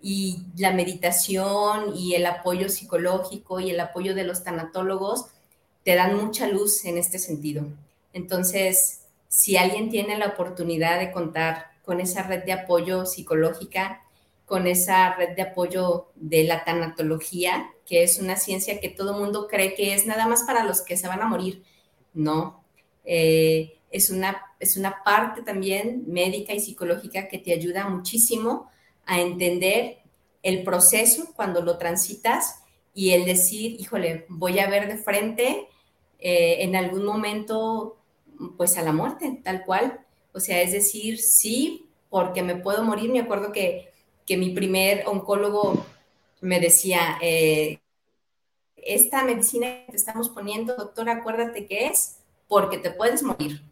Y 0.00 0.42
la 0.56 0.72
meditación 0.72 1.94
y 1.94 2.16
el 2.16 2.26
apoyo 2.26 2.68
psicológico 2.68 3.60
y 3.60 3.70
el 3.70 3.78
apoyo 3.78 4.16
de 4.16 4.24
los 4.24 4.42
tanatólogos 4.42 5.26
te 5.84 5.94
dan 5.94 6.16
mucha 6.16 6.48
luz 6.48 6.84
en 6.84 6.98
este 6.98 7.20
sentido. 7.20 7.64
Entonces, 8.12 9.02
si 9.28 9.56
alguien 9.56 9.88
tiene 9.88 10.18
la 10.18 10.26
oportunidad 10.26 10.98
de 10.98 11.12
contar 11.12 11.66
con 11.84 12.00
esa 12.00 12.24
red 12.24 12.42
de 12.42 12.54
apoyo 12.54 13.06
psicológica, 13.06 14.02
con 14.46 14.66
esa 14.66 15.14
red 15.14 15.36
de 15.36 15.42
apoyo 15.42 16.08
de 16.16 16.42
la 16.42 16.64
tanatología, 16.64 17.70
que 17.86 18.02
es 18.02 18.18
una 18.18 18.36
ciencia 18.36 18.80
que 18.80 18.88
todo 18.88 19.16
mundo 19.16 19.46
cree 19.46 19.74
que 19.74 19.94
es 19.94 20.06
nada 20.06 20.26
más 20.26 20.42
para 20.42 20.64
los 20.64 20.82
que 20.82 20.96
se 20.96 21.06
van 21.06 21.22
a 21.22 21.26
morir. 21.26 21.62
No, 22.12 22.64
eh, 23.04 23.78
es 23.92 24.10
una, 24.10 24.42
es 24.58 24.76
una 24.76 25.02
parte 25.04 25.42
también 25.42 26.04
médica 26.06 26.52
y 26.54 26.60
psicológica 26.60 27.28
que 27.28 27.38
te 27.38 27.52
ayuda 27.52 27.88
muchísimo 27.88 28.70
a 29.06 29.20
entender 29.20 29.98
el 30.42 30.64
proceso 30.64 31.32
cuando 31.36 31.62
lo 31.62 31.78
transitas 31.78 32.62
y 32.94 33.10
el 33.10 33.24
decir, 33.24 33.80
híjole, 33.80 34.26
voy 34.28 34.58
a 34.58 34.68
ver 34.68 34.88
de 34.88 34.98
frente 34.98 35.68
eh, 36.18 36.56
en 36.60 36.76
algún 36.76 37.04
momento 37.04 37.98
pues 38.56 38.76
a 38.76 38.82
la 38.82 38.92
muerte, 38.92 39.40
tal 39.44 39.64
cual. 39.64 40.00
O 40.32 40.40
sea, 40.40 40.60
es 40.62 40.72
decir, 40.72 41.20
sí, 41.20 41.86
porque 42.10 42.42
me 42.42 42.56
puedo 42.56 42.82
morir. 42.82 43.10
Me 43.10 43.20
acuerdo 43.20 43.52
que, 43.52 43.90
que 44.26 44.36
mi 44.36 44.50
primer 44.50 45.06
oncólogo 45.06 45.84
me 46.40 46.60
decía, 46.60 47.18
eh, 47.22 47.78
esta 48.76 49.24
medicina 49.24 49.84
que 49.86 49.92
te 49.92 49.96
estamos 49.96 50.28
poniendo, 50.28 50.74
doctor, 50.74 51.08
acuérdate 51.08 51.66
que 51.66 51.86
es 51.86 52.18
porque 52.48 52.78
te 52.78 52.90
puedes 52.90 53.22
morir. 53.22 53.62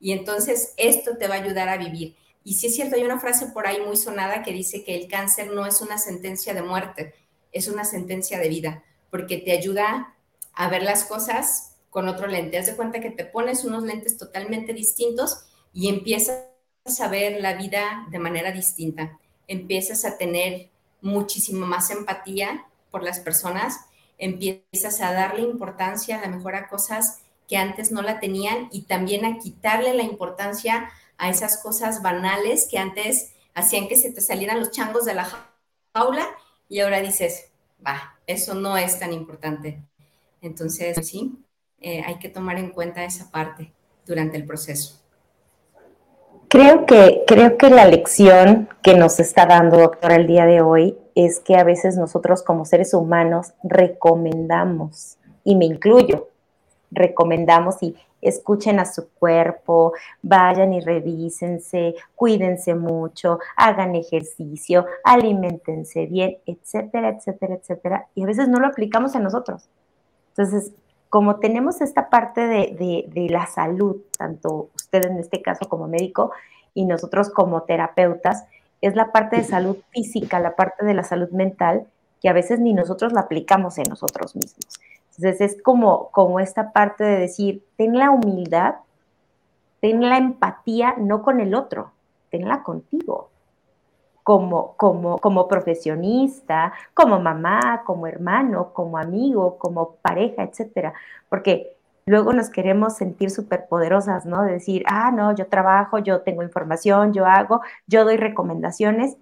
Y 0.00 0.12
entonces 0.12 0.72
esto 0.78 1.18
te 1.18 1.28
va 1.28 1.36
a 1.36 1.42
ayudar 1.42 1.68
a 1.68 1.76
vivir. 1.76 2.16
Y 2.42 2.54
sí 2.54 2.68
es 2.68 2.74
cierto, 2.74 2.96
hay 2.96 3.02
una 3.04 3.20
frase 3.20 3.48
por 3.48 3.66
ahí 3.66 3.80
muy 3.86 3.96
sonada 3.96 4.42
que 4.42 4.52
dice 4.52 4.82
que 4.82 4.96
el 4.96 5.08
cáncer 5.08 5.52
no 5.52 5.66
es 5.66 5.82
una 5.82 5.98
sentencia 5.98 6.54
de 6.54 6.62
muerte, 6.62 7.14
es 7.52 7.68
una 7.68 7.84
sentencia 7.84 8.38
de 8.38 8.48
vida, 8.48 8.82
porque 9.10 9.36
te 9.36 9.52
ayuda 9.52 10.16
a 10.54 10.68
ver 10.68 10.82
las 10.82 11.04
cosas 11.04 11.76
con 11.90 12.08
otro 12.08 12.26
lente. 12.26 12.58
Haz 12.58 12.66
de 12.66 12.76
cuenta 12.76 13.00
que 13.00 13.10
te 13.10 13.26
pones 13.26 13.64
unos 13.64 13.82
lentes 13.82 14.16
totalmente 14.16 14.72
distintos 14.72 15.44
y 15.72 15.88
empiezas 15.88 16.46
a 17.00 17.08
ver 17.08 17.40
la 17.40 17.54
vida 17.54 18.06
de 18.10 18.18
manera 18.18 18.52
distinta. 18.52 19.18
Empiezas 19.46 20.04
a 20.04 20.16
tener 20.16 20.70
muchísimo 21.02 21.66
más 21.66 21.90
empatía 21.90 22.66
por 22.90 23.02
las 23.02 23.20
personas, 23.20 23.76
empiezas 24.18 25.00
a 25.00 25.12
darle 25.12 25.42
importancia 25.42 26.18
a 26.18 26.22
la 26.22 26.28
mejor 26.28 26.54
a 26.54 26.68
cosas 26.68 27.18
que 27.50 27.56
antes 27.56 27.90
no 27.90 28.00
la 28.00 28.20
tenían 28.20 28.68
y 28.70 28.82
también 28.82 29.24
a 29.24 29.38
quitarle 29.38 29.92
la 29.92 30.04
importancia 30.04 30.88
a 31.18 31.30
esas 31.30 31.60
cosas 31.60 32.00
banales 32.00 32.68
que 32.70 32.78
antes 32.78 33.32
hacían 33.54 33.88
que 33.88 33.96
se 33.96 34.12
te 34.12 34.20
salieran 34.20 34.60
los 34.60 34.70
changos 34.70 35.04
de 35.04 35.14
la 35.14 35.26
jaula 35.92 36.28
y 36.68 36.78
ahora 36.78 37.00
dices, 37.00 37.50
va, 37.84 38.16
eso 38.28 38.54
no 38.54 38.76
es 38.76 39.00
tan 39.00 39.12
importante. 39.12 39.82
Entonces, 40.40 41.04
sí, 41.04 41.44
eh, 41.80 42.04
hay 42.06 42.20
que 42.20 42.28
tomar 42.28 42.56
en 42.56 42.70
cuenta 42.70 43.02
esa 43.02 43.32
parte 43.32 43.72
durante 44.06 44.36
el 44.36 44.46
proceso. 44.46 45.00
Creo 46.46 46.86
que, 46.86 47.24
creo 47.26 47.58
que 47.58 47.68
la 47.68 47.86
lección 47.86 48.68
que 48.80 48.94
nos 48.94 49.18
está 49.18 49.46
dando, 49.46 49.76
doctora, 49.76 50.14
el 50.14 50.28
día 50.28 50.46
de 50.46 50.60
hoy 50.60 50.96
es 51.16 51.40
que 51.40 51.56
a 51.56 51.64
veces 51.64 51.96
nosotros 51.96 52.44
como 52.44 52.64
seres 52.64 52.94
humanos 52.94 53.54
recomendamos, 53.64 55.16
y 55.42 55.56
me 55.56 55.64
incluyo, 55.64 56.28
recomendamos 56.90 57.82
y 57.82 57.96
escuchen 58.20 58.78
a 58.80 58.84
su 58.84 59.08
cuerpo, 59.10 59.92
vayan 60.22 60.72
y 60.72 60.80
revísense, 60.80 61.94
cuídense 62.14 62.74
mucho, 62.74 63.38
hagan 63.56 63.94
ejercicio, 63.94 64.86
alimentense 65.04 66.06
bien, 66.06 66.38
etcétera, 66.46 67.10
etcétera, 67.10 67.54
etcétera. 67.54 68.06
Y 68.14 68.22
a 68.22 68.26
veces 68.26 68.48
no 68.48 68.58
lo 68.60 68.66
aplicamos 68.66 69.14
en 69.14 69.22
nosotros. 69.22 69.68
Entonces, 70.30 70.72
como 71.08 71.36
tenemos 71.36 71.80
esta 71.80 72.08
parte 72.08 72.42
de, 72.42 73.06
de 73.08 73.28
la 73.30 73.46
salud, 73.46 73.96
tanto 74.16 74.70
usted 74.76 75.04
en 75.06 75.18
este 75.18 75.42
caso 75.42 75.68
como 75.68 75.88
médico 75.88 76.30
y 76.74 76.84
nosotros 76.84 77.30
como 77.30 77.62
terapeutas, 77.62 78.44
es 78.80 78.94
la 78.94 79.12
parte 79.12 79.36
de 79.36 79.44
salud 79.44 79.76
física, 79.90 80.40
la 80.40 80.56
parte 80.56 80.84
de 80.84 80.94
la 80.94 81.04
salud 81.04 81.28
mental, 81.30 81.86
que 82.20 82.28
a 82.28 82.32
veces 82.32 82.60
ni 82.60 82.72
nosotros 82.74 83.12
la 83.12 83.22
aplicamos 83.22 83.78
en 83.78 83.84
nosotros 83.88 84.36
mismos. 84.36 84.80
Entonces 85.20 85.52
es 85.52 85.62
como, 85.62 86.10
como 86.12 86.40
esta 86.40 86.72
parte 86.72 87.04
de 87.04 87.18
decir, 87.18 87.62
ten 87.76 87.98
la 87.98 88.10
humildad, 88.10 88.76
ten 89.80 90.00
la 90.08 90.16
empatía 90.16 90.94
no 90.96 91.22
con 91.22 91.40
el 91.40 91.54
otro, 91.54 91.92
tenla 92.30 92.62
contigo. 92.62 93.28
Como, 94.22 94.76
como, 94.76 95.18
como 95.18 95.46
profesionista, 95.46 96.72
como 96.94 97.20
mamá, 97.20 97.82
como 97.84 98.06
hermano, 98.06 98.72
como 98.72 98.96
amigo, 98.96 99.58
como 99.58 99.96
pareja, 99.96 100.44
etcétera. 100.44 100.94
Porque 101.28 101.76
luego 102.06 102.32
nos 102.32 102.48
queremos 102.48 102.96
sentir 102.96 103.30
súper 103.30 103.66
poderosas, 103.66 104.24
¿no? 104.24 104.42
De 104.42 104.52
decir, 104.52 104.84
ah, 104.86 105.10
no, 105.10 105.34
yo 105.34 105.48
trabajo, 105.48 105.98
yo 105.98 106.22
tengo 106.22 106.42
información, 106.42 107.12
yo 107.12 107.26
hago, 107.26 107.60
yo 107.86 108.04
doy 108.04 108.16
recomendaciones, 108.16 109.16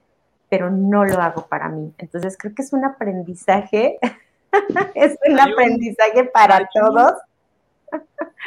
pero 0.49 0.70
no 0.70 1.05
lo 1.05 1.20
hago 1.20 1.46
para 1.46 1.68
mí. 1.68 1.92
Entonces 1.99 2.36
creo 2.38 2.55
que 2.55 2.62
es 2.62 2.72
un 2.72 2.84
aprendizaje 2.84 3.99
es 4.94 5.16
un 5.28 5.40
aprendizaje 5.40 6.24
para 6.24 6.68
todos. 6.72 7.12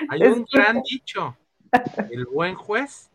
hay 0.09 0.23
un 0.23 0.45
gran 0.51 0.81
dicho, 0.81 1.35
el 2.09 2.25
buen 2.25 2.55
juez 2.55 3.09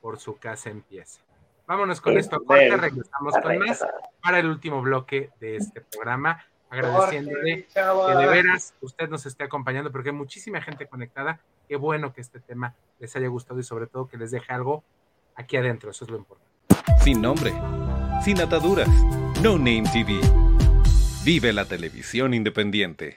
por 0.00 0.18
su 0.18 0.36
casa 0.38 0.70
empieza. 0.70 1.20
Vámonos 1.66 2.00
con 2.00 2.18
esto 2.18 2.42
corte, 2.44 2.76
regresamos 2.76 3.34
con 3.40 3.58
más 3.58 3.84
para 4.22 4.40
el 4.40 4.46
último 4.46 4.82
bloque 4.82 5.30
de 5.38 5.56
este 5.56 5.80
programa 5.80 6.44
agradeciéndole 6.70 7.66
que 7.66 7.80
de 7.80 8.26
veras 8.26 8.74
usted 8.80 9.08
nos 9.08 9.26
esté 9.26 9.44
acompañando, 9.44 9.90
porque 9.90 10.10
hay 10.10 10.14
muchísima 10.14 10.62
gente 10.62 10.86
conectada. 10.86 11.40
Qué 11.68 11.76
bueno 11.76 12.12
que 12.12 12.20
este 12.20 12.40
tema 12.40 12.74
les 12.98 13.14
haya 13.16 13.28
gustado 13.28 13.60
y 13.60 13.64
sobre 13.64 13.86
todo 13.86 14.08
que 14.08 14.16
les 14.16 14.30
deje 14.30 14.52
algo 14.52 14.82
aquí 15.34 15.56
adentro, 15.56 15.90
eso 15.90 16.04
es 16.04 16.10
lo 16.10 16.16
importante. 16.16 16.50
Sin 17.02 17.20
nombre, 17.20 17.52
sin 18.22 18.40
ataduras, 18.40 18.88
No 19.42 19.58
Name 19.58 19.84
TV. 19.92 20.49
Vive 21.22 21.52
la 21.52 21.66
televisión 21.66 22.32
independiente. 22.32 23.16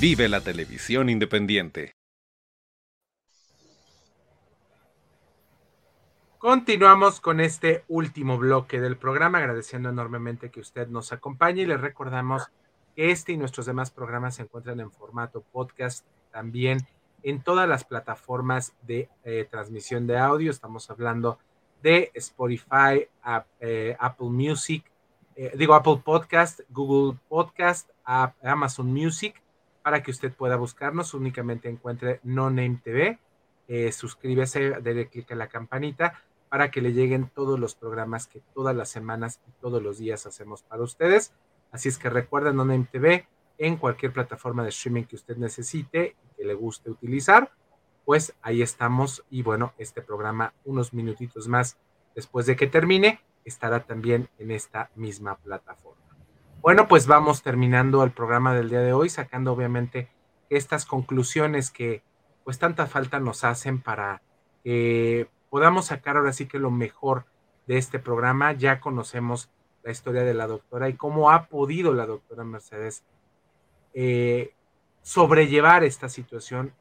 Vive 0.00 0.28
la 0.28 0.40
televisión 0.40 1.08
independiente. 1.08 1.92
Continuamos 6.38 7.20
con 7.20 7.40
este 7.40 7.84
último 7.88 8.36
bloque 8.36 8.80
del 8.80 8.96
programa, 8.96 9.38
agradeciendo 9.38 9.88
enormemente 9.88 10.50
que 10.50 10.60
usted 10.60 10.88
nos 10.88 11.12
acompañe 11.12 11.62
y 11.62 11.66
les 11.66 11.80
recordamos 11.80 12.50
que 12.96 13.12
este 13.12 13.32
y 13.32 13.36
nuestros 13.36 13.66
demás 13.66 13.92
programas 13.92 14.34
se 14.34 14.42
encuentran 14.42 14.80
en 14.80 14.90
formato 14.90 15.42
podcast 15.52 16.04
también 16.32 16.86
en 17.22 17.40
todas 17.40 17.68
las 17.68 17.84
plataformas 17.84 18.74
de 18.82 19.08
eh, 19.22 19.46
transmisión 19.48 20.08
de 20.08 20.18
audio. 20.18 20.50
Estamos 20.50 20.90
hablando 20.90 21.38
de 21.82 22.10
Spotify, 22.14 23.06
eh, 23.60 23.96
Apple 23.98 24.28
Music, 24.28 24.84
eh, 25.36 25.52
digo 25.56 25.74
Apple 25.74 26.02
Podcast, 26.04 26.60
Google 26.68 27.18
Podcast, 27.28 27.88
Amazon 28.04 28.92
Music, 28.92 29.40
para 29.84 30.02
que 30.02 30.10
usted 30.10 30.32
pueda 30.32 30.56
buscarnos. 30.56 31.14
Únicamente 31.14 31.68
encuentre 31.68 32.18
No 32.24 32.48
Name 32.50 32.80
TV. 32.82 33.20
suscríbese, 33.92 34.80
dele 34.80 35.08
clic 35.08 35.30
a 35.30 35.36
la 35.36 35.46
campanita 35.46 36.20
para 36.48 36.70
que 36.70 36.80
le 36.80 36.92
lleguen 36.92 37.30
todos 37.34 37.58
los 37.60 37.74
programas 37.74 38.26
que 38.26 38.40
todas 38.54 38.74
las 38.74 38.88
semanas 38.88 39.40
y 39.46 39.50
todos 39.60 39.82
los 39.82 39.98
días 39.98 40.24
hacemos 40.26 40.62
para 40.62 40.82
ustedes. 40.82 41.32
Así 41.70 41.88
es 41.88 41.98
que 41.98 42.08
recuerden 42.08 42.58
On 42.60 42.68
MTV 42.68 43.26
en 43.58 43.76
cualquier 43.76 44.12
plataforma 44.12 44.62
de 44.62 44.70
streaming 44.70 45.04
que 45.04 45.16
usted 45.16 45.36
necesite 45.36 46.16
y 46.24 46.36
que 46.36 46.44
le 46.44 46.54
guste 46.54 46.90
utilizar, 46.90 47.52
pues 48.04 48.34
ahí 48.42 48.62
estamos. 48.62 49.24
Y 49.30 49.42
bueno, 49.42 49.74
este 49.78 50.00
programa, 50.00 50.54
unos 50.64 50.94
minutitos 50.94 51.46
más 51.48 51.76
después 52.14 52.46
de 52.46 52.56
que 52.56 52.68
termine, 52.68 53.20
estará 53.44 53.84
también 53.84 54.28
en 54.38 54.50
esta 54.50 54.90
misma 54.94 55.36
plataforma. 55.36 56.03
Bueno, 56.64 56.88
pues 56.88 57.06
vamos 57.06 57.42
terminando 57.42 58.02
el 58.04 58.10
programa 58.10 58.54
del 58.54 58.70
día 58.70 58.80
de 58.80 58.94
hoy, 58.94 59.10
sacando 59.10 59.52
obviamente 59.52 60.08
estas 60.48 60.86
conclusiones 60.86 61.70
que 61.70 62.02
pues 62.42 62.58
tanta 62.58 62.86
falta 62.86 63.20
nos 63.20 63.44
hacen 63.44 63.82
para 63.82 64.22
que 64.62 65.28
podamos 65.50 65.84
sacar 65.84 66.16
ahora 66.16 66.32
sí 66.32 66.48
que 66.48 66.58
lo 66.58 66.70
mejor 66.70 67.26
de 67.66 67.76
este 67.76 67.98
programa. 67.98 68.54
Ya 68.54 68.80
conocemos 68.80 69.50
la 69.82 69.90
historia 69.90 70.22
de 70.22 70.32
la 70.32 70.46
doctora 70.46 70.88
y 70.88 70.94
cómo 70.94 71.30
ha 71.30 71.48
podido 71.48 71.92
la 71.92 72.06
doctora 72.06 72.44
Mercedes 72.44 73.04
eh, 73.92 74.54
sobrellevar 75.02 75.84
esta 75.84 76.08
situación, 76.08 76.72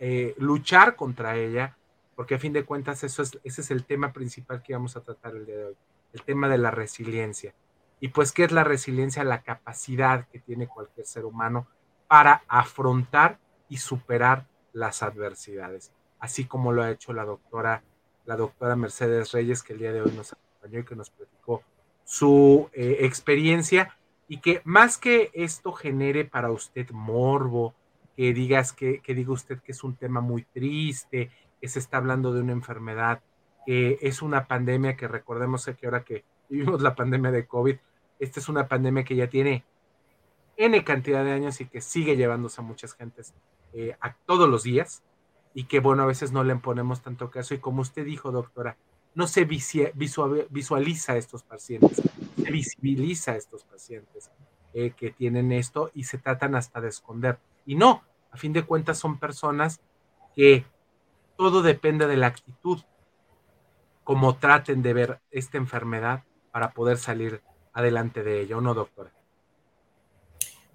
eh, 0.00 0.34
luchar 0.36 0.96
contra 0.96 1.38
ella, 1.38 1.78
porque 2.14 2.34
a 2.34 2.38
fin 2.38 2.52
de 2.52 2.66
cuentas 2.66 3.04
eso 3.04 3.22
es, 3.22 3.40
ese 3.42 3.62
es 3.62 3.70
el 3.70 3.86
tema 3.86 4.12
principal 4.12 4.62
que 4.62 4.74
vamos 4.74 4.98
a 4.98 5.00
tratar 5.00 5.34
el 5.34 5.46
día 5.46 5.56
de 5.56 5.64
hoy, 5.64 5.76
el 6.12 6.22
tema 6.24 6.46
de 6.46 6.58
la 6.58 6.70
resiliencia. 6.70 7.54
Y 8.00 8.08
pues, 8.08 8.32
¿qué 8.32 8.44
es 8.44 8.52
la 8.52 8.64
resiliencia? 8.64 9.24
La 9.24 9.42
capacidad 9.42 10.26
que 10.28 10.38
tiene 10.38 10.66
cualquier 10.66 11.06
ser 11.06 11.24
humano 11.24 11.66
para 12.08 12.42
afrontar 12.48 13.38
y 13.68 13.76
superar 13.76 14.46
las 14.72 15.02
adversidades, 15.02 15.92
así 16.18 16.44
como 16.44 16.72
lo 16.72 16.82
ha 16.82 16.90
hecho 16.90 17.12
la 17.12 17.24
doctora 17.24 17.82
la 18.26 18.36
doctora 18.36 18.76
Mercedes 18.76 19.32
Reyes, 19.32 19.62
que 19.62 19.72
el 19.72 19.80
día 19.80 19.92
de 19.92 20.02
hoy 20.02 20.12
nos 20.12 20.32
acompañó 20.32 20.80
y 20.80 20.84
que 20.84 20.94
nos 20.94 21.10
platicó 21.10 21.64
su 22.04 22.68
eh, 22.72 22.98
experiencia 23.00 23.96
y 24.28 24.38
que 24.38 24.60
más 24.64 24.98
que 24.98 25.30
esto 25.34 25.72
genere 25.72 26.24
para 26.24 26.52
usted 26.52 26.88
morbo, 26.90 27.74
que 28.16 28.32
digas 28.32 28.72
que, 28.72 29.00
que 29.00 29.14
diga 29.14 29.32
usted 29.32 29.58
que 29.60 29.72
es 29.72 29.82
un 29.82 29.96
tema 29.96 30.20
muy 30.20 30.44
triste, 30.44 31.30
que 31.60 31.68
se 31.68 31.80
está 31.80 31.96
hablando 31.96 32.32
de 32.32 32.42
una 32.42 32.52
enfermedad, 32.52 33.20
que 33.66 33.98
es 34.00 34.22
una 34.22 34.46
pandemia 34.46 34.96
que 34.96 35.08
recordemos 35.08 35.66
que 35.66 35.86
ahora 35.86 36.04
que 36.04 36.24
vivimos 36.48 36.82
la 36.82 36.94
pandemia 36.94 37.32
de 37.32 37.46
COVID, 37.46 37.76
esta 38.20 38.38
es 38.38 38.48
una 38.48 38.68
pandemia 38.68 39.02
que 39.02 39.16
ya 39.16 39.28
tiene 39.28 39.64
N 40.56 40.84
cantidad 40.84 41.24
de 41.24 41.32
años 41.32 41.60
y 41.60 41.66
que 41.66 41.80
sigue 41.80 42.16
llevándose 42.16 42.60
a 42.60 42.64
muchas 42.64 42.94
gentes 42.94 43.34
eh, 43.72 43.96
a 44.00 44.12
todos 44.12 44.48
los 44.48 44.62
días 44.62 45.02
y 45.54 45.64
que 45.64 45.80
bueno, 45.80 46.02
a 46.02 46.06
veces 46.06 46.30
no 46.30 46.44
le 46.44 46.54
ponemos 46.56 47.00
tanto 47.00 47.30
caso 47.30 47.54
y 47.54 47.58
como 47.58 47.82
usted 47.82 48.04
dijo, 48.04 48.30
doctora, 48.30 48.76
no 49.14 49.26
se 49.26 49.44
visualiza 49.44 51.14
a 51.14 51.16
estos 51.16 51.42
pacientes, 51.42 52.00
se 52.36 52.50
visibiliza 52.50 53.32
a 53.32 53.36
estos 53.36 53.64
pacientes 53.64 54.30
eh, 54.74 54.92
que 54.96 55.10
tienen 55.10 55.50
esto 55.50 55.90
y 55.94 56.04
se 56.04 56.18
tratan 56.18 56.54
hasta 56.54 56.80
de 56.80 56.88
esconder. 56.88 57.38
Y 57.66 57.74
no, 57.74 58.04
a 58.30 58.36
fin 58.36 58.52
de 58.52 58.62
cuentas 58.62 58.98
son 58.98 59.18
personas 59.18 59.80
que 60.36 60.64
todo 61.36 61.62
depende 61.62 62.06
de 62.06 62.16
la 62.16 62.28
actitud, 62.28 62.80
como 64.04 64.36
traten 64.36 64.82
de 64.82 64.92
ver 64.92 65.20
esta 65.30 65.58
enfermedad 65.58 66.22
para 66.52 66.72
poder 66.72 66.98
salir 66.98 67.42
adelante 67.72 68.22
de 68.22 68.42
ella, 68.42 68.56
¿o 68.56 68.60
no, 68.60 68.74
doctora? 68.74 69.10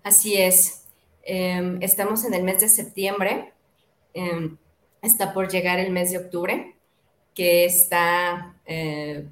Así 0.04 0.38
es. 0.38 0.88
Em, 1.24 1.82
estamos 1.82 2.26
en 2.26 2.34
el 2.34 2.44
mes 2.44 2.62
de 2.62 2.70
septiembre. 2.70 3.54
Em, 4.14 4.58
está 5.02 5.34
por 5.34 5.50
llegar 5.50 5.80
el 5.80 5.92
mes 5.92 6.12
de 6.12 6.20
octubre, 6.20 6.76
que 7.34 7.66
está 7.66 8.56
eh, 8.66 9.28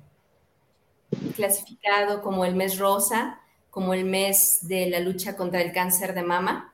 clasificado 1.36 2.22
como 2.22 2.45
el 2.45 2.55
mes 2.55 2.78
rosa 2.78 3.39
como 3.74 3.95
el 3.95 4.05
mes 4.05 4.59
de 4.68 4.86
la 4.86 4.99
lucha 4.99 5.36
contra 5.36 5.59
el 5.59 5.72
cáncer 5.72 6.14
de 6.14 6.22
mama, 6.22 6.72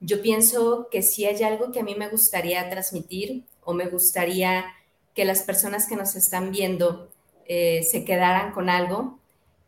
yo 0.00 0.20
pienso 0.20 0.88
que 0.90 1.00
si 1.00 1.24
hay 1.24 1.42
algo 1.42 1.72
que 1.72 1.80
a 1.80 1.82
mí 1.82 1.94
me 1.94 2.10
gustaría 2.10 2.68
transmitir 2.68 3.46
o 3.64 3.72
me 3.72 3.86
gustaría 3.86 4.66
que 5.14 5.24
las 5.24 5.40
personas 5.44 5.88
que 5.88 5.96
nos 5.96 6.16
están 6.16 6.50
viendo 6.50 7.08
eh, 7.46 7.84
se 7.84 8.04
quedaran 8.04 8.52
con 8.52 8.68
algo, 8.68 9.18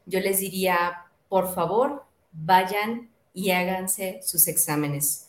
yo 0.07 0.21
les 0.21 0.39
diría, 0.39 1.07
por 1.29 1.55
favor, 1.55 2.05
vayan 2.33 3.11
y 3.35 3.51
háganse 3.51 4.21
sus 4.23 4.49
exámenes. 4.49 5.29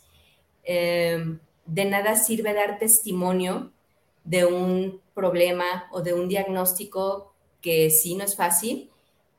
Eh, 0.64 1.38
de 1.66 1.86
nada 1.86 2.16
sirve 2.16 2.54
dar 2.54 2.78
testimonio 2.78 3.72
de 4.24 4.46
un 4.46 5.02
problema 5.14 5.88
o 5.92 6.02
de 6.02 6.14
un 6.14 6.28
diagnóstico 6.28 7.34
que 7.62 7.90
sí 7.90 8.16
no 8.16 8.24
es 8.24 8.36
fácil, 8.36 8.90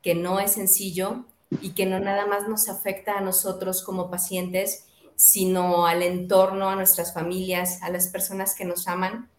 que 0.01 0.15
no 0.15 0.39
es 0.39 0.53
sencillo 0.53 1.25
y 1.61 1.71
que 1.71 1.85
no 1.85 1.99
nada 1.99 2.25
más 2.25 2.47
nos 2.47 2.69
afecta 2.69 3.17
a 3.17 3.21
nosotros 3.21 3.83
como 3.83 4.09
pacientes, 4.09 4.85
sino 5.15 5.85
al 5.85 6.03
entorno, 6.03 6.69
a 6.69 6.75
nuestras 6.75 7.13
familias, 7.13 7.81
a 7.81 7.89
las 7.89 8.07
personas 8.07 8.55
que 8.55 8.65
nos 8.65 8.87
aman 8.87 9.29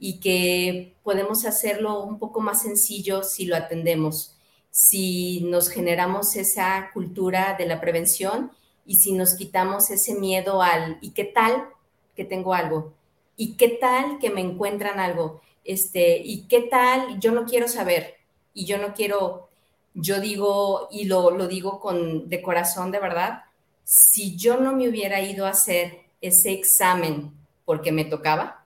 y 0.00 0.18
que 0.18 0.94
podemos 1.02 1.44
hacerlo 1.44 2.02
un 2.02 2.18
poco 2.18 2.40
más 2.40 2.62
sencillo 2.62 3.22
si 3.22 3.46
lo 3.46 3.56
atendemos, 3.56 4.36
si 4.72 5.42
nos 5.42 5.68
generamos 5.68 6.34
esa 6.34 6.90
cultura 6.94 7.56
de 7.58 7.66
la 7.66 7.78
prevención 7.78 8.50
y 8.86 8.96
si 8.96 9.12
nos 9.12 9.34
quitamos 9.34 9.90
ese 9.90 10.14
miedo 10.14 10.62
al 10.62 10.96
¿y 11.02 11.10
qué 11.10 11.24
tal 11.24 11.68
que 12.16 12.24
tengo 12.24 12.54
algo? 12.54 12.94
¿Y 13.36 13.54
qué 13.56 13.68
tal 13.68 14.18
que 14.18 14.30
me 14.30 14.40
encuentran 14.40 14.98
algo? 14.98 15.42
Este, 15.62 16.16
¿y 16.24 16.48
qué 16.48 16.62
tal? 16.62 17.20
Yo 17.20 17.32
no 17.32 17.44
quiero 17.44 17.68
saber 17.68 18.14
y 18.54 18.64
yo 18.64 18.78
no 18.78 18.94
quiero, 18.94 19.50
yo 19.92 20.20
digo 20.20 20.88
y 20.90 21.04
lo, 21.04 21.30
lo 21.30 21.48
digo 21.48 21.78
con 21.78 22.30
de 22.30 22.40
corazón 22.40 22.90
de 22.90 22.98
verdad, 22.98 23.42
si 23.84 24.36
yo 24.36 24.56
no 24.58 24.74
me 24.74 24.88
hubiera 24.88 25.20
ido 25.20 25.44
a 25.44 25.50
hacer 25.50 26.00
ese 26.22 26.52
examen 26.52 27.30
porque 27.66 27.92
me 27.92 28.06
tocaba, 28.06 28.64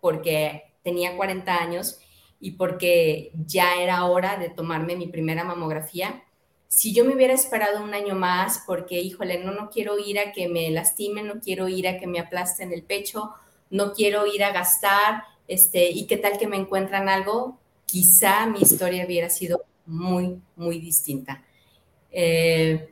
porque 0.00 0.70
tenía 0.84 1.16
40 1.16 1.52
años 1.52 1.98
y 2.40 2.52
porque 2.52 3.32
ya 3.46 3.80
era 3.80 4.04
hora 4.04 4.36
de 4.36 4.50
tomarme 4.50 4.96
mi 4.96 5.08
primera 5.08 5.44
mamografía. 5.44 6.22
Si 6.68 6.94
yo 6.94 7.04
me 7.04 7.14
hubiera 7.14 7.32
esperado 7.32 7.82
un 7.82 7.94
año 7.94 8.14
más 8.14 8.62
porque, 8.66 9.00
híjole, 9.00 9.42
no, 9.42 9.52
no 9.52 9.70
quiero 9.70 9.98
ir 9.98 10.18
a 10.18 10.32
que 10.32 10.48
me 10.48 10.70
lastimen, 10.70 11.26
no 11.26 11.40
quiero 11.40 11.68
ir 11.68 11.88
a 11.88 11.98
que 11.98 12.06
me 12.06 12.20
aplasten 12.20 12.72
el 12.72 12.82
pecho, 12.82 13.30
no 13.70 13.92
quiero 13.92 14.26
ir 14.26 14.44
a 14.44 14.52
gastar, 14.52 15.24
este, 15.46 15.90
y 15.90 16.06
qué 16.06 16.16
tal 16.18 16.38
que 16.38 16.46
me 16.46 16.56
encuentran 16.56 17.08
algo, 17.08 17.58
quizá 17.86 18.46
mi 18.46 18.60
historia 18.60 19.06
hubiera 19.06 19.30
sido 19.30 19.62
muy, 19.86 20.40
muy 20.56 20.78
distinta. 20.78 21.42
Eh, 22.10 22.90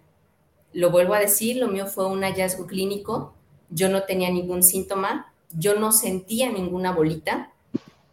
lo 0.72 0.90
vuelvo 0.90 1.14
a 1.14 1.20
decir, 1.20 1.56
lo 1.56 1.68
mío 1.68 1.86
fue 1.86 2.06
un 2.06 2.22
hallazgo 2.22 2.66
clínico, 2.66 3.34
yo 3.70 3.88
no 3.88 4.04
tenía 4.04 4.30
ningún 4.30 4.62
síntoma, 4.62 5.32
yo 5.52 5.78
no 5.78 5.92
sentía 5.92 6.50
ninguna 6.50 6.92
bolita, 6.92 7.52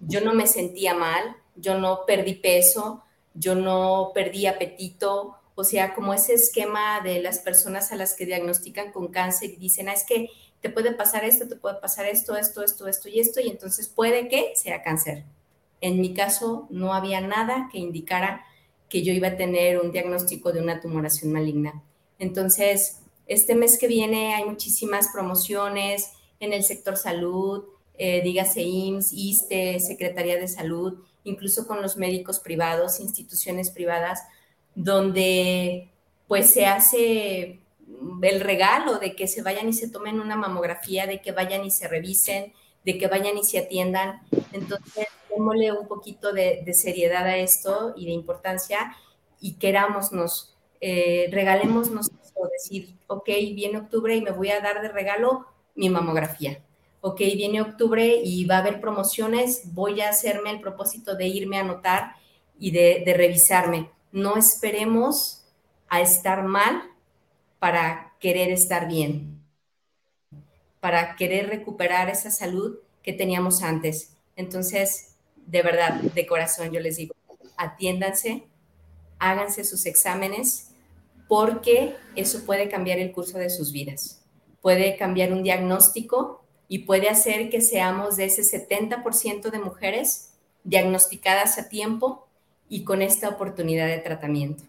yo 0.08 0.22
no 0.22 0.34
me 0.34 0.48
sentía 0.48 0.94
mal, 0.94 1.36
yo 1.56 1.78
no 1.80 2.06
perdí 2.06 2.36
peso, 2.36 3.04
yo 3.34 3.56
no 3.56 4.12
perdí 4.14 4.48
apetito, 4.48 5.36
o 5.56 5.64
sea, 5.64 5.94
como 5.94 6.14
ese 6.14 6.34
esquema 6.34 7.02
de 7.02 7.22
las 7.22 7.40
personas 7.40 7.92
a 7.92 7.96
las 7.96 8.16
que 8.16 8.26
diagnostican 8.26 8.92
con 8.92 9.10
cáncer 9.10 9.52
y 9.52 9.56
dicen, 9.58 9.90
ah, 9.90 9.94
es 9.94 10.04
que 10.04 10.30
te 10.62 10.70
puede 10.70 10.94
pasar 10.94 11.26
esto, 11.26 11.48
te 11.48 11.56
puede 11.56 11.76
pasar 11.76 12.06
esto, 12.06 12.36
esto, 12.36 12.64
esto, 12.64 12.88
esto 12.88 13.10
y 13.10 13.20
esto, 13.20 13.40
y 13.40 13.50
entonces 13.50 13.88
puede 13.88 14.28
que 14.30 14.54
sea 14.56 14.82
cáncer. 14.82 15.26
En 15.82 16.00
mi 16.00 16.14
caso, 16.14 16.68
no 16.70 16.94
había 16.94 17.22
nada 17.22 17.70
que 17.72 17.78
indicara 17.78 18.46
que 18.90 19.04
yo 19.04 19.12
iba 19.12 19.30
a 19.30 19.38
tener 19.38 19.80
un 19.80 19.92
diagnóstico 19.92 20.52
de 20.52 20.62
una 20.62 20.80
tumoración 20.80 21.32
maligna. 21.34 21.84
Entonces, 22.20 23.02
este 23.28 23.56
mes 23.56 23.78
que 23.78 23.88
viene 23.88 24.36
hay 24.36 24.46
muchísimas 24.46 25.10
promociones 25.10 26.12
en 26.40 26.54
el 26.54 26.64
sector 26.64 26.98
salud, 26.98 27.66
eh, 27.96 28.22
dígase 28.24 28.62
IMSS, 28.62 29.14
ISTE, 29.14 29.80
Secretaría 29.80 30.38
de 30.38 30.48
Salud, 30.48 31.00
incluso 31.24 31.68
con 31.68 31.82
los 31.82 31.98
médicos 31.98 32.40
privados, 32.40 33.00
instituciones 33.00 33.70
privadas, 33.70 34.22
donde 34.76 35.90
pues 36.28 36.50
se 36.50 36.66
hace 36.66 37.60
el 38.22 38.42
regalo 38.42 38.98
de 38.98 39.16
que 39.16 39.28
se 39.28 39.44
vayan 39.44 39.70
y 39.70 39.74
se 39.74 39.90
tomen 39.90 40.20
una 40.20 40.36
mamografía, 40.36 41.06
de 41.06 41.22
que 41.22 41.32
vayan 41.32 41.64
y 41.66 41.72
se 41.72 41.88
revisen, 41.88 42.54
de 42.84 42.98
que 42.98 43.08
vayan 43.08 43.38
y 43.38 43.44
se 43.44 43.60
atiendan. 43.60 44.22
Entonces, 44.52 45.08
démosle 45.30 45.72
un 45.74 45.88
poquito 45.88 46.34
de, 46.34 46.66
seriedad 46.74 47.26
a 47.26 47.38
esto 47.38 47.94
y 47.96 48.06
de 48.06 48.12
importancia 48.12 48.96
y 49.40 49.54
querámonos, 49.54 50.56
eh, 50.82 51.28
regalémonos 51.32 52.10
o 52.34 52.48
decir, 52.48 52.96
ok, 53.08 53.28
viene 53.54 53.78
octubre 53.78 54.16
y 54.16 54.22
me 54.22 54.32
voy 54.32 54.50
a 54.50 54.60
dar 54.60 54.82
de 54.82 54.90
regalo 54.90 55.46
mi 55.76 55.90
mamografía 55.90 56.60
ok, 57.06 57.18
viene 57.18 57.60
octubre 57.60 58.22
y 58.24 58.46
va 58.46 58.56
a 58.56 58.60
haber 58.60 58.80
promociones, 58.80 59.74
voy 59.74 60.00
a 60.00 60.08
hacerme 60.08 60.52
el 60.52 60.62
propósito 60.62 61.16
de 61.18 61.28
irme 61.28 61.58
a 61.58 61.60
anotar 61.60 62.16
y 62.58 62.72
de, 62.72 63.04
revisarme. 63.06 63.90
No 64.14 64.38
esperemos 64.38 65.44
a 65.90 66.00
estar 66.00 66.44
mal 66.44 66.82
para 67.60 68.14
querer 68.22 68.52
estar 68.52 68.88
bien, 68.88 69.44
para 70.80 71.18
querer 71.18 71.50
recuperar 71.50 72.10
esa 72.10 72.32
salud 72.32 72.78
que 73.02 73.12
teníamos 73.12 73.64
antes. 73.64 74.16
Entonces, 74.38 75.16
de 75.46 75.62
verdad, 75.62 75.96
de 75.96 76.26
corazón, 76.26 76.72
yo 76.72 76.80
les 76.80 76.96
digo, 76.96 77.14
atiéndanse, 77.58 78.46
háganse 79.20 79.66
sus 79.66 79.86
exámenes, 79.88 80.70
porque 81.28 81.98
eso 82.16 82.46
puede 82.46 82.70
cambiar 82.70 83.00
el 83.00 83.12
curso 83.12 83.40
de 83.40 83.50
sus 83.50 83.74
vidas. 83.74 84.24
Puede 84.62 84.96
cambiar 84.96 85.34
un 85.34 85.44
diagnóstico 85.44 86.43
y 86.74 86.80
puede 86.80 87.08
hacer 87.08 87.52
que 87.52 87.62
seamos 87.62 88.16
de 88.16 88.26
ese 88.26 88.42
70% 88.42 89.52
de 89.52 89.60
mujeres 89.60 90.34
diagnosticadas 90.64 91.60
a 91.60 91.70
tiempo 91.70 92.26
y 92.68 92.84
con 92.84 93.04
esta 93.04 93.30
oportunidad 93.30 93.86
de 93.86 94.00
tratamiento. 94.00 94.64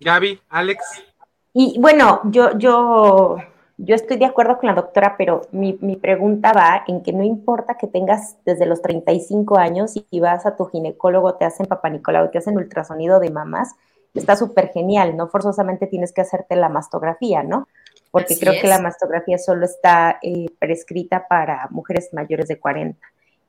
Gaby, 0.00 0.40
Alex. 0.48 1.04
Y 1.52 1.78
bueno, 1.78 2.22
yo, 2.24 2.56
yo, 2.56 3.36
yo 3.76 3.94
estoy 3.94 4.16
de 4.16 4.24
acuerdo 4.24 4.56
con 4.56 4.68
la 4.68 4.74
doctora, 4.74 5.16
pero 5.18 5.42
mi, 5.52 5.76
mi 5.82 5.96
pregunta 5.96 6.54
va 6.54 6.82
en 6.86 7.02
que 7.02 7.12
no 7.12 7.22
importa 7.22 7.76
que 7.76 7.86
tengas 7.86 8.38
desde 8.46 8.64
los 8.64 8.80
35 8.80 9.58
años 9.58 9.92
y 10.10 10.20
vas 10.20 10.46
a 10.46 10.56
tu 10.56 10.64
ginecólogo, 10.64 11.34
te 11.34 11.44
hacen 11.44 11.66
papanicolau, 11.66 12.30
te 12.30 12.38
hacen 12.38 12.56
ultrasonido 12.56 13.20
de 13.20 13.28
mamas, 13.28 13.74
está 14.14 14.36
súper 14.36 14.70
genial, 14.72 15.18
no 15.18 15.28
forzosamente 15.28 15.86
tienes 15.86 16.14
que 16.14 16.22
hacerte 16.22 16.56
la 16.56 16.70
mastografía, 16.70 17.42
¿no? 17.42 17.68
Porque 18.10 18.38
creo 18.38 18.54
que 18.60 18.68
la 18.68 18.80
mastografía 18.80 19.38
solo 19.38 19.66
está 19.66 20.18
eh, 20.22 20.46
prescrita 20.58 21.26
para 21.28 21.68
mujeres 21.70 22.10
mayores 22.12 22.48
de 22.48 22.58
40. 22.58 22.98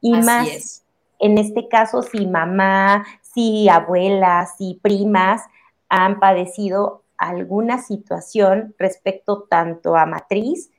Y 0.02 0.14
más, 0.14 0.84
en 1.20 1.38
este 1.38 1.68
caso, 1.68 2.04
si 2.04 2.28
mamá, 2.28 3.06
si 3.22 3.70
abuelas, 3.70 4.58
si 4.58 4.80
primas 4.82 5.42
han 5.90 6.20
padecido 6.20 7.04
alguna 7.18 7.82
situación 7.82 8.76
respecto 8.78 9.44
tanto 9.50 9.96
a 9.96 10.06
matriz 10.06 10.70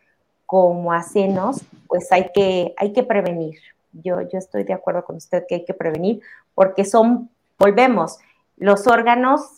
como 0.47 0.93
a 0.93 1.03
senos, 1.03 1.63
pues 1.89 2.11
hay 2.13 2.31
que, 2.33 2.75
hay 2.77 2.93
que 2.93 3.03
prevenir. 3.03 3.59
Yo, 3.93 4.21
yo 4.21 4.39
estoy 4.39 4.65
de 4.65 4.75
acuerdo 4.75 5.05
con 5.05 5.17
usted 5.17 5.45
que 5.49 5.57
hay 5.57 5.65
que 5.65 5.75
prevenir 5.75 6.21
porque 6.55 6.85
son, 6.85 7.31
volvemos, 7.59 8.19
los 8.57 8.87
órganos 8.87 9.58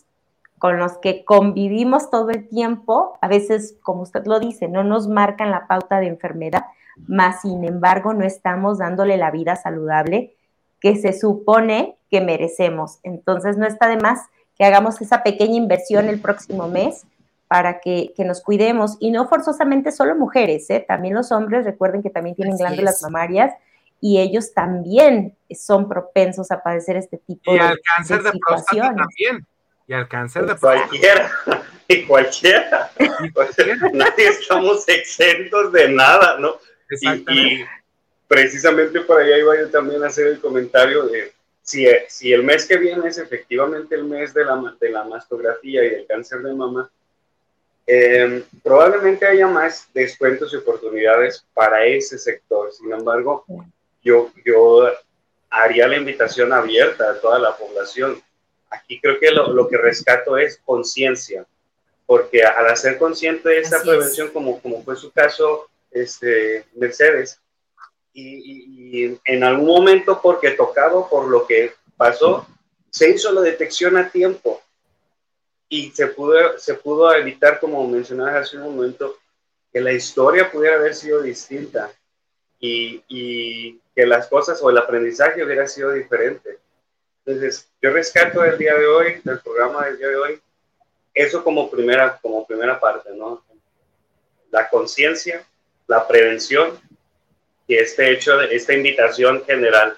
con 0.61 0.77
los 0.77 0.99
que 0.99 1.25
convivimos 1.25 2.11
todo 2.11 2.29
el 2.29 2.47
tiempo, 2.47 3.17
a 3.19 3.27
veces, 3.27 3.79
como 3.81 4.03
usted 4.03 4.27
lo 4.27 4.39
dice, 4.39 4.67
no 4.67 4.83
nos 4.83 5.07
marcan 5.07 5.49
la 5.49 5.65
pauta 5.65 5.99
de 5.99 6.05
enfermedad, 6.05 6.65
más 7.07 7.41
sin 7.41 7.65
embargo 7.65 8.13
no 8.13 8.23
estamos 8.25 8.77
dándole 8.77 9.17
la 9.17 9.31
vida 9.31 9.55
saludable 9.55 10.35
que 10.79 10.97
se 10.97 11.19
supone 11.19 11.97
que 12.11 12.21
merecemos. 12.21 12.99
Entonces 13.01 13.57
no 13.57 13.65
está 13.65 13.87
de 13.87 13.97
más 13.97 14.27
que 14.55 14.63
hagamos 14.63 15.01
esa 15.01 15.23
pequeña 15.23 15.55
inversión 15.55 16.07
el 16.07 16.21
próximo 16.21 16.67
mes 16.67 17.07
para 17.47 17.79
que, 17.79 18.13
nos 18.19 18.41
cuidemos 18.41 18.97
y 18.99 19.09
no 19.09 19.27
forzosamente 19.27 19.91
solo 19.91 20.15
mujeres, 20.15 20.69
¿eh? 20.69 20.85
también 20.87 21.15
los 21.15 21.31
hombres, 21.31 21.65
recuerden 21.65 22.03
que 22.03 22.11
también 22.11 22.35
tienen 22.35 22.55
glándulas 22.55 23.01
mamarias 23.01 23.51
y 23.99 24.19
ellos 24.19 24.53
también 24.53 25.35
son 25.49 25.89
propensos 25.89 26.51
a 26.51 26.61
padecer 26.61 26.97
este 26.97 27.17
tipo 27.17 27.51
y 27.51 27.55
de, 27.55 27.61
al 27.61 27.79
cáncer 27.95 28.21
de, 28.21 28.31
próstata 28.47 28.93
también 28.93 29.47
y 29.91 29.93
al 29.93 30.07
cáncer 30.07 30.45
de 30.45 30.55
cualquiera 30.59 31.29
y 31.85 32.03
cualquiera, 32.05 32.89
nadie 33.93 34.27
estamos 34.29 34.87
exentos 34.87 35.73
de 35.73 35.89
nada 35.89 36.39
no 36.39 36.57
y, 37.01 37.65
precisamente 38.25 39.01
por 39.01 39.19
ahí 39.19 39.41
iba 39.41 39.57
yo 39.57 39.69
también 39.69 40.01
a 40.01 40.07
hacer 40.07 40.27
el 40.27 40.39
comentario 40.39 41.03
de 41.07 41.33
si, 41.61 41.85
si 42.07 42.31
el 42.31 42.43
mes 42.43 42.65
que 42.65 42.77
viene 42.77 43.09
es 43.09 43.17
efectivamente 43.17 43.95
el 43.95 44.05
mes 44.05 44.33
de 44.33 44.45
la, 44.45 44.75
de 44.79 44.89
la 44.89 45.03
mastografía 45.03 45.83
y 45.83 45.89
del 45.89 46.07
cáncer 46.07 46.41
de 46.41 46.53
mama 46.53 46.89
em, 47.85 48.43
probablemente 48.63 49.25
haya 49.25 49.47
más 49.47 49.89
descuentos 49.93 50.53
y 50.53 50.57
oportunidades 50.57 51.45
para 51.53 51.85
ese 51.85 52.17
sector. 52.17 52.71
Sin 52.71 52.93
embargo 52.93 53.45
yo 54.01 54.31
yo 54.45 54.89
haría 55.49 55.87
la 55.87 55.97
invitación 55.97 56.53
abierta 56.53 57.11
a 57.11 57.19
toda 57.19 57.39
la 57.39 57.57
población 57.57 58.21
aquí 58.71 58.99
creo 58.99 59.19
que 59.19 59.31
lo, 59.31 59.53
lo 59.53 59.67
que 59.67 59.77
rescato 59.77 60.37
es 60.37 60.59
conciencia, 60.65 61.45
porque 62.05 62.43
al 62.43 62.67
hacer 62.67 62.97
consciente 62.97 63.49
de 63.49 63.59
esta 63.59 63.81
prevención, 63.81 64.29
como, 64.29 64.59
como 64.61 64.83
fue 64.83 64.95
su 64.95 65.11
caso, 65.11 65.69
este, 65.91 66.65
Mercedes, 66.73 67.39
y, 68.13 69.03
y, 69.03 69.19
en 69.25 69.43
algún 69.43 69.67
momento, 69.67 70.19
porque 70.21 70.51
tocado 70.51 71.07
por 71.09 71.27
lo 71.27 71.45
que 71.45 71.73
pasó, 71.95 72.47
se 72.89 73.09
hizo 73.09 73.31
la 73.31 73.41
detección 73.41 73.95
a 73.97 74.09
tiempo 74.09 74.61
y 75.69 75.91
se 75.91 76.07
pudo, 76.07 76.57
se 76.57 76.73
pudo 76.73 77.13
evitar, 77.13 77.59
como 77.59 77.87
mencionabas 77.87 78.47
hace 78.47 78.57
un 78.57 78.75
momento, 78.75 79.17
que 79.71 79.79
la 79.79 79.93
historia 79.93 80.51
pudiera 80.51 80.75
haber 80.75 80.93
sido 80.93 81.21
distinta 81.21 81.89
y, 82.59 83.01
y, 83.07 83.79
que 83.95 84.05
las 84.05 84.27
cosas 84.27 84.61
o 84.61 84.69
el 84.69 84.77
aprendizaje 84.77 85.43
hubiera 85.43 85.67
sido 85.67 85.91
diferente. 85.91 86.59
Entonces, 87.25 87.69
yo 87.81 87.91
rescato 87.91 88.43
el 88.43 88.57
día 88.57 88.75
de 88.75 88.87
hoy, 88.87 89.21
del 89.23 89.39
programa 89.39 89.85
del 89.85 89.97
día 89.97 90.07
de 90.07 90.15
hoy, 90.15 90.41
eso 91.13 91.43
como 91.43 91.69
primera, 91.69 92.17
como 92.21 92.45
primera 92.45 92.79
parte, 92.79 93.11
¿no? 93.13 93.43
La 94.49 94.69
conciencia, 94.69 95.45
la 95.87 96.07
prevención 96.07 96.79
y 97.67 97.75
este 97.75 98.11
hecho, 98.11 98.41
esta 98.41 98.73
invitación 98.73 99.43
general. 99.45 99.97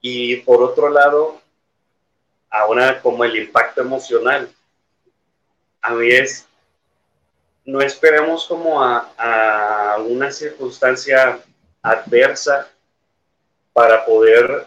Y 0.00 0.36
por 0.36 0.62
otro 0.62 0.88
lado, 0.88 1.40
ahora 2.50 3.00
como 3.00 3.24
el 3.24 3.36
impacto 3.36 3.80
emocional. 3.80 4.52
A 5.80 5.94
mí 5.94 6.10
es, 6.10 6.46
no 7.64 7.80
esperemos 7.80 8.46
como 8.46 8.82
a, 8.82 9.12
a 9.16 9.98
una 9.98 10.30
circunstancia 10.30 11.40
adversa 11.82 12.68
para 13.72 14.04
poder 14.04 14.66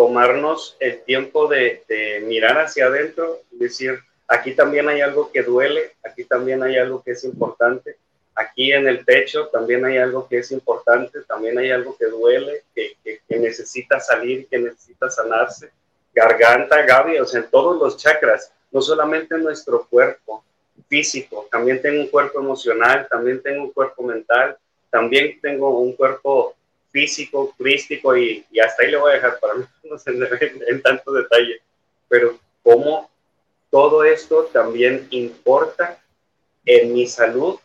tomarnos 0.00 0.78
el 0.80 1.02
tiempo 1.02 1.46
de, 1.46 1.84
mirar 2.26 2.56
hacia 2.58 2.86
adentro 2.86 3.40
y 3.50 3.58
decir, 3.58 4.00
aquí 4.26 4.54
también 4.54 4.88
hay 4.88 5.02
algo 5.02 5.30
que 5.30 5.42
duele, 5.42 5.92
aquí 6.02 6.24
también 6.24 6.62
hay 6.62 6.78
algo 6.78 7.02
que 7.02 7.10
es 7.10 7.22
importante, 7.24 7.96
aquí 8.34 8.72
en 8.72 8.88
el 8.88 9.04
pecho 9.04 9.48
también 9.48 9.84
hay 9.84 9.98
algo 9.98 10.26
que 10.26 10.38
es 10.38 10.52
importante, 10.52 11.20
también 11.28 11.58
hay 11.58 11.70
algo 11.70 11.94
que 11.98 12.06
duele, 12.06 12.62
que 12.74 13.20
necesita 13.28 14.00
salir, 14.00 14.46
que 14.48 14.58
necesita 14.58 15.10
sanarse. 15.10 15.70
Garganta, 16.14 16.80
Gaby, 16.80 17.18
o 17.18 17.26
sea, 17.26 17.40
en 17.40 17.50
todos 17.50 17.78
los 17.78 17.98
chakras, 17.98 18.54
no 18.70 18.80
solamente 18.80 19.34
en 19.34 19.44
nuestro 19.44 19.84
cuerpo 19.84 20.42
físico, 20.88 21.46
también 21.50 21.82
tengo 21.82 22.00
un 22.00 22.08
cuerpo 22.08 22.40
emocional, 22.40 23.06
también 23.10 23.42
tengo 23.42 23.64
un 23.64 23.70
cuerpo 23.70 24.02
mental, 24.02 24.56
también 24.88 25.38
tengo 25.42 25.78
un 25.78 25.92
cuerpo 25.92 26.56
físico, 26.90 27.54
crístico 27.56 28.16
y, 28.16 28.44
y 28.50 28.60
hasta 28.60 28.82
ahí 28.82 28.90
le 28.90 28.96
voy 28.96 29.12
a 29.12 29.14
dejar 29.14 29.38
para 29.40 29.54
no 29.54 29.66
en, 30.06 30.22
en, 30.22 30.62
en 30.68 30.82
tanto 30.82 31.12
detalle, 31.12 31.60
pero 32.08 32.38
cómo 32.62 33.10
todo 33.70 34.04
esto 34.04 34.44
también 34.52 35.06
importa 35.10 36.00
en 36.64 36.92
mi 36.92 37.06
salud 37.06 37.58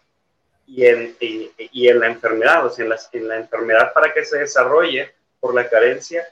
y 0.67 0.85
en, 0.85 1.15
y, 1.19 1.51
y 1.57 1.87
en 1.87 1.99
la 1.99 2.07
enfermedad, 2.07 2.65
o 2.65 2.69
sea, 2.69 2.85
en 2.85 2.89
la, 2.89 2.99
en 3.11 3.27
la, 3.27 3.37
enfermedad 3.37 3.93
para 3.93 4.13
que 4.13 4.25
se 4.25 4.39
desarrolle 4.39 5.13
por 5.39 5.53
la 5.53 5.69
carencia 5.69 6.27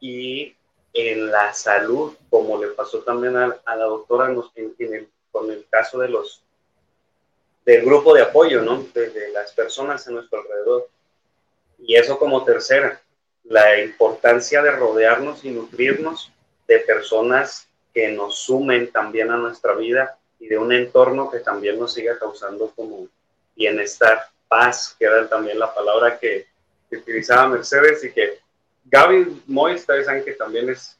y 0.00 0.54
en 0.92 1.30
la 1.30 1.52
salud, 1.52 2.14
como 2.30 2.60
le 2.60 2.68
pasó 2.68 3.00
también 3.02 3.36
a, 3.36 3.56
a 3.64 3.76
la 3.76 3.84
doctora 3.84 4.30
en, 4.30 4.74
en 4.78 4.94
el, 4.94 5.08
con 5.30 5.50
el 5.50 5.66
caso 5.70 5.98
de 5.98 6.08
los 6.08 6.42
del 7.64 7.84
grupo 7.84 8.14
de 8.14 8.22
apoyo, 8.22 8.62
¿no? 8.62 8.82
De, 8.94 9.10
de 9.10 9.30
las 9.30 9.52
personas 9.52 10.06
en 10.08 10.14
nuestro 10.14 10.40
alrededor. 10.40 10.88
Y 11.82 11.96
eso 11.96 12.18
como 12.18 12.44
tercera, 12.44 13.00
la 13.44 13.80
importancia 13.80 14.62
de 14.62 14.70
rodearnos 14.70 15.44
y 15.44 15.50
nutrirnos 15.50 16.32
de 16.68 16.78
personas 16.80 17.68
que 17.92 18.08
nos 18.08 18.38
sumen 18.38 18.92
también 18.92 19.30
a 19.30 19.36
nuestra 19.36 19.74
vida 19.74 20.16
y 20.38 20.46
de 20.46 20.58
un 20.58 20.72
entorno 20.72 21.30
que 21.30 21.40
también 21.40 21.78
nos 21.78 21.92
siga 21.92 22.18
causando 22.18 22.70
como 22.76 23.08
bienestar, 23.56 24.28
paz, 24.48 24.94
que 24.98 25.04
era 25.04 25.28
también 25.28 25.58
la 25.58 25.74
palabra 25.74 26.18
que, 26.18 26.46
que 26.88 26.96
utilizaba 26.98 27.48
Mercedes 27.48 28.04
y 28.04 28.12
que 28.12 28.38
Gaby 28.84 29.42
Moy, 29.46 29.74
ustedes 29.74 30.06
saben 30.06 30.24
que 30.24 30.32
también 30.32 30.68
es 30.70 30.98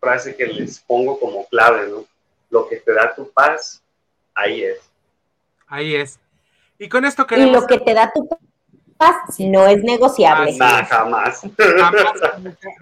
frase 0.00 0.36
que 0.36 0.46
les 0.46 0.80
pongo 0.80 1.18
como 1.18 1.46
clave, 1.48 1.88
¿no? 1.88 2.04
Lo 2.50 2.68
que 2.68 2.76
te 2.76 2.92
da 2.92 3.14
tu 3.14 3.30
paz, 3.30 3.82
ahí 4.34 4.64
es. 4.64 4.78
Ahí 5.66 5.96
es. 5.96 6.18
Y 6.78 6.88
con 6.88 7.04
esto 7.04 7.26
queremos... 7.26 7.50
Y 7.50 7.60
lo 7.60 7.66
que 7.66 7.78
te 7.78 7.94
da 7.94 8.10
tu 8.12 8.28
paz 8.98 9.38
no 9.38 9.66
es 9.66 9.82
negociable. 9.82 10.56
Nada, 10.58 10.84
jamás. 10.84 11.40
jamás. 11.56 12.04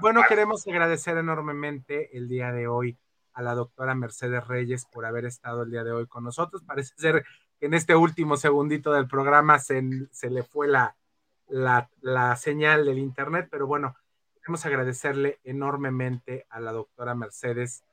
Bueno, 0.00 0.22
queremos 0.28 0.66
agradecer 0.66 1.16
enormemente 1.18 2.16
el 2.16 2.26
día 2.28 2.50
de 2.50 2.66
hoy 2.66 2.98
a 3.34 3.42
la 3.42 3.54
doctora 3.54 3.94
Mercedes 3.94 4.46
Reyes 4.46 4.86
por 4.86 5.04
haber 5.04 5.26
estado 5.26 5.62
el 5.62 5.70
día 5.70 5.84
de 5.84 5.92
hoy 5.92 6.06
con 6.06 6.24
nosotros. 6.24 6.62
Parece 6.64 6.94
ser 6.96 7.24
que 7.60 7.66
en 7.66 7.74
este 7.74 7.94
último 7.94 8.36
segundito 8.36 8.92
del 8.92 9.06
programa 9.06 9.58
se, 9.58 9.82
se 10.10 10.30
le 10.30 10.42
fue 10.42 10.68
la, 10.68 10.96
la, 11.48 11.90
la, 12.00 12.34
señal 12.36 12.86
del 12.86 12.98
internet, 12.98 13.48
pero 13.50 13.66
bueno, 13.66 13.94
queremos 14.34 14.64
agradecerle 14.64 15.38
enormemente 15.44 16.46
a 16.48 16.60
la 16.60 16.72
doctora 16.72 17.14
Mercedes 17.14 17.84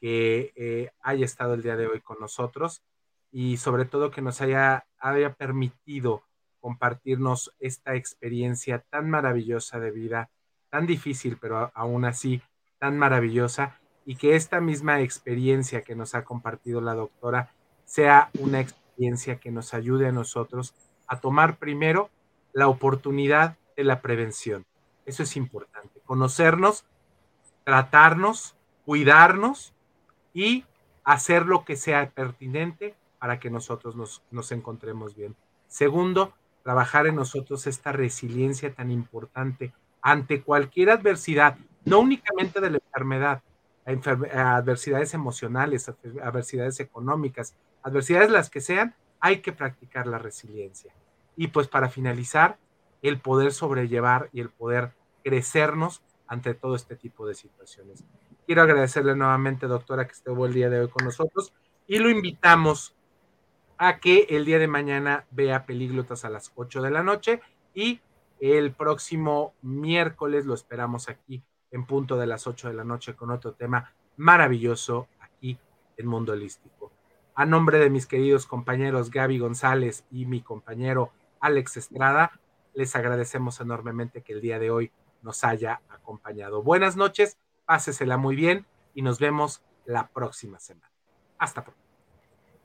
que 0.00 0.52
eh, 0.56 0.90
haya 1.02 1.24
estado 1.24 1.54
el 1.54 1.62
día 1.62 1.76
de 1.76 1.86
hoy 1.86 2.00
con 2.00 2.18
nosotros 2.18 2.82
y 3.30 3.58
sobre 3.58 3.84
todo 3.84 4.10
que 4.10 4.22
nos 4.22 4.40
haya, 4.40 4.86
haya 4.98 5.34
permitido 5.34 6.24
compartirnos 6.60 7.52
esta 7.58 7.94
experiencia 7.94 8.84
tan 8.90 9.10
maravillosa 9.10 9.80
de 9.80 9.90
vida, 9.90 10.30
tan 10.70 10.86
difícil, 10.86 11.38
pero 11.40 11.70
aún 11.74 12.04
así 12.04 12.42
tan 12.78 12.98
maravillosa 12.98 13.78
y 14.04 14.16
que 14.16 14.34
esta 14.34 14.60
misma 14.60 15.00
experiencia 15.00 15.82
que 15.82 15.94
nos 15.94 16.14
ha 16.14 16.24
compartido 16.24 16.80
la 16.80 16.94
doctora 16.94 17.52
sea 17.84 18.30
una 18.38 18.60
experiencia 18.60 19.36
que 19.36 19.50
nos 19.50 19.74
ayude 19.74 20.08
a 20.08 20.12
nosotros 20.12 20.74
a 21.06 21.20
tomar 21.20 21.58
primero 21.58 22.10
la 22.52 22.68
oportunidad 22.68 23.56
de 23.76 23.84
la 23.84 24.00
prevención. 24.00 24.64
Eso 25.06 25.22
es 25.22 25.36
importante, 25.36 26.00
conocernos, 26.04 26.84
tratarnos, 27.64 28.56
cuidarnos 28.84 29.74
y 30.32 30.64
hacer 31.04 31.46
lo 31.46 31.64
que 31.64 31.76
sea 31.76 32.10
pertinente 32.10 32.94
para 33.18 33.38
que 33.38 33.50
nosotros 33.50 33.96
nos, 33.96 34.22
nos 34.30 34.52
encontremos 34.52 35.14
bien. 35.14 35.36
Segundo, 35.68 36.32
trabajar 36.62 37.06
en 37.06 37.16
nosotros 37.16 37.66
esta 37.66 37.92
resiliencia 37.92 38.74
tan 38.74 38.90
importante 38.90 39.72
ante 40.02 40.42
cualquier 40.42 40.90
adversidad, 40.90 41.56
no 41.84 42.00
únicamente 42.00 42.60
de 42.60 42.70
la 42.70 42.78
enfermedad, 42.78 43.42
adversidades 43.84 45.14
emocionales, 45.14 45.90
adversidades 46.22 46.80
económicas, 46.80 47.54
adversidades 47.82 48.30
las 48.30 48.50
que 48.50 48.60
sean, 48.60 48.94
hay 49.20 49.40
que 49.40 49.52
practicar 49.52 50.06
la 50.06 50.18
resiliencia. 50.18 50.92
Y 51.36 51.48
pues 51.48 51.68
para 51.68 51.88
finalizar, 51.88 52.58
el 53.02 53.18
poder 53.18 53.52
sobrellevar 53.52 54.28
y 54.32 54.40
el 54.40 54.50
poder 54.50 54.92
crecernos 55.24 56.02
ante 56.26 56.54
todo 56.54 56.76
este 56.76 56.96
tipo 56.96 57.26
de 57.26 57.34
situaciones. 57.34 58.04
Quiero 58.46 58.62
agradecerle 58.62 59.14
nuevamente, 59.14 59.66
doctora, 59.66 60.06
que 60.06 60.12
estuvo 60.12 60.46
el 60.46 60.52
día 60.52 60.68
de 60.68 60.80
hoy 60.80 60.88
con 60.88 61.04
nosotros 61.04 61.52
y 61.86 61.98
lo 61.98 62.10
invitamos 62.10 62.94
a 63.82 63.98
que 63.98 64.26
el 64.28 64.44
día 64.44 64.58
de 64.58 64.68
mañana 64.68 65.24
vea 65.30 65.64
Pelíglotas 65.64 66.26
a 66.26 66.28
las 66.28 66.52
8 66.54 66.82
de 66.82 66.90
la 66.90 67.02
noche 67.02 67.40
y 67.72 68.02
el 68.38 68.74
próximo 68.74 69.54
miércoles 69.62 70.44
lo 70.44 70.52
esperamos 70.52 71.08
aquí 71.08 71.42
en 71.70 71.86
punto 71.86 72.18
de 72.18 72.26
las 72.26 72.46
8 72.46 72.68
de 72.68 72.74
la 72.74 72.84
noche 72.84 73.16
con 73.16 73.30
otro 73.30 73.54
tema 73.54 73.94
maravilloso 74.18 75.08
aquí 75.18 75.58
en 75.96 76.06
Mundo 76.06 76.34
Holístico. 76.34 76.92
A 77.34 77.46
nombre 77.46 77.78
de 77.78 77.88
mis 77.88 78.06
queridos 78.06 78.44
compañeros 78.44 79.10
Gaby 79.10 79.38
González 79.38 80.04
y 80.10 80.26
mi 80.26 80.42
compañero 80.42 81.10
Alex 81.40 81.78
Estrada, 81.78 82.38
les 82.74 82.94
agradecemos 82.94 83.62
enormemente 83.62 84.20
que 84.20 84.34
el 84.34 84.42
día 84.42 84.58
de 84.58 84.70
hoy 84.70 84.92
nos 85.22 85.42
haya 85.42 85.80
acompañado. 85.88 86.62
Buenas 86.62 86.96
noches, 86.96 87.38
pásesela 87.64 88.18
muy 88.18 88.36
bien 88.36 88.66
y 88.92 89.00
nos 89.00 89.18
vemos 89.18 89.62
la 89.86 90.08
próxima 90.08 90.58
semana. 90.58 90.92
Hasta 91.38 91.64
pronto. 91.64 91.89